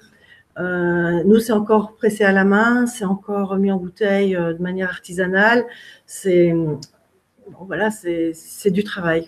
euh, 0.58 1.22
nous 1.24 1.38
c'est 1.38 1.52
encore 1.52 1.94
pressé 1.94 2.24
à 2.24 2.32
la 2.32 2.44
main, 2.44 2.86
c'est 2.86 3.04
encore 3.04 3.56
mis 3.56 3.70
en 3.70 3.76
bouteille 3.76 4.34
euh, 4.34 4.54
de 4.54 4.62
manière 4.62 4.88
artisanale. 4.88 5.64
C'est 6.06 6.52
voilà, 7.60 7.90
c'est 7.90 8.70
du 8.70 8.84
travail. 8.84 9.26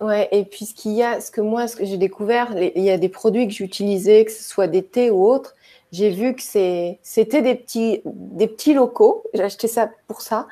Ouais, 0.00 0.28
et 0.30 0.44
puis 0.44 0.66
ce 0.66 0.74
qu'il 0.74 0.92
y 0.92 1.02
a, 1.02 1.20
ce 1.20 1.30
que 1.30 1.40
moi, 1.40 1.66
ce 1.68 1.76
que 1.76 1.84
j'ai 1.84 1.96
découvert, 1.96 2.54
il 2.58 2.82
y 2.82 2.90
a 2.90 2.98
des 2.98 3.08
produits 3.08 3.48
que 3.48 3.54
j'utilisais, 3.54 4.26
que 4.26 4.32
ce 4.32 4.42
soit 4.42 4.66
des 4.66 4.82
thés 4.82 5.10
ou 5.10 5.26
autres, 5.26 5.54
j'ai 5.92 6.10
vu 6.10 6.34
que 6.34 6.42
c'était 6.42 7.42
des 7.42 7.54
petits, 7.54 8.02
des 8.04 8.48
petits 8.48 8.74
locaux. 8.74 9.24
J'ai 9.32 9.44
acheté 9.44 9.68
ça 9.68 9.88
pour 10.06 10.20
ça. 10.20 10.46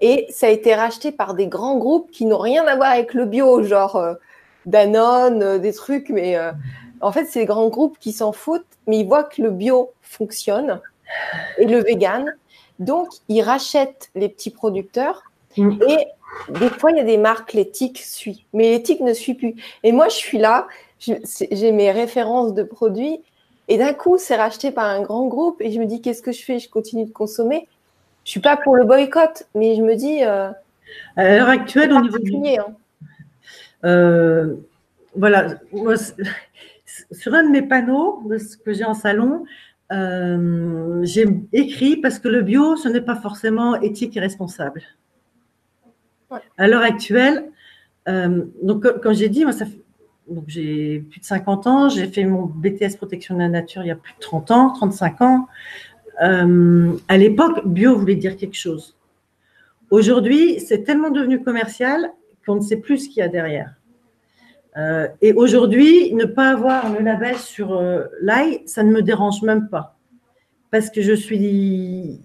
Et 0.00 0.26
ça 0.28 0.48
a 0.48 0.50
été 0.50 0.74
racheté 0.74 1.12
par 1.12 1.34
des 1.34 1.46
grands 1.46 1.78
groupes 1.78 2.10
qui 2.10 2.26
n'ont 2.26 2.38
rien 2.38 2.66
à 2.66 2.76
voir 2.76 2.90
avec 2.90 3.14
le 3.14 3.24
bio, 3.24 3.62
genre 3.62 3.96
euh, 3.96 4.14
Danone, 4.66 5.42
euh, 5.42 5.58
des 5.58 5.72
trucs. 5.72 6.10
Mais 6.10 6.36
euh, 6.36 6.52
en 7.00 7.12
fait, 7.12 7.24
c'est 7.24 7.40
des 7.40 7.46
grands 7.46 7.68
groupes 7.68 7.98
qui 7.98 8.12
s'en 8.12 8.32
foutent, 8.32 8.66
mais 8.86 8.98
ils 8.98 9.06
voient 9.06 9.24
que 9.24 9.40
le 9.40 9.50
bio 9.50 9.92
fonctionne 10.02 10.80
et 11.58 11.66
le 11.66 11.78
vegan. 11.78 12.34
Donc, 12.80 13.08
ils 13.28 13.42
rachètent 13.42 14.10
les 14.14 14.28
petits 14.28 14.50
producteurs. 14.50 15.22
Mm. 15.56 15.80
Et 15.88 16.06
des 16.48 16.68
fois, 16.68 16.90
il 16.90 16.96
y 16.96 17.00
a 17.00 17.04
des 17.04 17.18
marques, 17.18 17.52
l'éthique 17.52 17.98
suit. 17.98 18.46
Mais 18.52 18.70
l'éthique 18.70 19.00
ne 19.00 19.12
suit 19.12 19.34
plus. 19.34 19.54
Et 19.82 19.92
moi, 19.92 20.08
je 20.08 20.14
suis 20.14 20.38
là, 20.38 20.66
j'ai 20.98 21.72
mes 21.72 21.90
références 21.90 22.54
de 22.54 22.62
produits 22.62 23.20
et 23.68 23.78
d'un 23.78 23.94
coup, 23.94 24.18
c'est 24.18 24.36
racheté 24.36 24.70
par 24.70 24.84
un 24.84 25.02
grand 25.02 25.26
groupe 25.26 25.60
et 25.60 25.70
je 25.70 25.80
me 25.80 25.86
dis, 25.86 26.00
qu'est-ce 26.00 26.22
que 26.22 26.32
je 26.32 26.42
fais? 26.42 26.58
Je 26.58 26.68
continue 26.68 27.06
de 27.06 27.12
consommer. 27.12 27.68
Je 28.24 28.30
suis 28.30 28.40
pas 28.40 28.56
pour 28.56 28.76
le 28.76 28.84
boycott, 28.84 29.46
mais 29.54 29.76
je 29.76 29.82
me 29.82 29.94
dis. 29.94 30.24
Euh, 30.24 30.50
à 31.16 31.36
l'heure 31.36 31.48
actuelle, 31.48 31.92
au 31.92 32.00
niveau 32.00 32.18
du... 32.18 32.34
Hein. 32.34 32.74
Euh, 33.84 34.54
voilà, 35.16 35.58
sur 37.12 37.34
un 37.34 37.44
de 37.44 37.50
mes 37.50 37.62
panneaux 37.62 38.22
de 38.26 38.38
ce 38.38 38.56
que 38.56 38.72
j'ai 38.72 38.84
en 38.84 38.94
salon, 38.94 39.44
euh, 39.92 41.00
j'ai 41.02 41.26
écrit 41.52 41.96
parce 41.98 42.18
que 42.18 42.28
le 42.28 42.42
bio, 42.42 42.76
ce 42.76 42.88
n'est 42.88 43.00
pas 43.00 43.16
forcément 43.16 43.80
éthique 43.80 44.16
et 44.16 44.20
responsable. 44.20 44.82
À 46.58 46.68
l'heure 46.68 46.82
actuelle, 46.82 47.50
donc 48.06 49.00
comme 49.00 49.14
j'ai 49.14 49.28
dit, 49.28 49.44
moi, 49.44 49.52
donc 50.28 50.44
j'ai 50.46 51.00
plus 51.00 51.20
de 51.20 51.24
50 51.24 51.66
ans, 51.66 51.88
j'ai 51.88 52.06
fait 52.06 52.24
mon 52.24 52.46
BTS 52.46 52.96
protection 52.96 53.34
de 53.34 53.40
la 53.40 53.48
nature 53.48 53.82
il 53.82 53.88
y 53.88 53.90
a 53.90 53.96
plus 53.96 54.14
de 54.14 54.20
30 54.20 54.50
ans, 54.50 54.70
35 54.72 55.20
ans. 55.20 55.48
Euh, 56.22 56.92
à 57.08 57.18
l'époque, 57.18 57.66
bio 57.66 57.96
voulait 57.96 58.14
dire 58.14 58.36
quelque 58.36 58.56
chose. 58.56 58.96
Aujourd'hui, 59.90 60.60
c'est 60.60 60.84
tellement 60.84 61.10
devenu 61.10 61.42
commercial 61.42 62.10
qu'on 62.46 62.56
ne 62.56 62.60
sait 62.60 62.76
plus 62.76 62.98
ce 62.98 63.08
qu'il 63.08 63.18
y 63.18 63.22
a 63.22 63.28
derrière. 63.28 63.74
Euh, 64.76 65.08
et 65.20 65.32
aujourd'hui, 65.32 66.12
ne 66.14 66.24
pas 66.24 66.50
avoir 66.50 66.92
le 66.92 67.00
label 67.00 67.36
sur 67.36 67.74
euh, 67.74 68.04
l'ail, 68.20 68.62
ça 68.66 68.82
ne 68.82 68.90
me 68.90 69.02
dérange 69.02 69.42
même 69.42 69.68
pas. 69.68 69.96
Parce 70.70 70.90
que 70.90 71.02
je 71.02 71.12
suis 71.12 72.20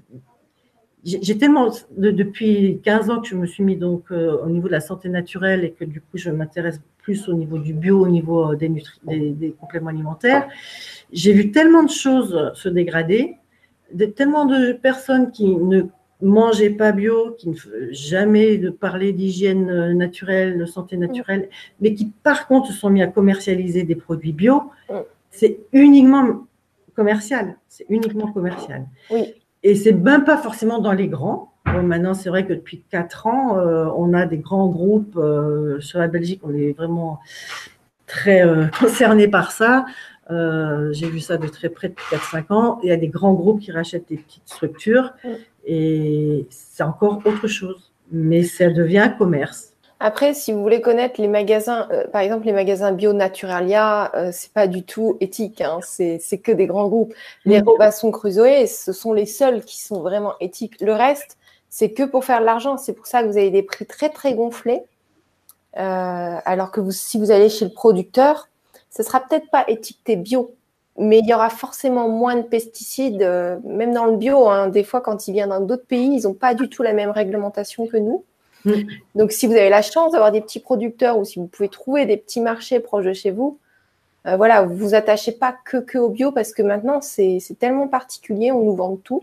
j'ai 1.21 1.37
tellement, 1.37 1.71
depuis 1.97 2.79
15 2.83 3.09
ans 3.09 3.21
que 3.21 3.27
je 3.27 3.35
me 3.35 3.45
suis 3.45 3.63
mis 3.63 3.75
donc 3.75 4.11
euh, 4.11 4.37
au 4.43 4.49
niveau 4.49 4.67
de 4.67 4.73
la 4.73 4.81
santé 4.81 5.09
naturelle 5.09 5.63
et 5.63 5.71
que 5.71 5.85
du 5.85 6.01
coup 6.01 6.17
je 6.17 6.29
m'intéresse 6.29 6.81
plus 6.99 7.27
au 7.27 7.33
niveau 7.33 7.57
du 7.57 7.73
bio, 7.73 8.01
au 8.01 8.07
niveau 8.07 8.51
euh, 8.51 8.55
des, 8.55 8.69
des, 9.07 9.51
compléments 9.59 9.89
alimentaires, 9.89 10.47
j'ai 11.11 11.33
vu 11.33 11.51
tellement 11.51 11.83
de 11.83 11.89
choses 11.89 12.51
se 12.53 12.69
dégrader, 12.69 13.37
tellement 14.15 14.45
de 14.45 14.73
personnes 14.73 15.31
qui 15.31 15.47
ne 15.55 15.83
mangeaient 16.21 16.69
pas 16.69 16.91
bio, 16.91 17.31
qui 17.37 17.49
ne 17.49 17.55
jamais 17.91 18.57
de 18.57 18.69
parler 18.69 19.13
d'hygiène 19.13 19.69
euh, 19.69 19.93
naturelle, 19.93 20.57
de 20.57 20.65
santé 20.65 20.97
naturelle, 20.97 21.49
mais 21.79 21.93
qui 21.93 22.11
par 22.23 22.47
contre 22.47 22.67
se 22.67 22.73
sont 22.73 22.89
mis 22.89 23.01
à 23.01 23.07
commercialiser 23.07 23.83
des 23.83 23.95
produits 23.95 24.33
bio. 24.33 24.63
C'est 25.31 25.59
uniquement 25.71 26.47
commercial, 26.95 27.57
c'est 27.67 27.85
uniquement 27.89 28.31
commercial. 28.31 28.85
Oui. 29.09 29.33
Et 29.63 29.75
c'est 29.75 29.91
même 29.91 30.23
pas 30.23 30.37
forcément 30.37 30.79
dans 30.79 30.93
les 30.93 31.07
grands. 31.07 31.53
maintenant, 31.65 32.13
c'est 32.13 32.29
vrai 32.29 32.45
que 32.45 32.53
depuis 32.53 32.83
quatre 32.89 33.27
ans, 33.27 33.57
euh, 33.57 33.87
on 33.95 34.13
a 34.13 34.25
des 34.25 34.37
grands 34.37 34.67
groupes. 34.67 35.17
Euh, 35.17 35.79
sur 35.81 35.99
la 35.99 36.07
Belgique, 36.07 36.41
on 36.43 36.53
est 36.53 36.71
vraiment 36.73 37.19
très 38.07 38.45
euh, 38.45 38.67
concerné 38.79 39.27
par 39.27 39.51
ça. 39.51 39.85
J'ai 40.29 41.09
vu 41.09 41.19
ça 41.19 41.37
de 41.37 41.47
très 41.47 41.69
près 41.69 41.89
depuis 41.89 42.05
4-5 42.11 42.53
ans. 42.53 42.79
Il 42.83 42.89
y 42.89 42.91
a 42.91 42.97
des 42.97 43.07
grands 43.07 43.33
groupes 43.33 43.61
qui 43.61 43.71
rachètent 43.71 44.07
des 44.09 44.17
petites 44.17 44.47
structures. 44.47 45.11
Et 45.65 46.47
c'est 46.51 46.83
encore 46.83 47.21
autre 47.25 47.47
chose. 47.47 47.91
Mais 48.11 48.43
ça 48.43 48.69
devient 48.69 48.99
un 48.99 49.09
commerce. 49.09 49.73
Après, 49.99 50.33
si 50.33 50.53
vous 50.53 50.61
voulez 50.61 50.79
connaître 50.79 51.19
les 51.21 51.27
magasins, 51.27 51.87
euh, 51.91 52.07
par 52.07 52.21
exemple 52.21 52.45
les 52.45 52.53
magasins 52.53 52.93
Bio 52.93 53.11
Naturalia, 53.11 54.15
euh, 54.15 54.29
c'est 54.31 54.53
pas 54.53 54.67
du 54.67 54.83
tout 54.83 55.17
éthique, 55.19 55.61
hein, 55.61 55.79
c'est 55.83 56.19
que 56.41 56.53
des 56.53 56.67
grands 56.67 56.87
groupes. 56.87 57.13
Les 57.45 57.59
Robinson 57.59 58.09
Crusoe, 58.11 58.65
ce 58.67 58.93
sont 58.93 59.11
les 59.11 59.25
seuls 59.25 59.63
qui 59.65 59.81
sont 59.81 60.01
vraiment 60.01 60.33
éthiques. 60.39 60.79
Le 60.79 60.93
reste, 60.93 61.37
c'est 61.69 61.91
que 61.91 62.03
pour 62.03 62.25
faire 62.25 62.39
de 62.39 62.45
l'argent. 62.45 62.77
C'est 62.77 62.93
pour 62.93 63.07
ça 63.07 63.23
que 63.23 63.27
vous 63.27 63.37
avez 63.37 63.51
des 63.51 63.63
prix 63.63 63.85
très 63.85 64.09
très 64.09 64.33
gonflés. 64.33 64.83
Euh, 65.77 66.37
alors 66.45 66.71
que 66.71 66.81
vous, 66.81 66.91
si 66.91 67.19
vous 67.19 67.31
allez 67.31 67.49
chez 67.49 67.65
le 67.65 67.71
producteur, 67.71 68.49
ce 68.89 69.03
sera 69.03 69.19
peut-être 69.19 69.49
pas 69.51 69.65
étiqueté 69.67 70.15
bio, 70.15 70.55
mais 70.97 71.19
il 71.19 71.27
y 71.27 71.33
aura 71.33 71.49
forcément 71.49 72.09
moins 72.09 72.35
de 72.35 72.41
pesticides, 72.41 73.21
euh, 73.21 73.57
même 73.63 73.93
dans 73.93 74.05
le 74.05 74.17
bio. 74.17 74.49
Hein. 74.49 74.67
des 74.67 74.83
fois, 74.83 75.01
quand 75.01 75.27
ils 75.27 75.33
viennent 75.33 75.49
dans 75.49 75.61
d'autres 75.61 75.85
pays, 75.85 76.15
ils 76.15 76.23
n'ont 76.23 76.33
pas 76.33 76.55
du 76.55 76.69
tout 76.69 76.81
la 76.81 76.93
même 76.93 77.11
réglementation 77.11 77.85
que 77.87 77.97
nous. 77.97 78.25
Mm. 78.77 78.87
Donc, 79.15 79.31
si 79.31 79.47
vous 79.47 79.53
avez 79.53 79.69
la 79.69 79.81
chance 79.81 80.11
d'avoir 80.11 80.31
des 80.31 80.41
petits 80.41 80.59
producteurs 80.59 81.17
ou 81.17 81.25
si 81.25 81.39
vous 81.39 81.47
pouvez 81.47 81.69
trouver 81.69 82.05
des 82.05 82.17
petits 82.17 82.41
marchés 82.41 82.79
proches 82.79 83.05
de 83.05 83.13
chez 83.13 83.31
vous, 83.31 83.59
euh, 84.25 84.35
voilà, 84.35 84.63
vous 84.63 84.75
vous 84.75 84.93
attachez 84.95 85.31
pas 85.31 85.55
que, 85.65 85.77
que 85.77 85.97
au 85.97 86.09
bio 86.09 86.31
parce 86.31 86.53
que 86.53 86.61
maintenant, 86.61 87.01
c'est 87.01 87.39
tellement 87.59 87.87
particulier, 87.87 88.51
on 88.51 88.63
nous 88.63 88.75
vend 88.75 88.97
tout. 88.97 89.21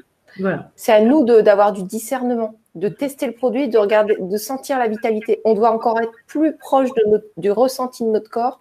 C'est 0.74 0.92
à 0.92 1.00
nous 1.00 1.24
d'avoir 1.24 1.72
du 1.72 1.82
discernement, 1.82 2.56
de 2.74 2.88
tester 2.88 3.26
le 3.26 3.32
produit, 3.32 3.68
de 3.68 3.78
regarder, 3.78 4.16
de 4.20 4.36
sentir 4.36 4.78
la 4.78 4.86
vitalité. 4.86 5.40
On 5.46 5.54
doit 5.54 5.70
encore 5.70 5.98
être 5.98 6.12
plus 6.26 6.54
proche 6.56 6.90
de 6.92 7.30
du 7.38 7.50
ressenti 7.50 8.04
de 8.04 8.10
notre 8.10 8.28
corps 8.28 8.60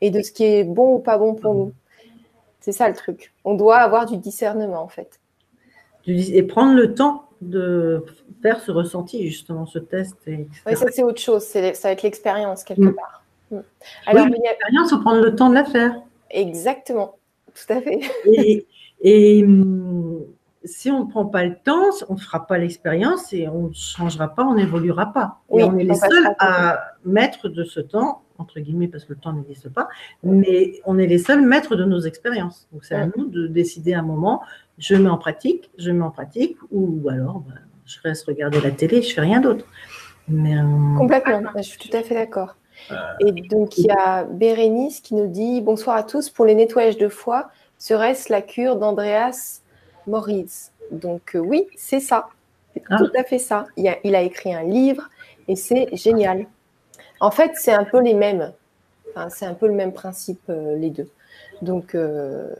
et 0.00 0.10
de 0.10 0.20
ce 0.20 0.32
qui 0.32 0.44
est 0.44 0.64
bon 0.64 0.96
ou 0.96 0.98
pas 0.98 1.18
bon 1.18 1.34
pour 1.34 1.54
nous. 1.54 1.72
C'est 2.60 2.72
ça 2.72 2.88
le 2.88 2.94
truc. 2.94 3.32
On 3.44 3.54
doit 3.54 3.78
avoir 3.78 4.06
du 4.06 4.16
discernement 4.16 4.82
en 4.82 4.88
fait. 4.88 5.20
Et 6.06 6.42
prendre 6.42 6.74
le 6.74 6.94
temps 6.94 7.24
de 7.50 8.04
faire 8.42 8.60
ce 8.60 8.70
ressenti, 8.70 9.26
justement, 9.26 9.66
ce 9.66 9.78
test. 9.78 10.16
oui, 10.26 10.46
ça 10.74 10.86
c'est 10.90 11.02
autre 11.02 11.20
chose. 11.20 11.42
Ça 11.42 11.60
va 11.60 11.90
être 11.90 12.02
l'expérience 12.02 12.64
quelque 12.64 12.80
mm. 12.80 12.94
part. 12.94 13.24
Mm. 13.50 13.58
Alors, 14.06 14.26
oui, 14.26 14.38
l'expérience, 14.42 14.90
il 14.90 14.96
faut 14.96 15.00
prendre 15.00 15.22
le 15.22 15.34
temps 15.34 15.50
de 15.50 15.54
la 15.54 15.64
faire. 15.64 15.94
Exactement, 16.30 17.16
tout 17.54 17.72
à 17.72 17.80
fait. 17.80 18.00
et, 19.02 19.44
mm, 19.44 20.20
si 20.64 20.90
on 20.90 21.04
ne 21.04 21.10
prend 21.10 21.26
pas 21.26 21.44
le 21.44 21.56
temps, 21.56 21.90
on 22.08 22.14
ne 22.14 22.18
fera 22.18 22.46
pas 22.46 22.56
l'expérience 22.56 23.32
et 23.32 23.48
on 23.48 23.68
ne 23.68 23.72
changera 23.72 24.28
pas, 24.28 24.44
on 24.44 24.54
n'évoluera 24.54 25.12
pas. 25.12 25.40
Oui, 25.48 25.62
on 25.64 25.76
est 25.76 25.84
les 25.84 25.94
seuls 25.94 26.34
à 26.38 26.80
mettre 27.04 27.48
de 27.48 27.64
ce 27.64 27.80
temps, 27.80 28.22
entre 28.38 28.60
guillemets, 28.60 28.86
parce 28.86 29.04
que 29.04 29.12
le 29.12 29.18
temps 29.18 29.32
n'existe 29.32 29.68
pas, 29.70 29.88
mais 30.22 30.80
on 30.84 30.98
est 30.98 31.06
les 31.06 31.18
seuls 31.18 31.42
maîtres 31.42 31.74
de 31.74 31.84
nos 31.84 32.00
expériences. 32.00 32.68
Donc 32.72 32.84
c'est 32.84 32.94
à 32.94 33.06
nous 33.06 33.26
de 33.26 33.48
décider 33.48 33.94
un 33.94 34.02
moment, 34.02 34.42
je 34.78 34.94
mets 34.94 35.08
en 35.08 35.18
pratique, 35.18 35.70
je 35.78 35.90
mets 35.90 36.04
en 36.04 36.10
pratique, 36.10 36.56
ou 36.70 37.08
alors 37.08 37.40
bah, 37.40 37.54
je 37.86 37.98
reste 38.02 38.26
regarder 38.26 38.60
la 38.60 38.70
télé, 38.70 39.02
je 39.02 39.12
fais 39.12 39.20
rien 39.20 39.40
d'autre. 39.40 39.64
Mais, 40.28 40.56
euh, 40.56 40.96
Complètement, 40.96 41.50
je 41.56 41.62
suis 41.62 41.78
tout 41.78 41.96
à 41.96 42.02
fait 42.02 42.14
d'accord. 42.14 42.56
Euh, 42.90 42.96
et 43.20 43.32
donc 43.32 43.78
il 43.78 43.86
y 43.86 43.90
a 43.90 44.24
Bérénice 44.24 45.00
qui 45.00 45.14
nous 45.14 45.26
dit 45.26 45.60
bonsoir 45.60 45.96
à 45.96 46.02
tous. 46.02 46.30
Pour 46.30 46.46
les 46.46 46.54
nettoyages 46.54 46.96
de 46.96 47.08
foie, 47.08 47.50
serait-ce 47.78 48.32
la 48.32 48.42
cure 48.42 48.76
d'Andreas 48.76 49.60
Maurice. 50.06 50.72
Donc 50.90 51.34
euh, 51.34 51.38
oui, 51.38 51.66
c'est 51.76 52.00
ça. 52.00 52.28
C'est 52.74 52.82
ah. 52.88 52.96
tout 52.98 53.10
à 53.16 53.24
fait 53.24 53.38
ça. 53.38 53.66
Il 53.76 53.86
a, 53.88 53.96
il 54.04 54.14
a, 54.14 54.22
écrit 54.22 54.54
un 54.54 54.62
livre 54.62 55.08
et 55.48 55.56
c'est 55.56 55.94
génial. 55.94 56.46
En 57.20 57.30
fait, 57.30 57.52
c'est 57.54 57.72
un 57.72 57.84
peu 57.84 58.00
les 58.00 58.14
mêmes. 58.14 58.52
c'est 59.28 59.46
un 59.46 59.54
peu 59.54 59.68
le 59.68 59.74
même 59.74 59.92
principe, 59.92 60.42
euh, 60.48 60.76
les 60.76 60.90
deux. 60.90 61.08
Donc, 61.62 61.94
euh, 61.94 62.52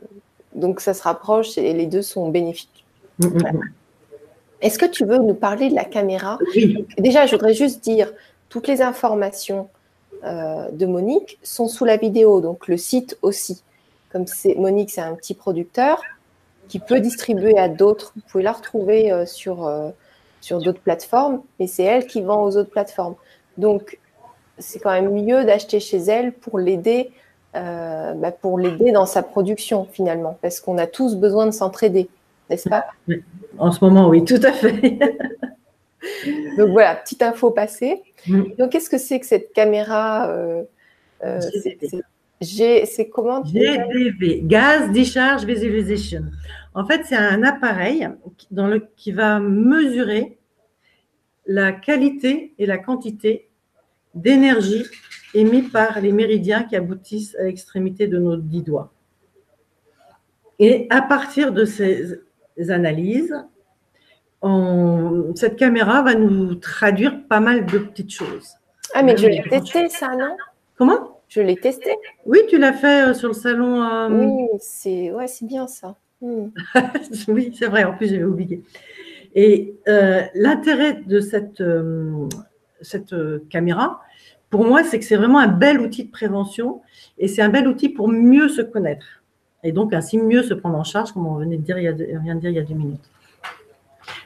donc 0.55 0.79
ça 0.79 0.93
se 0.93 1.03
rapproche 1.03 1.57
et 1.57 1.73
les 1.73 1.85
deux 1.85 2.01
sont 2.01 2.29
bénéfiques. 2.29 2.85
Mm, 3.19 3.27
mm, 3.27 3.37
mm. 3.37 3.61
Est-ce 4.61 4.79
que 4.79 4.85
tu 4.85 5.05
veux 5.05 5.17
nous 5.17 5.33
parler 5.33 5.69
de 5.69 5.75
la 5.75 5.83
caméra? 5.83 6.39
Déjà, 6.97 7.25
je 7.25 7.35
voudrais 7.35 7.53
juste 7.53 7.83
dire, 7.83 8.11
toutes 8.49 8.67
les 8.67 8.81
informations 8.81 9.69
de 10.23 10.85
Monique 10.85 11.37
sont 11.43 11.67
sous 11.67 11.83
la 11.83 11.97
vidéo, 11.97 12.39
donc 12.39 12.69
le 12.69 12.77
site 12.77 13.17
aussi. 13.21 13.61
Comme 14.09 14.25
c'est 14.25 14.55
Monique, 14.55 14.89
c'est 14.89 15.01
un 15.01 15.15
petit 15.15 15.33
producteur, 15.33 16.01
qui 16.67 16.79
peut 16.79 16.99
distribuer 16.99 17.57
à 17.57 17.69
d'autres. 17.69 18.13
Vous 18.15 18.21
pouvez 18.27 18.43
la 18.43 18.51
retrouver 18.51 19.11
euh, 19.11 19.25
sur, 19.25 19.67
euh, 19.67 19.89
sur 20.41 20.59
d'autres 20.59 20.79
plateformes, 20.79 21.41
mais 21.59 21.67
c'est 21.67 21.83
elle 21.83 22.07
qui 22.07 22.21
vend 22.21 22.43
aux 22.43 22.57
autres 22.57 22.69
plateformes. 22.69 23.15
Donc, 23.57 23.99
c'est 24.59 24.79
quand 24.79 24.91
même 24.91 25.11
mieux 25.11 25.45
d'acheter 25.45 25.79
chez 25.79 25.97
elle 25.97 26.31
pour 26.31 26.59
l'aider, 26.59 27.11
euh, 27.55 28.13
bah, 28.13 28.31
pour 28.31 28.59
l'aider 28.59 28.91
dans 28.91 29.05
sa 29.05 29.23
production 29.23 29.87
finalement, 29.91 30.37
parce 30.41 30.59
qu'on 30.59 30.77
a 30.77 30.87
tous 30.87 31.15
besoin 31.15 31.45
de 31.45 31.51
s'entraider, 31.51 32.09
n'est-ce 32.49 32.69
pas? 32.69 32.85
En 33.57 33.71
ce 33.71 33.83
moment, 33.83 34.09
oui, 34.09 34.23
tout 34.23 34.41
à 34.43 34.51
fait. 34.51 34.71
Donc 36.57 36.69
voilà, 36.69 36.95
petite 36.95 37.21
info 37.21 37.51
passée. 37.51 38.01
Mm. 38.27 38.43
Donc, 38.57 38.71
qu'est-ce 38.71 38.89
que 38.89 38.97
c'est 38.97 39.19
que 39.19 39.25
cette 39.25 39.53
caméra 39.53 40.29
c'est 42.43 43.09
comment 43.09 43.43
GDV, 43.43 44.41
Gas 44.43 44.87
Discharge 44.89 45.45
Visualization. 45.45 46.25
En 46.73 46.85
fait, 46.85 47.01
c'est 47.05 47.15
un 47.15 47.43
appareil 47.43 48.09
dans 48.51 48.67
le, 48.67 48.87
qui 48.95 49.11
va 49.11 49.39
mesurer 49.39 50.37
la 51.45 51.71
qualité 51.71 52.53
et 52.57 52.65
la 52.65 52.77
quantité 52.77 53.49
d'énergie 54.15 54.85
émise 55.33 55.69
par 55.69 55.99
les 55.99 56.11
méridiens 56.11 56.63
qui 56.63 56.75
aboutissent 56.75 57.35
à 57.35 57.43
l'extrémité 57.43 58.07
de 58.07 58.17
nos 58.17 58.37
dix 58.37 58.61
doigts. 58.61 58.91
Et 60.59 60.87
à 60.89 61.01
partir 61.01 61.51
de 61.51 61.65
ces 61.65 62.19
analyses, 62.69 63.35
cette 65.35 65.55
caméra 65.55 66.01
va 66.01 66.15
nous 66.15 66.55
traduire 66.55 67.23
pas 67.27 67.39
mal 67.39 67.65
de 67.65 67.77
petites 67.79 68.11
choses. 68.11 68.53
Ah, 68.93 69.01
mais 69.01 69.17
je 69.17 69.27
l'ai 69.27 69.41
testé 69.41 69.89
ça, 69.89 70.15
non? 70.15 70.35
Comment? 70.77 71.21
Je 71.29 71.41
l'ai 71.41 71.55
testé. 71.55 71.95
Oui, 72.25 72.39
tu 72.47 72.59
l'as 72.59 72.73
fait 72.73 73.09
euh, 73.09 73.13
sur 73.13 73.29
le 73.29 73.33
salon. 73.33 73.81
Euh, 73.81 74.09
oui, 74.09 74.47
c'est 74.59 75.11
ouais, 75.11 75.25
bien 75.41 75.67
ça. 75.67 75.95
Hmm. 76.21 76.49
oui, 77.27 77.51
c'est 77.57 77.65
vrai, 77.67 77.83
en 77.85 77.93
plus 77.97 78.07
j'avais 78.07 78.23
oublié. 78.23 78.61
Et 79.33 79.75
euh, 79.87 80.21
l'intérêt 80.35 80.93
de 80.93 81.19
cette, 81.19 81.63
cette 82.81 83.15
caméra, 83.49 84.01
pour 84.53 84.67
moi, 84.67 84.83
c'est 84.83 84.99
que 84.99 85.05
c'est 85.05 85.15
vraiment 85.15 85.39
un 85.39 85.47
bel 85.47 85.81
outil 85.81 86.03
de 86.03 86.11
prévention 86.11 86.83
et 87.17 87.27
c'est 87.27 87.41
un 87.41 87.49
bel 87.49 87.67
outil 87.67 87.89
pour 87.89 88.07
mieux 88.07 88.47
se 88.49 88.61
connaître 88.61 89.23
et 89.63 89.71
donc 89.71 89.95
ainsi 89.95 90.19
mieux 90.19 90.43
se 90.43 90.53
prendre 90.53 90.77
en 90.77 90.83
charge, 90.83 91.11
comme 91.11 91.25
on 91.25 91.37
venait 91.37 91.57
de 91.57 91.63
dire 91.63 91.79
il 91.79 91.85
y 91.85 91.87
a, 91.87 91.91
vient 91.91 92.35
de 92.35 92.39
dire 92.39 92.51
il 92.51 92.57
y 92.57 92.59
a 92.59 92.63
deux 92.63 92.75
minutes. 92.75 93.09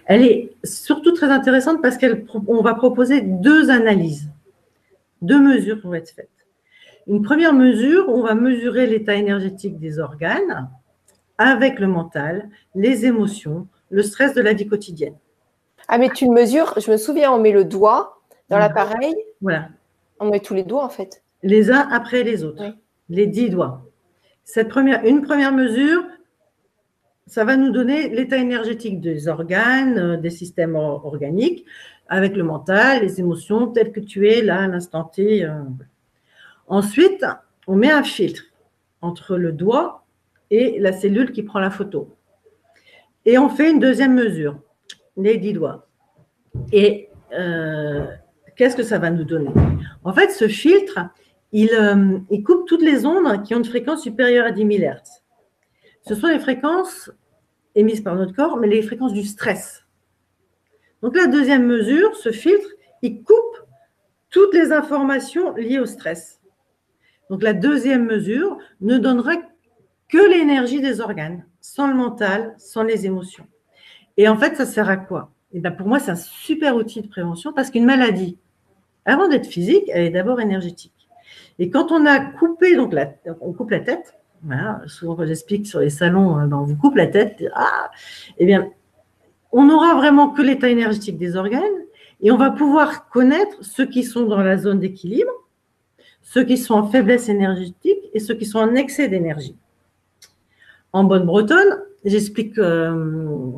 Elle 0.06 0.24
est 0.24 0.52
surtout 0.66 1.14
très 1.14 1.28
intéressante 1.28 1.82
parce 1.82 1.98
qu'on 1.98 2.62
va 2.62 2.74
proposer 2.74 3.22
deux 3.22 3.70
analyses, 3.70 4.30
deux 5.22 5.40
mesures 5.40 5.80
vont 5.82 5.94
être 5.94 6.10
faites. 6.10 6.28
Une 7.08 7.22
première 7.22 7.54
mesure, 7.54 8.10
on 8.10 8.22
va 8.22 8.36
mesurer 8.36 8.86
l'état 8.86 9.16
énergétique 9.16 9.80
des 9.80 9.98
organes 9.98 10.68
avec 11.38 11.80
le 11.80 11.88
mental, 11.88 12.50
les 12.76 13.06
émotions, 13.06 13.66
le 13.92 14.04
stress 14.04 14.34
de 14.34 14.42
la 14.42 14.52
vie 14.52 14.68
quotidienne. 14.68 15.16
Ah, 15.88 15.98
mais 15.98 16.10
tu 16.10 16.26
le 16.26 16.32
mesures, 16.32 16.74
je 16.76 16.92
me 16.92 16.98
souviens, 16.98 17.32
on 17.32 17.40
met 17.40 17.54
le 17.54 17.64
doigt 17.64 18.20
dans 18.50 18.58
l'appareil. 18.58 19.16
Voilà. 19.40 19.70
On 20.20 20.30
met 20.30 20.40
tous 20.40 20.54
les 20.54 20.64
doigts, 20.64 20.84
en 20.84 20.90
fait. 20.90 21.24
Les 21.44 21.72
uns 21.72 21.88
après 21.92 22.24
les 22.24 22.44
autres. 22.44 22.64
Les 23.10 23.28
dix 23.28 23.50
doigts. 23.50 23.86
Cette 24.44 24.70
première, 24.70 25.06
une 25.06 25.22
première 25.22 25.54
mesure, 25.54 26.04
ça 27.26 27.44
va 27.44 27.58
nous 27.58 27.72
donner 27.72 28.10
l'état 28.10 28.38
énergétique 28.38 29.02
des 29.02 29.28
organes, 29.28 29.98
euh, 29.98 30.18
des 30.18 30.30
systèmes 30.30 30.76
organiques, 30.76 31.66
avec 32.08 32.36
le 32.36 32.44
mental, 32.44 33.02
les 33.02 33.20
émotions, 33.20 33.68
telles 33.68 33.92
que 33.92 34.00
tu 34.00 34.30
es 34.30 34.42
là 34.42 34.64
à 34.64 34.68
l'instant 34.68 35.04
T. 35.04 35.44
Euh, 35.44 35.52
Ensuite, 36.68 37.26
on 37.66 37.76
met 37.76 37.92
un 37.92 38.04
filtre 38.04 38.44
entre 39.02 39.38
le 39.38 39.52
doigt 39.52 40.06
et 40.52 40.80
la 40.80 40.92
cellule 40.92 41.32
qui 41.32 41.44
prend 41.44 41.60
la 41.60 41.70
photo. 41.70 42.16
Et 43.26 43.38
on 43.38 43.50
fait 43.50 43.72
une 43.72 43.80
deuxième 43.80 44.14
mesure, 44.14 44.60
les 45.16 45.38
dix 45.38 45.54
doigts. 45.54 45.88
Et 46.72 47.10
euh, 47.34 48.06
qu'est-ce 48.58 48.76
que 48.76 48.84
ça 48.84 49.00
va 49.00 49.10
nous 49.10 49.24
donner? 49.24 49.52
En 50.04 50.14
fait, 50.14 50.32
ce 50.32 50.48
filtre, 50.48 51.00
euh, 51.56 52.20
il, 52.30 52.44
coupe 52.44 52.68
toutes 52.68 52.82
les 52.82 53.06
ondes 53.06 53.44
qui 53.44 53.56
ont 53.56 53.60
une 53.60 53.66
fréquence 53.66 54.04
supérieure 54.04 54.46
à 54.46 54.52
10 54.52 54.78
000 54.80 54.92
Hz. 54.92 55.24
Ce 56.02 56.16
sont 56.16 56.28
les 56.28 56.40
fréquences 56.40 57.12
émises 57.76 58.02
par 58.02 58.16
notre 58.16 58.34
corps, 58.34 58.58
mais 58.58 58.68
les 58.68 58.82
fréquences 58.82 59.14
du 59.14 59.24
stress. 59.24 59.86
Donc 61.02 61.16
la 61.16 61.28
deuxième 61.28 61.66
mesure, 61.66 62.16
ce 62.16 62.32
filtre, 62.32 62.68
il 63.02 63.24
coupe 63.24 63.36
toutes 64.30 64.54
les 64.54 64.72
informations 64.72 65.54
liées 65.56 65.80
au 65.80 65.86
stress. 65.86 66.42
Donc 67.30 67.44
la 67.44 67.54
deuxième 67.54 68.06
mesure 68.06 68.58
ne 68.82 68.98
donnera 68.98 69.36
que 70.10 70.30
l'énergie 70.30 70.82
des 70.82 71.02
organes, 71.02 71.46
sans 71.62 71.88
le 71.88 71.94
mental, 71.94 72.56
sans 72.58 72.84
les 72.84 73.06
émotions. 73.06 73.48
Et 74.16 74.28
en 74.28 74.38
fait, 74.38 74.56
ça 74.56 74.66
sert 74.66 74.90
à 74.90 74.98
quoi? 74.98 75.32
Eh 75.54 75.60
bien 75.60 75.72
pour 75.72 75.88
moi, 75.88 76.00
c'est 76.00 76.12
un 76.12 76.16
super 76.16 76.76
outil 76.76 77.02
de 77.02 77.08
prévention 77.08 77.54
parce 77.54 77.70
qu'une 77.70 77.86
maladie, 77.86 78.38
avant 79.08 79.28
d'être 79.28 79.48
physique, 79.48 79.86
elle 79.90 80.04
est 80.04 80.10
d'abord 80.12 80.40
énergétique. 80.40 80.94
Et 81.60 81.70
quand 81.70 81.92
on 81.92 82.06
a 82.06 82.20
coupé, 82.20 82.76
donc 82.76 82.94
on 83.42 83.54
coupe 83.54 83.72
la 83.72 83.80
tête, 83.80 84.14
souvent 84.86 85.16
quand 85.16 85.26
j'explique 85.26 85.66
sur 85.66 85.80
les 85.80 85.90
salons, 85.90 86.40
euh, 86.40 86.46
ben, 86.46 86.58
on 86.58 86.64
vous 86.64 86.76
coupe 86.76 86.96
la 86.96 87.08
tête, 87.08 87.44
ah, 87.56 87.90
eh 88.38 88.46
bien, 88.46 88.70
on 89.52 89.66
n'aura 89.66 89.96
vraiment 89.96 90.30
que 90.30 90.44
l'état 90.44 90.70
énergétique 90.70 91.18
des 91.18 91.36
organes 91.36 91.64
et 92.22 92.32
on 92.32 92.38
va 92.38 92.52
pouvoir 92.52 93.10
connaître 93.10 93.58
ceux 93.62 93.86
qui 93.86 94.04
sont 94.04 94.26
dans 94.26 94.42
la 94.42 94.58
zone 94.58 94.80
d'équilibre 94.80 95.32
ceux 96.28 96.44
qui 96.44 96.58
sont 96.58 96.74
en 96.74 96.88
faiblesse 96.88 97.30
énergétique 97.30 98.10
et 98.14 98.20
ceux 98.20 98.34
qui 98.34 98.46
sont 98.46 98.60
en 98.60 98.76
excès 98.76 99.08
d'énergie. 99.08 99.56
En 100.92 101.06
bonne 101.06 101.26
bretonne, 101.26 101.82
j'explique, 102.04 102.58
euh, 102.58 103.52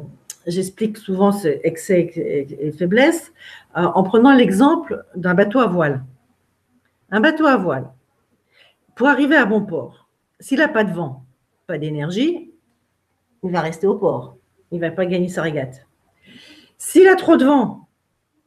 souvent 0.95 1.31
ces 1.31 1.61
excès 1.63 2.11
et, 2.15 2.71
faiblesse 2.71 3.31
euh, 3.77 3.81
en 3.81 4.03
prenant 4.03 4.33
l'exemple 4.33 5.03
d'un 5.15 5.33
bateau 5.33 5.59
à 5.59 5.67
voile. 5.67 6.03
Un 7.11 7.21
bateau 7.21 7.45
à 7.45 7.57
voile, 7.57 7.89
pour 8.95 9.07
arriver 9.07 9.35
à 9.35 9.45
bon 9.45 9.65
port, 9.65 10.09
s'il 10.39 10.59
n'a 10.59 10.67
pas 10.67 10.83
de 10.83 10.91
vent, 10.91 11.25
pas 11.67 11.77
d'énergie, 11.77 12.51
il 13.43 13.51
va 13.51 13.61
rester 13.61 13.87
au 13.87 13.95
port. 13.95 14.37
Il 14.71 14.79
ne 14.79 14.85
va 14.85 14.91
pas 14.91 15.05
gagner 15.05 15.29
sa 15.29 15.41
régate. 15.41 15.87
S'il 16.77 17.07
a 17.07 17.15
trop 17.15 17.35
de 17.35 17.45
vent 17.45 17.89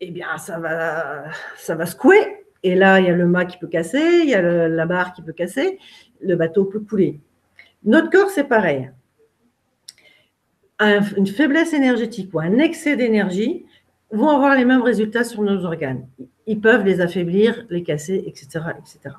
eh 0.04 0.10
bien, 0.10 0.36
ça 0.36 0.58
va, 0.58 1.26
ça 1.56 1.76
va 1.76 1.86
secouer. 1.86 2.44
Et 2.64 2.74
là, 2.74 2.98
il 2.98 3.06
y 3.06 3.08
a 3.08 3.14
le 3.14 3.26
mât 3.26 3.44
qui 3.44 3.56
peut 3.56 3.68
casser, 3.68 4.20
il 4.24 4.28
y 4.28 4.34
a 4.34 4.68
la 4.68 4.86
barre 4.86 5.12
qui 5.12 5.22
peut 5.22 5.32
casser, 5.32 5.78
le 6.20 6.34
bateau 6.34 6.64
peut 6.64 6.80
couler. 6.80 7.20
Notre 7.84 8.10
corps, 8.10 8.30
c'est 8.30 8.44
pareil. 8.44 8.90
Une 11.16 11.26
faiblesse 11.26 11.72
énergétique 11.72 12.30
ou 12.32 12.40
un 12.40 12.58
excès 12.58 12.96
d'énergie 12.96 13.64
vont 14.10 14.28
avoir 14.28 14.54
les 14.54 14.64
mêmes 14.64 14.82
résultats 14.82 15.24
sur 15.24 15.42
nos 15.42 15.64
organes. 15.64 16.06
Ils 16.46 16.60
peuvent 16.60 16.84
les 16.84 17.00
affaiblir, 17.00 17.64
les 17.70 17.82
casser, 17.82 18.22
etc. 18.26 18.60
etc. 18.78 19.16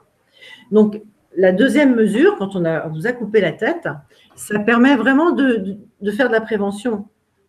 Donc, 0.71 1.01
la 1.35 1.51
deuxième 1.51 1.95
mesure, 1.95 2.35
quand 2.37 2.55
on, 2.55 2.89
vous 2.89 3.07
a 3.07 3.11
coupé 3.11 3.41
la 3.41 3.51
tête, 3.51 3.87
ça 4.35 4.59
permet 4.59 4.95
vraiment 4.95 5.31
de, 5.31 5.77
faire 6.11 6.27
de 6.27 6.33
la 6.33 6.41
prévention. 6.41 7.05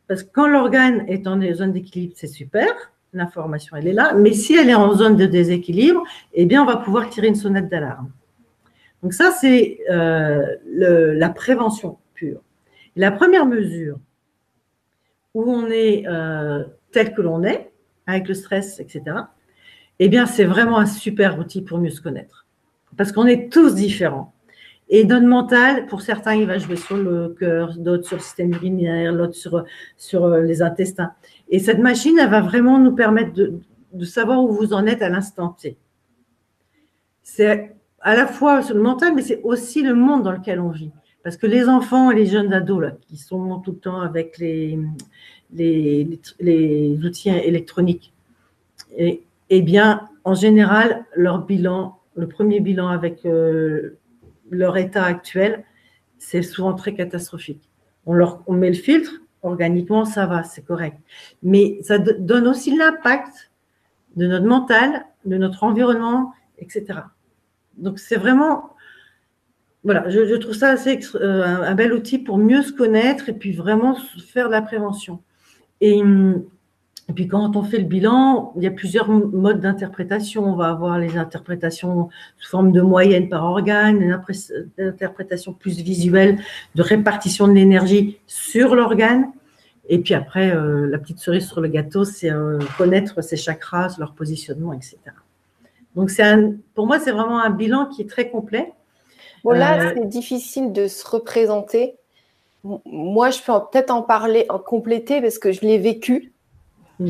Parce 0.08 0.22
que 0.22 0.30
quand 0.32 0.46
l'organe 0.46 1.04
est 1.08 1.26
en 1.26 1.40
zone 1.54 1.72
d'équilibre, 1.72 2.14
c'est 2.16 2.26
super, 2.26 2.66
l'information 3.12 3.76
elle 3.76 3.86
est 3.86 3.92
là, 3.92 4.12
mais 4.14 4.32
si 4.32 4.56
elle 4.56 4.68
est 4.68 4.74
en 4.74 4.92
zone 4.94 5.16
de 5.16 5.26
déséquilibre, 5.26 6.02
eh 6.32 6.46
bien 6.46 6.62
on 6.62 6.66
va 6.66 6.76
pouvoir 6.76 7.08
tirer 7.10 7.28
une 7.28 7.34
sonnette 7.34 7.68
d'alarme. 7.68 8.10
Donc 9.02 9.12
ça 9.12 9.30
c'est 9.30 9.78
euh, 9.90 10.56
la 10.66 11.28
prévention. 11.30 11.98
La 12.97 13.11
première 13.11 13.47
mesure 13.47 13.99
où 15.34 15.51
on 15.51 15.66
est 15.66 16.07
euh, 16.07 16.64
tel 16.92 17.14
que 17.14 17.22
l'on 17.22 17.42
est, 17.42 17.72
avec 18.07 18.28
le 18.28 18.34
stress, 18.34 18.80
etc., 18.80 19.03
eh 19.99 20.09
bien 20.09 20.26
c'est 20.26 20.45
vraiment 20.45 20.78
un 20.78 20.86
super 20.86 21.38
outil 21.38 21.62
pour 21.62 21.78
mieux 21.78 21.90
se 21.90 22.01
connaître. 22.01 22.47
Parce 22.97 23.12
qu'on 23.12 23.26
est 23.26 23.53
tous 23.53 23.74
différents. 23.74 24.32
Et 24.88 25.05
notre 25.05 25.26
mental, 25.26 25.86
pour 25.86 26.03
certains, 26.03 26.34
il 26.34 26.47
va 26.47 26.59
jouer 26.59 26.76
sur 26.76 26.97
le 26.97 27.34
cœur, 27.38 27.76
d'autres 27.78 28.07
sur 28.07 28.16
le 28.16 28.22
système 28.22 28.53
urinaire, 28.53 29.16
d'autres 29.16 29.34
sur, 29.34 29.64
sur 29.97 30.24
euh, 30.24 30.42
les 30.42 30.62
intestins. 30.62 31.12
Et 31.49 31.59
cette 31.59 31.78
machine, 31.78 32.18
elle 32.18 32.30
va 32.30 32.42
vraiment 32.42 32.78
nous 32.78 32.95
permettre 32.95 33.32
de, 33.32 33.61
de 33.92 34.05
savoir 34.05 34.45
où 34.45 34.53
vous 34.53 34.72
en 34.72 34.86
êtes 34.86 35.03
à 35.03 35.09
l'instant 35.09 35.49
T. 35.49 35.78
C'est 37.22 37.74
à 38.01 38.14
la 38.14 38.26
fois 38.26 38.62
sur 38.62 38.74
le 38.74 38.82
mental, 38.82 39.14
mais 39.14 39.22
c'est 39.22 39.40
aussi 39.42 39.82
le 39.82 39.95
monde 39.95 40.22
dans 40.22 40.32
lequel 40.32 40.61
on 40.61 40.68
vit. 40.68 40.92
Parce 41.24 41.38
que 41.38 41.46
les 41.46 41.68
enfants 41.68 42.10
et 42.10 42.14
les 42.14 42.26
jeunes 42.26 42.52
ados, 42.52 42.82
là, 42.82 42.92
qui 43.00 43.16
sont 43.16 43.58
tout 43.60 43.72
le 43.72 43.78
temps 43.78 44.02
avec 44.02 44.36
les, 44.36 44.78
les, 45.54 46.20
les, 46.38 46.98
outils 47.02 47.30
électroniques, 47.30 48.12
et, 48.96 49.22
eh 49.48 49.62
bien, 49.62 50.08
en 50.24 50.34
général, 50.34 51.06
leur 51.16 51.46
bilan, 51.46 51.98
le 52.14 52.28
premier 52.28 52.60
bilan 52.60 52.88
avec 52.88 53.24
euh, 53.24 53.98
leur 54.50 54.76
état 54.76 55.04
actuel, 55.04 55.64
c'est 56.18 56.42
souvent 56.42 56.74
très 56.74 56.94
catastrophique. 56.94 57.70
On, 58.04 58.12
leur, 58.12 58.42
on 58.46 58.52
met 58.52 58.68
le 58.68 58.74
filtre, 58.74 59.12
organiquement, 59.42 60.04
ça 60.04 60.26
va, 60.26 60.42
c'est 60.42 60.62
correct. 60.62 60.98
Mais 61.42 61.78
ça 61.82 61.98
donne 61.98 62.46
aussi 62.46 62.76
l'impact 62.76 63.50
de 64.16 64.26
notre 64.26 64.46
mental, 64.46 65.06
de 65.24 65.38
notre 65.38 65.64
environnement, 65.64 66.34
etc. 66.58 67.00
Donc, 67.78 67.98
c'est 67.98 68.16
vraiment, 68.16 68.73
voilà, 69.85 70.09
je, 70.09 70.35
trouve 70.37 70.55
ça 70.55 70.70
assez, 70.70 70.99
euh, 71.16 71.45
un, 71.45 71.74
bel 71.74 71.93
outil 71.93 72.18
pour 72.18 72.39
mieux 72.39 72.62
se 72.62 72.72
connaître 72.72 73.28
et 73.28 73.35
puis 73.35 73.53
vraiment 73.53 73.97
faire 74.32 74.47
de 74.47 74.53
la 74.53 74.62
prévention. 74.62 75.20
Et 75.80 76.01
hum, 76.01 76.45
et 77.09 77.12
puis 77.12 77.28
quand 77.28 77.55
on 77.57 77.62
fait 77.62 77.78
le 77.78 77.85
bilan, 77.85 78.53
il 78.57 78.62
y 78.62 78.66
a 78.66 78.70
plusieurs 78.70 79.09
modes 79.11 79.61
d'interprétation. 79.61 80.45
On 80.45 80.57
va 80.57 80.70
avoir 80.70 80.99
les 80.99 81.18
interprétations 81.18 82.09
sous 82.39 82.51
forme 82.51 82.72
de 82.72 82.80
moyenne 82.80 83.28
par 83.28 83.45
organe, 83.45 84.01
une 84.01 84.18
interprétation 84.78 85.53
plus 85.53 85.80
visuelle 85.80 86.39
de 86.74 86.82
répartition 86.82 87.47
de 87.47 87.53
l'énergie 87.53 88.18
sur 88.26 88.74
l'organe. 88.74 89.26
Et 89.91 89.99
puis 89.99 90.14
après, 90.14 90.57
euh, 90.57 90.87
la 90.89 90.97
petite 90.97 91.18
cerise 91.18 91.47
sur 91.47 91.61
le 91.61 91.68
gâteau, 91.68 92.05
c'est 92.05 92.30
euh, 92.30 92.59
connaître 92.78 93.22
ses 93.22 93.37
chakras, 93.37 93.97
leur 93.99 94.14
positionnement, 94.14 94.72
etc. 94.72 94.97
Donc 95.95 96.09
c'est 96.09 96.24
pour 96.74 96.87
moi, 96.87 96.99
c'est 96.99 97.12
vraiment 97.12 97.39
un 97.39 97.51
bilan 97.51 97.85
qui 97.87 98.01
est 98.01 98.09
très 98.09 98.30
complet. 98.30 98.72
Bon 99.45 99.51
là, 99.51 99.78
euh, 99.78 99.92
c'est 99.95 100.09
difficile 100.09 100.72
de 100.72 100.88
se 100.88 101.07
représenter. 101.07 101.97
Moi, 102.64 103.30
je 103.30 103.40
peux 103.40 103.53
peut-être 103.70 103.90
en 103.90 104.03
parler, 104.03 104.47
en 104.49 104.59
compléter 104.59 105.20
parce 105.20 105.38
que 105.38 105.53
je 105.53 105.61
l'ai 105.61 105.78
vécu. 105.78 106.32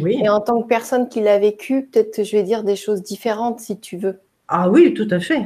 Et 0.07 0.29
en 0.29 0.41
tant 0.41 0.63
que 0.63 0.67
personne 0.67 1.09
qui 1.09 1.21
l'a 1.21 1.39
vécu, 1.39 1.87
peut-être 1.87 2.25
je 2.25 2.37
vais 2.37 2.43
dire 2.43 2.65
des 2.65 2.75
choses 2.75 3.03
différentes 3.03 3.61
si 3.61 3.79
tu 3.79 3.97
veux. 3.97 4.21
Ah 4.49 4.69
oui, 4.69 4.95
tout 4.95 5.07
à 5.11 5.21
fait. 5.21 5.45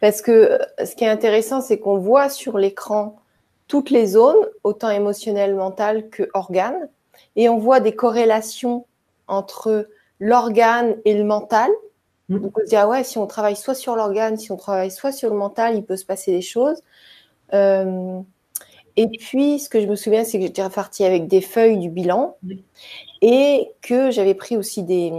Parce 0.00 0.22
que 0.22 0.30
euh, 0.30 0.58
ce 0.84 0.94
qui 0.94 1.04
est 1.04 1.08
intéressant, 1.08 1.60
c'est 1.60 1.78
qu'on 1.78 1.96
voit 1.96 2.28
sur 2.28 2.58
l'écran 2.58 3.16
toutes 3.68 3.90
les 3.90 4.06
zones, 4.06 4.46
autant 4.64 4.90
émotionnelles, 4.90 5.54
mentales 5.54 6.08
que 6.10 6.28
organes, 6.34 6.88
et 7.36 7.48
on 7.48 7.58
voit 7.58 7.80
des 7.80 7.94
corrélations 7.94 8.86
entre 9.28 9.88
l'organe 10.20 10.96
et 11.04 11.14
le 11.14 11.24
mental. 11.24 11.70
Mm. 12.28 12.38
Donc 12.38 12.58
on 12.58 12.60
se 12.60 12.66
dit, 12.66 12.76
ah 12.76 12.88
ouais, 12.88 13.04
si 13.04 13.18
on 13.18 13.26
travaille 13.26 13.56
soit 13.56 13.74
sur 13.74 13.96
l'organe, 13.96 14.36
si 14.36 14.52
on 14.52 14.56
travaille 14.56 14.90
soit 14.90 15.12
sur 15.12 15.30
le 15.30 15.36
mental, 15.36 15.76
il 15.76 15.84
peut 15.84 15.96
se 15.96 16.04
passer 16.04 16.32
des 16.32 16.42
choses. 16.42 16.82
Euh, 17.54 18.20
et 18.96 19.08
puis, 19.08 19.58
ce 19.58 19.68
que 19.68 19.80
je 19.80 19.86
me 19.86 19.94
souviens, 19.94 20.24
c'est 20.24 20.38
que 20.38 20.46
j'étais 20.46 20.64
repartie 20.64 21.04
avec 21.04 21.28
des 21.28 21.42
feuilles 21.42 21.78
du 21.78 21.90
bilan 21.90 22.36
et 23.20 23.70
que 23.82 24.10
j'avais 24.10 24.34
pris 24.34 24.56
aussi 24.56 24.82
des. 24.82 25.12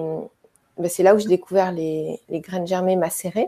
Ben, 0.78 0.90
c'est 0.90 1.04
là 1.04 1.16
où 1.16 1.20
j'ai 1.20 1.28
découvert 1.28 1.72
les, 1.72 2.20
graines 2.30 2.68
germées 2.68 2.96
macérées. 2.96 3.48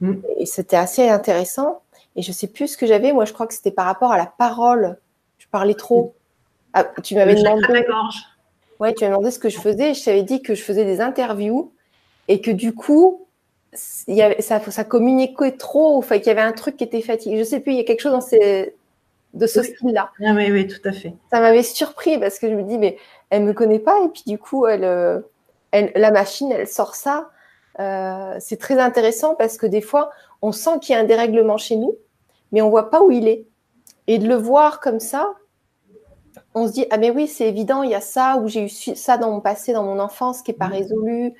Mm. 0.00 0.14
Et 0.38 0.46
c'était 0.46 0.76
assez 0.76 1.08
intéressant. 1.08 1.80
Et 2.16 2.22
je 2.22 2.30
ne 2.30 2.34
sais 2.34 2.46
plus 2.46 2.68
ce 2.68 2.76
que 2.76 2.86
j'avais. 2.86 3.12
Moi, 3.12 3.24
je 3.24 3.32
crois 3.32 3.48
que 3.48 3.54
c'était 3.54 3.72
par 3.72 3.86
rapport 3.86 4.12
à 4.12 4.18
la 4.18 4.26
parole. 4.26 4.98
Je 5.38 5.46
parlais 5.48 5.74
trop. 5.74 6.14
Ah, 6.72 6.84
tu 7.02 7.16
m'avais 7.16 7.34
demandé. 7.34 7.84
Ouais, 8.80 8.94
tu 8.94 9.04
m'as 9.04 9.10
demandé 9.10 9.32
ce 9.32 9.40
que 9.40 9.48
je 9.48 9.58
faisais. 9.58 9.94
Je 9.94 10.04
t'avais 10.04 10.22
dit 10.22 10.42
que 10.42 10.54
je 10.54 10.62
faisais 10.62 10.84
des 10.84 11.00
interviews 11.00 11.72
et 12.28 12.40
que 12.40 12.50
du 12.50 12.74
coup, 12.74 13.26
il 14.06 14.14
y 14.14 14.22
avait, 14.22 14.40
ça, 14.40 14.60
ça 14.60 14.84
communiquait 14.84 15.52
trop. 15.52 15.96
Enfin, 15.98 16.18
qu'il 16.18 16.28
y 16.28 16.30
avait 16.30 16.40
un 16.40 16.52
truc 16.52 16.76
qui 16.76 16.84
était 16.84 17.00
fatigué. 17.00 17.36
Je 17.36 17.40
ne 17.40 17.44
sais 17.44 17.60
plus. 17.60 17.72
Il 17.72 17.78
y 17.78 17.80
a 17.80 17.84
quelque 17.84 18.00
chose 18.00 18.12
dans 18.12 18.20
ces 18.20 18.74
de 19.34 19.46
ce 19.46 19.62
style-là. 19.62 20.10
Ah 20.24 20.32
oui, 20.34 20.50
oui, 20.50 20.66
tout 20.66 20.88
à 20.88 20.92
fait. 20.92 21.14
Ça 21.30 21.40
m'avait 21.40 21.62
surpris 21.62 22.18
parce 22.18 22.38
que 22.38 22.48
je 22.48 22.54
me 22.54 22.62
dis, 22.62 22.78
mais 22.78 22.96
elle 23.30 23.42
me 23.42 23.52
connaît 23.52 23.80
pas 23.80 23.98
et 24.04 24.08
puis 24.08 24.22
du 24.26 24.38
coup, 24.38 24.66
elle, 24.66 24.84
euh, 24.84 25.20
la 25.72 26.10
machine, 26.10 26.52
elle 26.52 26.68
sort 26.68 26.94
ça. 26.94 27.30
Euh, 27.80 28.36
c'est 28.38 28.58
très 28.58 28.78
intéressant 28.78 29.34
parce 29.34 29.56
que 29.56 29.66
des 29.66 29.80
fois, 29.80 30.10
on 30.40 30.52
sent 30.52 30.78
qu'il 30.80 30.94
y 30.94 30.96
a 30.96 31.00
un 31.00 31.04
dérèglement 31.04 31.56
chez 31.56 31.76
nous, 31.76 31.96
mais 32.52 32.62
on 32.62 32.70
voit 32.70 32.90
pas 32.90 33.02
où 33.02 33.10
il 33.10 33.26
est. 33.26 33.46
Et 34.06 34.18
de 34.18 34.28
le 34.28 34.36
voir 34.36 34.80
comme 34.80 35.00
ça, 35.00 35.32
on 36.54 36.68
se 36.68 36.72
dit, 36.72 36.86
ah 36.90 36.98
mais 36.98 37.10
oui, 37.10 37.26
c'est 37.26 37.48
évident, 37.48 37.82
il 37.82 37.90
y 37.90 37.94
a 37.94 38.00
ça, 38.00 38.36
ou 38.36 38.48
j'ai 38.48 38.66
eu 38.66 38.68
ça 38.68 39.18
dans 39.18 39.32
mon 39.32 39.40
passé, 39.40 39.72
dans 39.72 39.82
mon 39.82 39.98
enfance, 39.98 40.42
qui 40.42 40.52
n'est 40.52 40.56
pas 40.56 40.68
mmh. 40.68 40.72
résolu. 40.72 41.34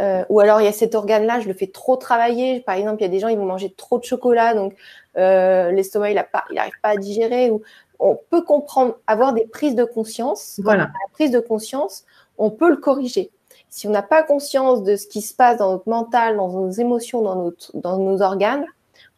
Euh, 0.00 0.24
ou 0.28 0.40
alors 0.40 0.60
il 0.60 0.64
y 0.64 0.68
a 0.68 0.72
cet 0.72 0.94
organe-là, 0.94 1.40
je 1.40 1.48
le 1.48 1.54
fais 1.54 1.66
trop 1.66 1.96
travailler. 1.96 2.60
Par 2.60 2.76
exemple, 2.76 3.00
il 3.00 3.02
y 3.02 3.08
a 3.08 3.10
des 3.10 3.18
gens, 3.18 3.28
ils 3.28 3.38
vont 3.38 3.46
manger 3.46 3.72
trop 3.76 3.98
de 3.98 4.04
chocolat, 4.04 4.54
donc 4.54 4.74
euh, 5.16 5.70
l'estomac, 5.72 6.10
il 6.10 6.24
n'arrive 6.52 6.80
pas 6.82 6.90
à 6.90 6.96
digérer. 6.96 7.50
Ou 7.50 7.62
on 7.98 8.18
peut 8.30 8.42
comprendre, 8.42 8.96
avoir 9.06 9.32
des 9.32 9.46
prises 9.46 9.74
de 9.74 9.84
conscience. 9.84 10.60
Voilà. 10.62 10.84
La 10.84 11.12
prise 11.12 11.30
de 11.30 11.40
conscience, 11.40 12.04
on 12.36 12.50
peut 12.50 12.70
le 12.70 12.76
corriger. 12.76 13.30
Si 13.70 13.86
on 13.86 13.90
n'a 13.90 14.02
pas 14.02 14.22
conscience 14.22 14.82
de 14.82 14.96
ce 14.96 15.06
qui 15.06 15.20
se 15.20 15.34
passe 15.34 15.58
dans 15.58 15.72
notre 15.72 15.88
mental, 15.88 16.36
dans 16.36 16.48
nos 16.48 16.70
émotions, 16.70 17.22
dans, 17.22 17.34
notre, 17.34 17.76
dans 17.76 17.98
nos 17.98 18.22
organes, 18.22 18.64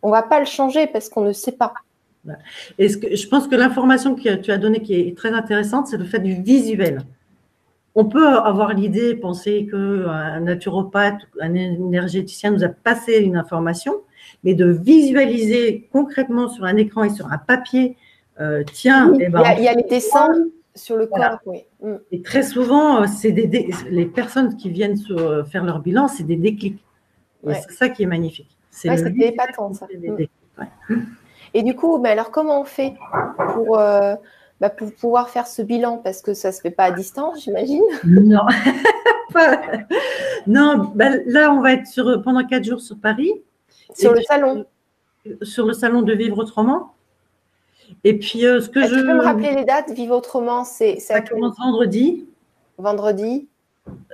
on 0.03 0.11
va 0.11 0.23
pas 0.23 0.41
le 0.41 0.47
changer 0.47 0.87
parce 0.87 1.09
qu'on 1.09 1.21
ne 1.21 1.33
sait 1.33 1.53
pas. 1.53 1.75
Et 2.79 2.89
ce 2.89 2.97
que, 2.97 3.15
je 3.15 3.29
pense 3.29 3.49
que 3.49 3.55
l'information 3.55 4.15
que 4.15 4.37
tu 4.37 4.51
as 4.51 4.59
donnée 4.59 4.83
qui 4.83 4.95
est 4.95 5.17
très 5.17 5.33
intéressante, 5.33 5.87
c'est 5.87 5.97
le 5.97 6.05
fait 6.05 6.19
du 6.19 6.43
visuel. 6.43 7.03
On 7.95 8.05
peut 8.05 8.27
avoir 8.27 8.73
l'idée, 8.73 9.15
penser 9.17 9.67
qu'un 9.69 10.41
naturopathe, 10.41 11.23
un 11.41 11.55
énergéticien 11.55 12.53
nous 12.53 12.63
a 12.63 12.69
passé 12.69 13.19
une 13.19 13.37
information, 13.37 14.03
mais 14.45 14.55
de 14.55 14.71
visualiser 14.71 15.89
concrètement 15.93 16.49
sur 16.49 16.65
un 16.65 16.77
écran 16.77 17.05
et 17.05 17.11
sur 17.11 17.33
un 17.33 17.39
papier, 17.39 17.97
euh, 18.41 18.63
tiens, 18.73 19.13
eh 19.21 19.29
ben, 19.29 19.43
il, 19.59 19.65
y 19.65 19.69
a, 19.69 19.75
les 19.75 19.83
dessins 19.83 20.29
sur 20.75 20.97
le 20.97 21.07
corps, 21.07 21.41
oui. 21.47 21.65
Mm. 21.83 21.97
Et 22.13 22.23
très 22.23 22.43
souvent, 22.43 23.03
euh, 23.03 23.07
c'est 23.07 23.33
des, 23.33 23.71
les 23.91 24.07
personnes 24.07 24.57
qui 24.57 24.71
viennent 24.71 24.97
euh, 25.11 25.45
faire 25.45 25.65
leur 25.65 25.81
bilan, 25.81 26.09
c'est 26.09 26.23
des 26.23 26.37
déclics. 26.37 26.83
C'est 27.47 27.73
ça 27.73 27.89
qui 27.89 28.03
est 28.03 28.07
magnifique. 28.07 28.57
C'est 28.71 28.89
ouais, 28.89 29.27
épatant, 29.27 29.73
ça. 29.75 29.87
Mm. 30.89 30.95
Et 31.55 31.63
du 31.63 31.75
coup, 31.75 31.99
mais 31.99 32.11
alors 32.11 32.31
comment 32.31 32.61
on 32.61 32.65
fait 32.65 32.95
pour, 33.55 33.79
bah, 34.61 34.71
pour 34.71 34.93
pouvoir 34.93 35.31
faire 35.31 35.47
ce 35.47 35.63
bilan 35.63 35.99
Parce 35.99 36.21
que 36.21 36.35
ça 36.35 36.49
ne 36.49 36.53
se 36.53 36.61
fait 36.61 36.71
pas 36.71 36.85
à 36.85 36.91
distance, 36.91 37.45
j'imagine. 37.45 37.83
Non. 38.05 38.43
non, 40.47 40.93
bah, 40.95 41.11
là, 41.27 41.53
on 41.53 41.61
va 41.61 41.73
être 41.73 41.87
sur, 41.87 42.23
pendant 42.23 42.47
quatre 42.47 42.65
jours 42.65 42.81
sur 42.81 42.99
Paris. 42.99 43.33
Sur 43.95 44.13
le 44.13 44.21
salon 44.23 44.67
Sur 45.43 45.67
le 45.67 45.73
salon 45.73 46.03
de 46.03 46.13
Vivre 46.13 46.39
Autrement. 46.39 46.95
Et 48.05 48.19
puis, 48.19 48.47
euh, 48.47 48.61
ce 48.61 48.69
que 48.69 48.83
je. 48.83 48.95
Tu 48.95 49.07
peux 49.07 49.15
me 49.15 49.23
rappeler 49.23 49.55
les 49.55 49.65
dates 49.65 49.91
Vivre 49.91 50.17
Autrement, 50.17 50.65
c'est. 50.65 51.01
Ça 51.01 51.21
commence 51.23 51.57
vendredi. 51.59 52.27
Vendredi. 52.79 53.49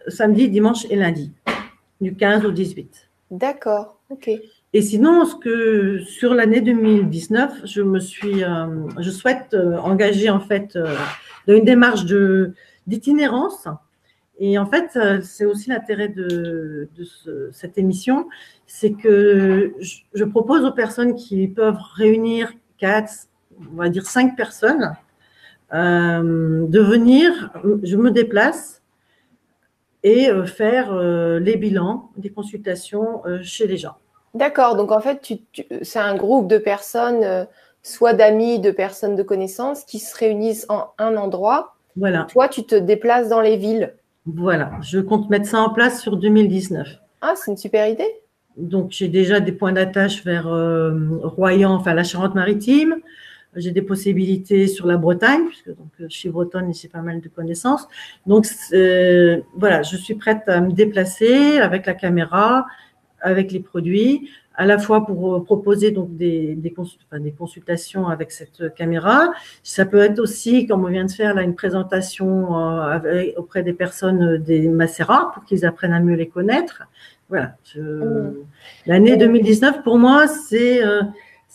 Samedi, 0.09 0.49
dimanche 0.49 0.87
et 0.91 0.97
lundi. 0.97 1.33
Du 2.01 2.15
15 2.15 2.45
au 2.45 2.51
18. 2.51 3.09
D'accord, 3.31 3.97
ok. 4.11 4.31
Et 4.77 4.83
sinon, 4.83 5.25
sur 6.05 6.35
l'année 6.35 6.61
2019, 6.61 7.63
je 7.65 7.81
me 7.81 7.99
suis, 7.99 8.45
euh, 8.45 8.67
je 8.99 9.11
souhaite 9.11 9.55
euh, 9.55 9.79
engager 9.79 10.29
en 10.29 10.39
fait 10.39 10.77
dans 11.47 11.55
une 11.55 11.65
démarche 11.65 12.05
de 12.05 12.53
d'itinérance 12.87 13.69
Et 14.39 14.59
en 14.59 14.67
fait, 14.67 14.99
c'est 15.23 15.47
aussi 15.47 15.71
l'intérêt 15.71 16.09
de, 16.11 16.91
cette 17.53 17.79
émission, 17.79 18.29
c'est 18.67 18.93
que 18.93 19.73
je, 19.81 20.25
propose 20.25 20.63
aux 20.67 20.73
personnes 20.73 21.15
qui 21.15 21.49
peuvent 21.49 21.81
réunir 21.95 22.53
quatre, 22.77 23.13
on 23.73 23.77
va 23.77 23.89
dire 23.89 24.05
cinq 24.05 24.37
personnes, 24.37 24.95
euh, 25.73 26.67
de 26.69 26.81
venir, 26.81 27.51
je 27.83 27.97
me 27.97 28.11
déplace 28.11 28.83
et 30.03 30.29
euh, 30.29 30.45
faire 30.45 30.93
euh, 30.93 31.41
les 31.41 31.57
bilans 31.57 32.11
des 32.17 32.31
consultations 32.31 33.23
chez 33.43 33.67
les 33.67 33.79
gens. 33.79 33.97
D'accord, 34.35 34.77
donc 34.77 34.93
en 34.93 35.01
fait, 35.01 35.33
c'est 35.83 35.99
un 35.99 36.15
groupe 36.15 36.49
de 36.49 36.59
personnes, 36.59 37.47
soit 37.83 38.13
d'amis, 38.13 38.59
de 38.59 38.71
personnes 38.71 39.17
de 39.17 39.23
connaissances, 39.23 39.85
qui 39.85 39.99
se 39.99 40.17
réunissent 40.17 40.67
en 40.69 40.89
un 40.99 41.17
endroit. 41.17 41.75
Voilà. 41.97 42.27
Toi, 42.31 42.49
tu 42.49 42.65
te 42.65 42.75
déplaces 42.75 43.29
dans 43.29 43.41
les 43.41 43.57
villes. 43.57 43.95
Voilà, 44.27 44.73
je 44.83 44.99
compte 44.99 45.31
mettre 45.31 45.47
ça 45.47 45.61
en 45.61 45.71
place 45.71 46.03
sur 46.03 46.17
2019. 46.17 46.99
Ah, 47.23 47.33
c'est 47.37 47.51
une 47.51 47.57
super 47.57 47.89
idée. 47.89 48.21
Donc, 48.57 48.91
j'ai 48.91 49.09
déjà 49.09 49.41
des 49.41 49.53
points 49.53 49.73
d'attache 49.73 50.25
vers 50.25 50.49
Royan, 51.23 51.73
enfin 51.73 51.95
la 51.95 52.05
Charente-Maritime. 52.05 52.97
J'ai 53.57 53.71
des 53.71 53.83
possibilités 53.83 54.67
sur 54.67 54.87
la 54.87 54.99
Bretagne, 54.99 55.47
puisque 55.49 55.69
donc, 55.69 55.89
je 55.99 56.09
suis 56.09 56.29
bretonne 56.29 56.71
et 56.71 56.75
j'ai 56.75 56.89
pas 56.89 57.01
mal 57.01 57.23
de 57.23 57.29
connaissances. 57.29 57.89
Donc, 58.27 58.47
euh, 58.75 59.41
voilà, 59.57 59.83
je 59.83 59.97
suis 59.97 60.15
prête 60.15 60.43
à 60.47 60.61
me 60.61 60.73
déplacer 60.73 61.59
avec 61.59 61.87
la 61.87 61.95
caméra, 61.95 62.67
avec 63.21 63.53
les 63.53 63.61
produits, 63.61 64.31
à 64.55 64.67
la 64.67 64.79
fois 64.79 65.05
pour 65.05 65.35
euh, 65.35 65.45
proposer 65.45 65.91
donc 65.91 66.17
des, 66.17 66.55
des, 66.55 66.75
des 67.21 67.33
consultations 67.33 68.09
avec 68.09 68.31
cette 68.33 68.75
caméra. 68.75 69.33
Ça 69.63 69.85
peut 69.85 70.01
être 70.01 70.19
aussi, 70.19 70.67
comme 70.67 70.85
on 70.85 70.89
vient 70.89 71.05
de 71.05 71.11
faire 71.11 71.35
là, 71.35 71.43
une 71.43 71.55
présentation 71.55 72.59
euh, 72.59 73.33
auprès 73.37 73.63
des 73.63 73.73
personnes 73.73 74.39
des 74.39 74.69
macérats 74.69 75.31
pour 75.35 75.45
qu'ils 75.45 75.67
apprennent 75.67 75.93
à 75.93 76.01
mieux 76.01 76.17
les 76.17 76.29
connaître. 76.29 76.85
Voilà. 77.29 77.57
Mmh. 77.75 78.31
L'année 78.87 79.17
2019, 79.17 79.83
pour 79.83 79.99
moi, 79.99 80.29
c'est 80.29 80.81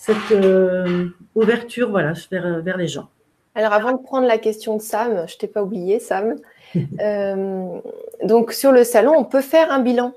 cette 0.02 0.32
euh, 0.32 1.10
ouverture 1.36 1.92
voilà, 1.92 2.14
vers, 2.32 2.62
vers 2.64 2.78
les 2.78 2.88
gens. 2.88 3.08
Alors 3.54 3.74
avant 3.74 3.92
de 3.92 4.02
prendre 4.02 4.26
la 4.26 4.40
question 4.40 4.78
de 4.78 4.82
Sam, 4.82 5.26
je 5.28 5.38
t'ai 5.38 5.48
pas 5.48 5.64
oublié 5.64 6.00
Sam. 6.00 6.36
Euh, 7.02 7.80
donc 8.24 8.54
sur 8.54 8.72
le 8.72 8.86
salon, 8.86 9.14
on 9.18 9.26
peut 9.26 9.42
faire 9.42 9.74
un 9.74 9.80
bilan. 9.80 10.14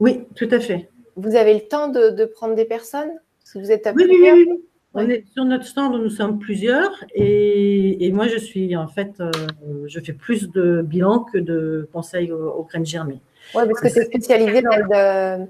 Oui, 0.00 0.24
tout 0.34 0.48
à 0.50 0.60
fait. 0.60 0.90
Vous 1.16 1.34
avez 1.34 1.54
le 1.54 1.60
temps 1.60 1.88
de, 1.88 2.24
prendre 2.24 2.54
des 2.54 2.64
personnes? 2.64 3.10
Si 3.44 3.60
vous 3.60 3.70
êtes 3.70 3.86
à 3.86 3.92
oui, 3.92 4.04
oui, 4.08 4.18
oui, 4.22 4.48
On 4.94 5.08
est 5.08 5.24
sur 5.32 5.44
notre 5.44 5.64
stand, 5.64 5.94
nous 5.94 6.10
sommes 6.10 6.38
plusieurs 6.38 6.92
et, 7.14 8.10
moi 8.12 8.28
je 8.28 8.36
suis 8.36 8.76
en 8.76 8.88
fait, 8.88 9.12
euh, 9.20 9.30
je 9.86 10.00
fais 10.00 10.12
plus 10.12 10.50
de 10.50 10.82
bilans 10.82 11.20
que 11.20 11.38
de 11.38 11.88
conseils 11.92 12.30
aux, 12.30 12.62
graines 12.64 12.86
germées. 12.86 13.20
Oui, 13.54 13.62
parce 13.66 13.80
que 13.80 13.88
tu 13.88 14.00
es 14.00 14.04
spécialisé 14.04 14.62
dans 14.62 15.48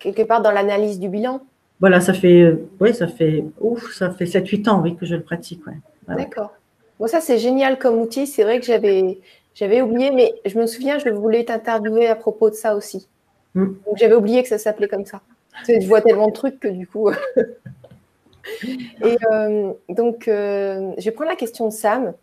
quelque 0.00 0.22
part 0.22 0.42
dans 0.42 0.50
l'analyse 0.50 0.98
du 0.98 1.08
bilan. 1.08 1.40
Voilà, 1.80 2.00
ça 2.00 2.12
fait, 2.12 2.56
oui, 2.80 2.92
ça 2.92 3.06
fait, 3.06 3.44
ouf, 3.60 3.92
ça 3.94 4.10
fait 4.10 4.24
7-8 4.24 4.68
ans 4.68 4.82
oui, 4.82 4.96
que 4.96 5.06
je 5.06 5.14
le 5.14 5.22
pratique. 5.22 5.62
D'accord. 6.08 6.52
Bon, 6.98 7.06
ça, 7.06 7.20
c'est 7.20 7.38
génial 7.38 7.78
comme 7.78 7.98
outil. 7.98 8.26
C'est 8.26 8.42
vrai 8.42 8.58
que 8.58 8.66
j'avais, 8.66 9.18
j'avais 9.54 9.80
oublié, 9.80 10.10
mais 10.10 10.34
je 10.44 10.58
me 10.58 10.66
souviens, 10.66 10.98
je 10.98 11.08
voulais 11.10 11.44
t'interviewer 11.44 12.08
à 12.08 12.16
propos 12.16 12.50
de 12.50 12.54
ça 12.54 12.74
aussi. 12.74 13.06
Donc, 13.54 13.76
j'avais 13.96 14.14
oublié 14.14 14.42
que 14.42 14.48
ça 14.48 14.58
s'appelait 14.58 14.88
comme 14.88 15.06
ça. 15.06 15.20
je 15.66 15.86
vois 15.86 16.00
tellement 16.00 16.28
de 16.28 16.32
trucs 16.32 16.60
que 16.60 16.68
du 16.68 16.86
coup. 16.86 17.10
Et 19.02 19.18
euh, 19.32 19.72
donc, 19.88 20.28
euh, 20.28 20.92
je 20.98 21.04
vais 21.04 21.10
prendre 21.10 21.30
la 21.30 21.36
question 21.36 21.68
de 21.68 21.72
Sam 21.72 22.14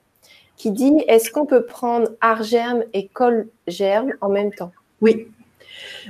qui 0.57 0.71
dit 0.71 1.03
est-ce 1.07 1.29
qu'on 1.31 1.45
peut 1.45 1.65
prendre 1.65 2.09
argerme 2.21 2.83
et 2.93 3.07
col-germe 3.07 4.13
en 4.21 4.29
même 4.29 4.53
temps? 4.53 4.71
Oui. 5.01 5.27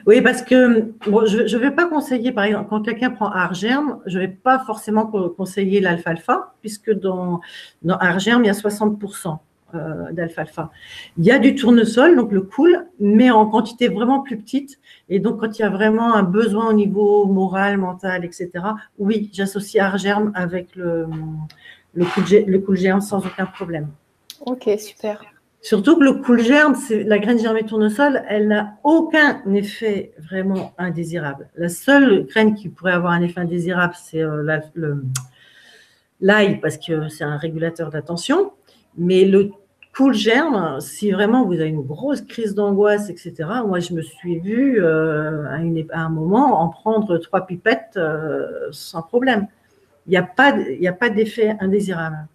Oui, 0.06 0.22
parce 0.22 0.44
que 0.44 0.94
je 1.02 1.56
ne 1.56 1.58
vais 1.58 1.72
pas 1.72 1.88
conseiller, 1.88 2.32
par 2.32 2.44
exemple, 2.44 2.68
quand 2.70 2.84
quelqu'un 2.84 3.10
prend 3.10 3.32
Argerme, 3.32 4.00
je 4.06 4.20
ne 4.20 4.26
vais 4.26 4.32
pas 4.32 4.60
forcément 4.60 5.08
conseiller 5.08 5.80
l'alfalfa, 5.80 6.54
puisque 6.62 6.92
dans, 6.92 7.42
dans 7.82 7.98
Argerme, 7.98 8.44
il 8.44 8.48
y 8.48 8.50
a 8.50 8.54
60% 8.54 9.28
euh, 9.28 9.32
d'alfalfa. 10.12 10.72
Il 11.18 11.26
y 11.26 11.32
a 11.32 11.40
du 11.40 11.56
tournesol, 11.56 12.16
donc 12.16 12.32
le 12.32 12.42
cool, 12.42 12.86
mais 13.00 13.30
en 13.30 13.46
quantité 13.48 13.88
vraiment 13.90 14.22
plus 14.22 14.38
petite. 14.38 14.80
Et 15.10 15.20
donc, 15.20 15.42
quand 15.42 15.60
il 15.60 15.62
y 15.62 15.66
a 15.66 15.70
vraiment 15.70 16.14
un 16.14 16.24
besoin 16.24 16.70
au 16.70 16.74
niveau 16.74 17.26
moral, 17.26 17.78
mental, 17.78 18.24
etc., 18.24 18.52
oui, 19.00 19.30
j'associe 19.34 19.84
Argerme 19.84 20.32
avec 20.34 20.76
le, 20.76 21.08
le, 21.94 22.06
cool, 22.06 22.24
le 22.48 22.60
cool 22.60 22.78
géant 22.78 23.02
sans 23.02 23.26
aucun 23.26 23.46
problème. 23.46 23.90
Ok, 24.46 24.70
super. 24.78 25.22
Surtout 25.66 25.98
que 25.98 26.04
le 26.04 26.14
cool 26.14 26.44
germe, 26.44 26.76
la 26.92 27.18
graine 27.18 27.40
germée 27.40 27.66
tournesol, 27.66 28.22
elle 28.30 28.48
n'a 28.48 28.78
aucun 28.84 29.42
effet 29.52 30.12
vraiment 30.20 30.76
indésirable. 30.78 31.50
La 31.56 31.70
seule 31.70 32.28
graine 32.28 32.54
qui 32.54 32.70
pourrait 32.70 32.92
avoir 32.92 33.14
un 33.14 33.24
effet 33.24 33.40
indésirable, 33.40 33.96
c'est 34.00 34.22
euh, 34.22 34.60
l'ail, 36.22 36.60
parce 36.60 36.78
que 36.78 37.10
c'est 37.10 37.24
un 37.24 37.38
régulateur 37.38 37.90
d'attention. 37.90 38.52
Mais 38.98 39.26
le 39.26 39.52
cool 39.96 40.14
germe, 40.14 40.80
si 40.82 41.12
vraiment 41.12 41.46
vous 41.46 41.54
avez 41.54 41.70
une 41.70 41.82
grosse 41.82 42.22
crise 42.22 42.54
d'angoisse, 42.54 43.10
etc., 43.10 43.34
moi, 43.66 43.80
je 43.80 43.94
me 43.94 44.02
suis 44.02 44.40
vue 44.40 44.84
euh, 44.84 45.46
à, 45.48 46.00
un 46.00 46.10
moment 46.10 46.62
en 46.62 46.70
prendre 46.70 47.18
trois 47.18 47.46
pipettes 47.46 47.94
euh, 47.98 48.68
sans 48.72 49.02
problème. 49.02 49.48
Il 50.08 50.12
n'y 50.12 50.18
a 50.18 50.94
pas 50.94 51.10
d'effet 51.10 51.56
indésirable. 51.60 52.28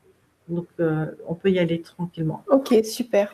Donc, 0.49 0.67
euh, 0.81 1.07
on 1.29 1.35
peut 1.35 1.51
y 1.51 1.59
aller 1.59 1.81
tranquillement. 1.81 2.43
Ok, 2.49 2.75
super. 2.83 3.31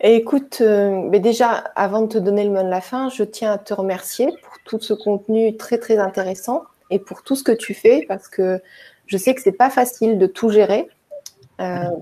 Et 0.00 0.16
écoute, 0.16 0.60
déjà, 0.60 1.50
avant 1.76 2.02
de 2.02 2.08
te 2.08 2.18
donner 2.18 2.42
le 2.42 2.50
mot 2.50 2.64
de 2.64 2.68
la 2.68 2.80
fin, 2.80 3.08
je 3.08 3.22
tiens 3.22 3.52
à 3.52 3.58
te 3.58 3.72
remercier 3.72 4.26
pour 4.26 4.58
tout 4.64 4.80
ce 4.80 4.92
contenu 4.92 5.56
très, 5.56 5.78
très 5.78 5.98
intéressant 5.98 6.64
et 6.90 6.98
pour 6.98 7.22
tout 7.22 7.36
ce 7.36 7.44
que 7.44 7.52
tu 7.52 7.72
fais 7.72 8.04
parce 8.08 8.26
que 8.26 8.60
je 9.06 9.16
sais 9.16 9.34
que 9.34 9.40
c'est 9.40 9.52
pas 9.52 9.70
facile 9.70 10.18
de 10.18 10.26
tout 10.26 10.50
gérer 10.50 10.88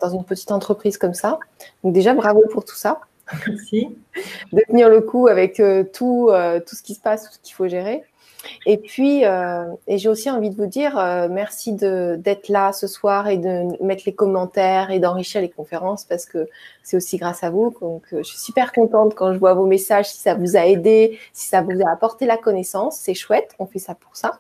dans 0.01 0.11
une 0.11 0.25
petite 0.25 0.53
entreprise 0.53 0.99
comme 0.99 1.15
ça. 1.15 1.39
Donc, 1.85 1.93
déjà, 1.93 2.15
bravo 2.15 2.43
pour 2.51 2.65
tout 2.65 2.77
ça. 2.77 3.01
Merci. 3.47 3.89
de 4.53 4.63
tenir 4.69 4.89
le 4.89 5.01
coup 5.01 5.29
avec 5.29 5.63
tout, 5.93 6.31
tout 6.67 6.77
ce 6.77 6.83
qui 6.83 6.95
se 6.95 7.01
passe, 7.01 7.25
tout 7.25 7.33
ce 7.33 7.39
qu'il 7.39 7.55
faut 7.55 7.69
gérer. 7.69 8.05
Et 8.67 8.77
puis, 8.77 9.25
euh, 9.25 9.65
et 9.87 9.99
j'ai 9.99 10.09
aussi 10.09 10.31
envie 10.31 10.51
de 10.51 10.55
vous 10.55 10.67
dire 10.67 10.99
euh, 10.99 11.29
merci 11.31 11.73
d'être 11.73 12.49
là 12.49 12.73
ce 12.73 12.87
soir 12.87 13.29
et 13.29 13.39
de 13.39 13.83
mettre 13.85 14.05
les 14.07 14.15
commentaires 14.15 14.91
et 14.91 14.99
d'enrichir 14.99 15.41
les 15.41 15.49
conférences 15.49 16.05
parce 16.05 16.27
que 16.27 16.49
c'est 16.83 16.97
aussi 16.97 17.17
grâce 17.17 17.43
à 17.43 17.51
vous. 17.51 17.75
Donc, 17.81 18.05
euh, 18.13 18.19
je 18.19 18.29
suis 18.29 18.39
super 18.39 18.73
contente 18.73 19.15
quand 19.15 19.33
je 19.33 19.39
vois 19.39 19.55
vos 19.55 19.67
messages, 19.67 20.11
si 20.11 20.19
ça 20.19 20.35
vous 20.35 20.57
a 20.57 20.67
aidé, 20.67 21.19
si 21.33 21.49
ça 21.49 21.63
vous 21.63 21.81
a 21.85 21.91
apporté 21.91 22.27
la 22.27 22.37
connaissance, 22.37 22.97
c'est 22.99 23.15
chouette, 23.15 23.55
on 23.59 23.67
fait 23.67 23.79
ça 23.79 23.95
pour 23.95 24.17
ça. 24.17 24.37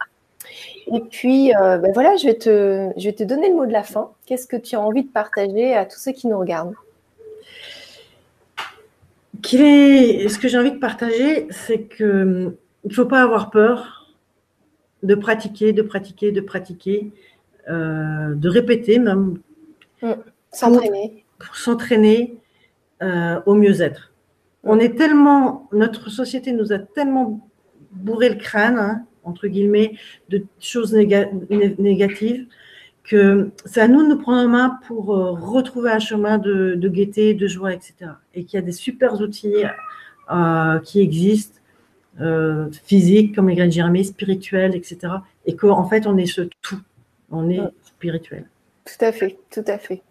Et 0.93 1.01
puis, 1.01 1.53
ben 1.53 1.93
voilà, 1.95 2.17
je 2.17 2.27
vais, 2.27 2.35
te, 2.35 2.91
je 2.97 3.05
vais 3.05 3.15
te 3.15 3.23
donner 3.23 3.49
le 3.49 3.55
mot 3.55 3.67
de 3.67 3.73
la 3.73 3.83
fin. 3.83 4.11
Qu'est-ce 4.27 4.47
que 4.47 4.57
tu 4.57 4.77
as 4.77 4.81
envie 4.81 5.03
de 5.05 5.09
partager 5.09 5.75
à 5.75 5.85
tous 5.85 5.99
ceux 5.99 6.13
qui 6.13 6.27
nous 6.27 6.39
regardent? 6.39 6.75
Ce 9.45 10.39
que 10.39 10.49
j'ai 10.49 10.59
envie 10.59 10.73
de 10.73 10.79
partager, 10.79 11.47
c'est 11.51 11.81
que 11.81 12.57
il 12.85 12.91
ne 12.91 12.95
faut 12.95 13.07
pas 13.07 13.23
avoir 13.23 13.51
peur 13.51 14.15
de 15.03 15.15
pratiquer, 15.15 15.73
de 15.73 15.83
pratiquer, 15.83 16.33
de 16.33 16.41
pratiquer, 16.41 17.13
euh, 17.69 18.35
de 18.35 18.49
répéter 18.49 18.99
même. 18.99 19.39
Mm. 20.03 20.13
S'entraîner. 20.53 21.25
Pour, 21.39 21.57
s'entraîner 21.57 22.37
euh, 23.03 23.41
au 23.47 23.55
mieux-être. 23.55 24.13
On 24.65 24.79
est 24.79 24.97
tellement, 24.97 25.69
notre 25.73 26.11
société 26.11 26.53
nous 26.53 26.73
a 26.73 26.79
tellement 26.79 27.49
bourré 27.93 28.29
le 28.29 28.35
crâne, 28.35 28.79
hein, 28.79 29.07
entre 29.25 29.49
guillemets, 29.49 29.95
de 30.29 30.45
choses 30.61 30.95
négatives, 30.95 32.47
que 33.05 33.51
c'est 33.65 33.81
à 33.81 33.89
nous 33.89 34.03
de 34.03 34.09
nous 34.09 34.19
prendre 34.19 34.47
en 34.47 34.49
main 34.49 34.79
pour 34.87 35.17
euh, 35.17 35.33
retrouver 35.33 35.91
un 35.91 35.99
chemin 35.99 36.39
de, 36.39 36.77
gaieté, 36.89 37.35
de 37.35 37.47
joie, 37.47 37.73
etc. 37.73 37.95
Et 38.35 38.45
qu'il 38.45 38.59
y 38.59 38.63
a 38.63 38.65
des 38.65 38.73
super 38.73 39.21
outils 39.21 39.65
qui 40.85 41.01
existent 41.01 41.61
euh, 42.21 42.69
physique, 42.85 43.35
comme 43.35 43.49
les 43.49 43.55
graines 43.55 43.73
germées, 43.73 44.05
spirituelles, 44.05 44.75
etc. 44.75 45.15
Et 45.47 45.57
qu'en 45.57 45.89
fait, 45.89 46.07
on 46.07 46.19
est 46.19 46.27
ce 46.27 46.43
tout. 46.61 46.81
On 47.31 47.49
est 47.49 47.61
spirituel. 47.83 48.45
Tout 48.85 49.05
à 49.05 49.13
fait, 49.13 49.39
tout 49.51 49.65
à 49.67 49.79
fait. 49.79 50.03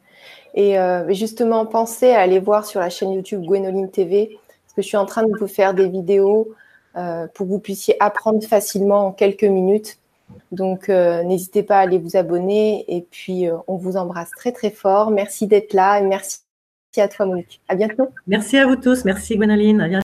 Et 0.55 0.79
euh, 0.79 1.11
justement, 1.13 1.65
pensez 1.65 2.11
à 2.11 2.21
aller 2.21 2.39
voir 2.39 2.65
sur 2.65 2.79
la 2.79 2.89
chaîne 2.89 3.11
YouTube 3.11 3.43
Gwénoline 3.43 3.91
TV, 3.91 4.39
parce 4.47 4.73
que 4.75 4.81
je 4.81 4.87
suis 4.87 4.97
en 4.97 5.05
train 5.05 5.23
de 5.23 5.37
vous 5.37 5.47
faire 5.47 5.73
des 5.73 5.87
vidéos 5.87 6.47
euh, 6.49 6.53
pour 6.93 7.45
que 7.45 7.51
vous 7.51 7.59
puissiez 7.59 7.95
apprendre 7.99 8.43
facilement 8.43 9.07
en 9.07 9.11
quelques 9.11 9.43
minutes. 9.43 9.97
Donc, 10.51 10.89
n'hésitez 10.89 11.63
pas 11.63 11.77
à 11.77 11.81
aller 11.81 11.97
vous 11.97 12.17
abonner. 12.17 12.85
Et 12.87 13.01
puis, 13.01 13.47
on 13.67 13.75
vous 13.75 13.97
embrasse 13.97 14.31
très, 14.31 14.51
très 14.51 14.69
fort. 14.69 15.11
Merci 15.11 15.47
d'être 15.47 15.73
là 15.73 15.99
et 15.99 16.03
merci 16.03 16.41
à 16.97 17.07
toi, 17.07 17.25
Monique. 17.25 17.61
À 17.67 17.75
bientôt. 17.75 18.09
Merci 18.27 18.57
à 18.57 18.67
vous 18.67 18.75
tous. 18.75 19.05
Merci, 19.05 19.37
Gwénoline. 19.37 19.81
À 19.81 19.87
bientôt. 19.87 19.97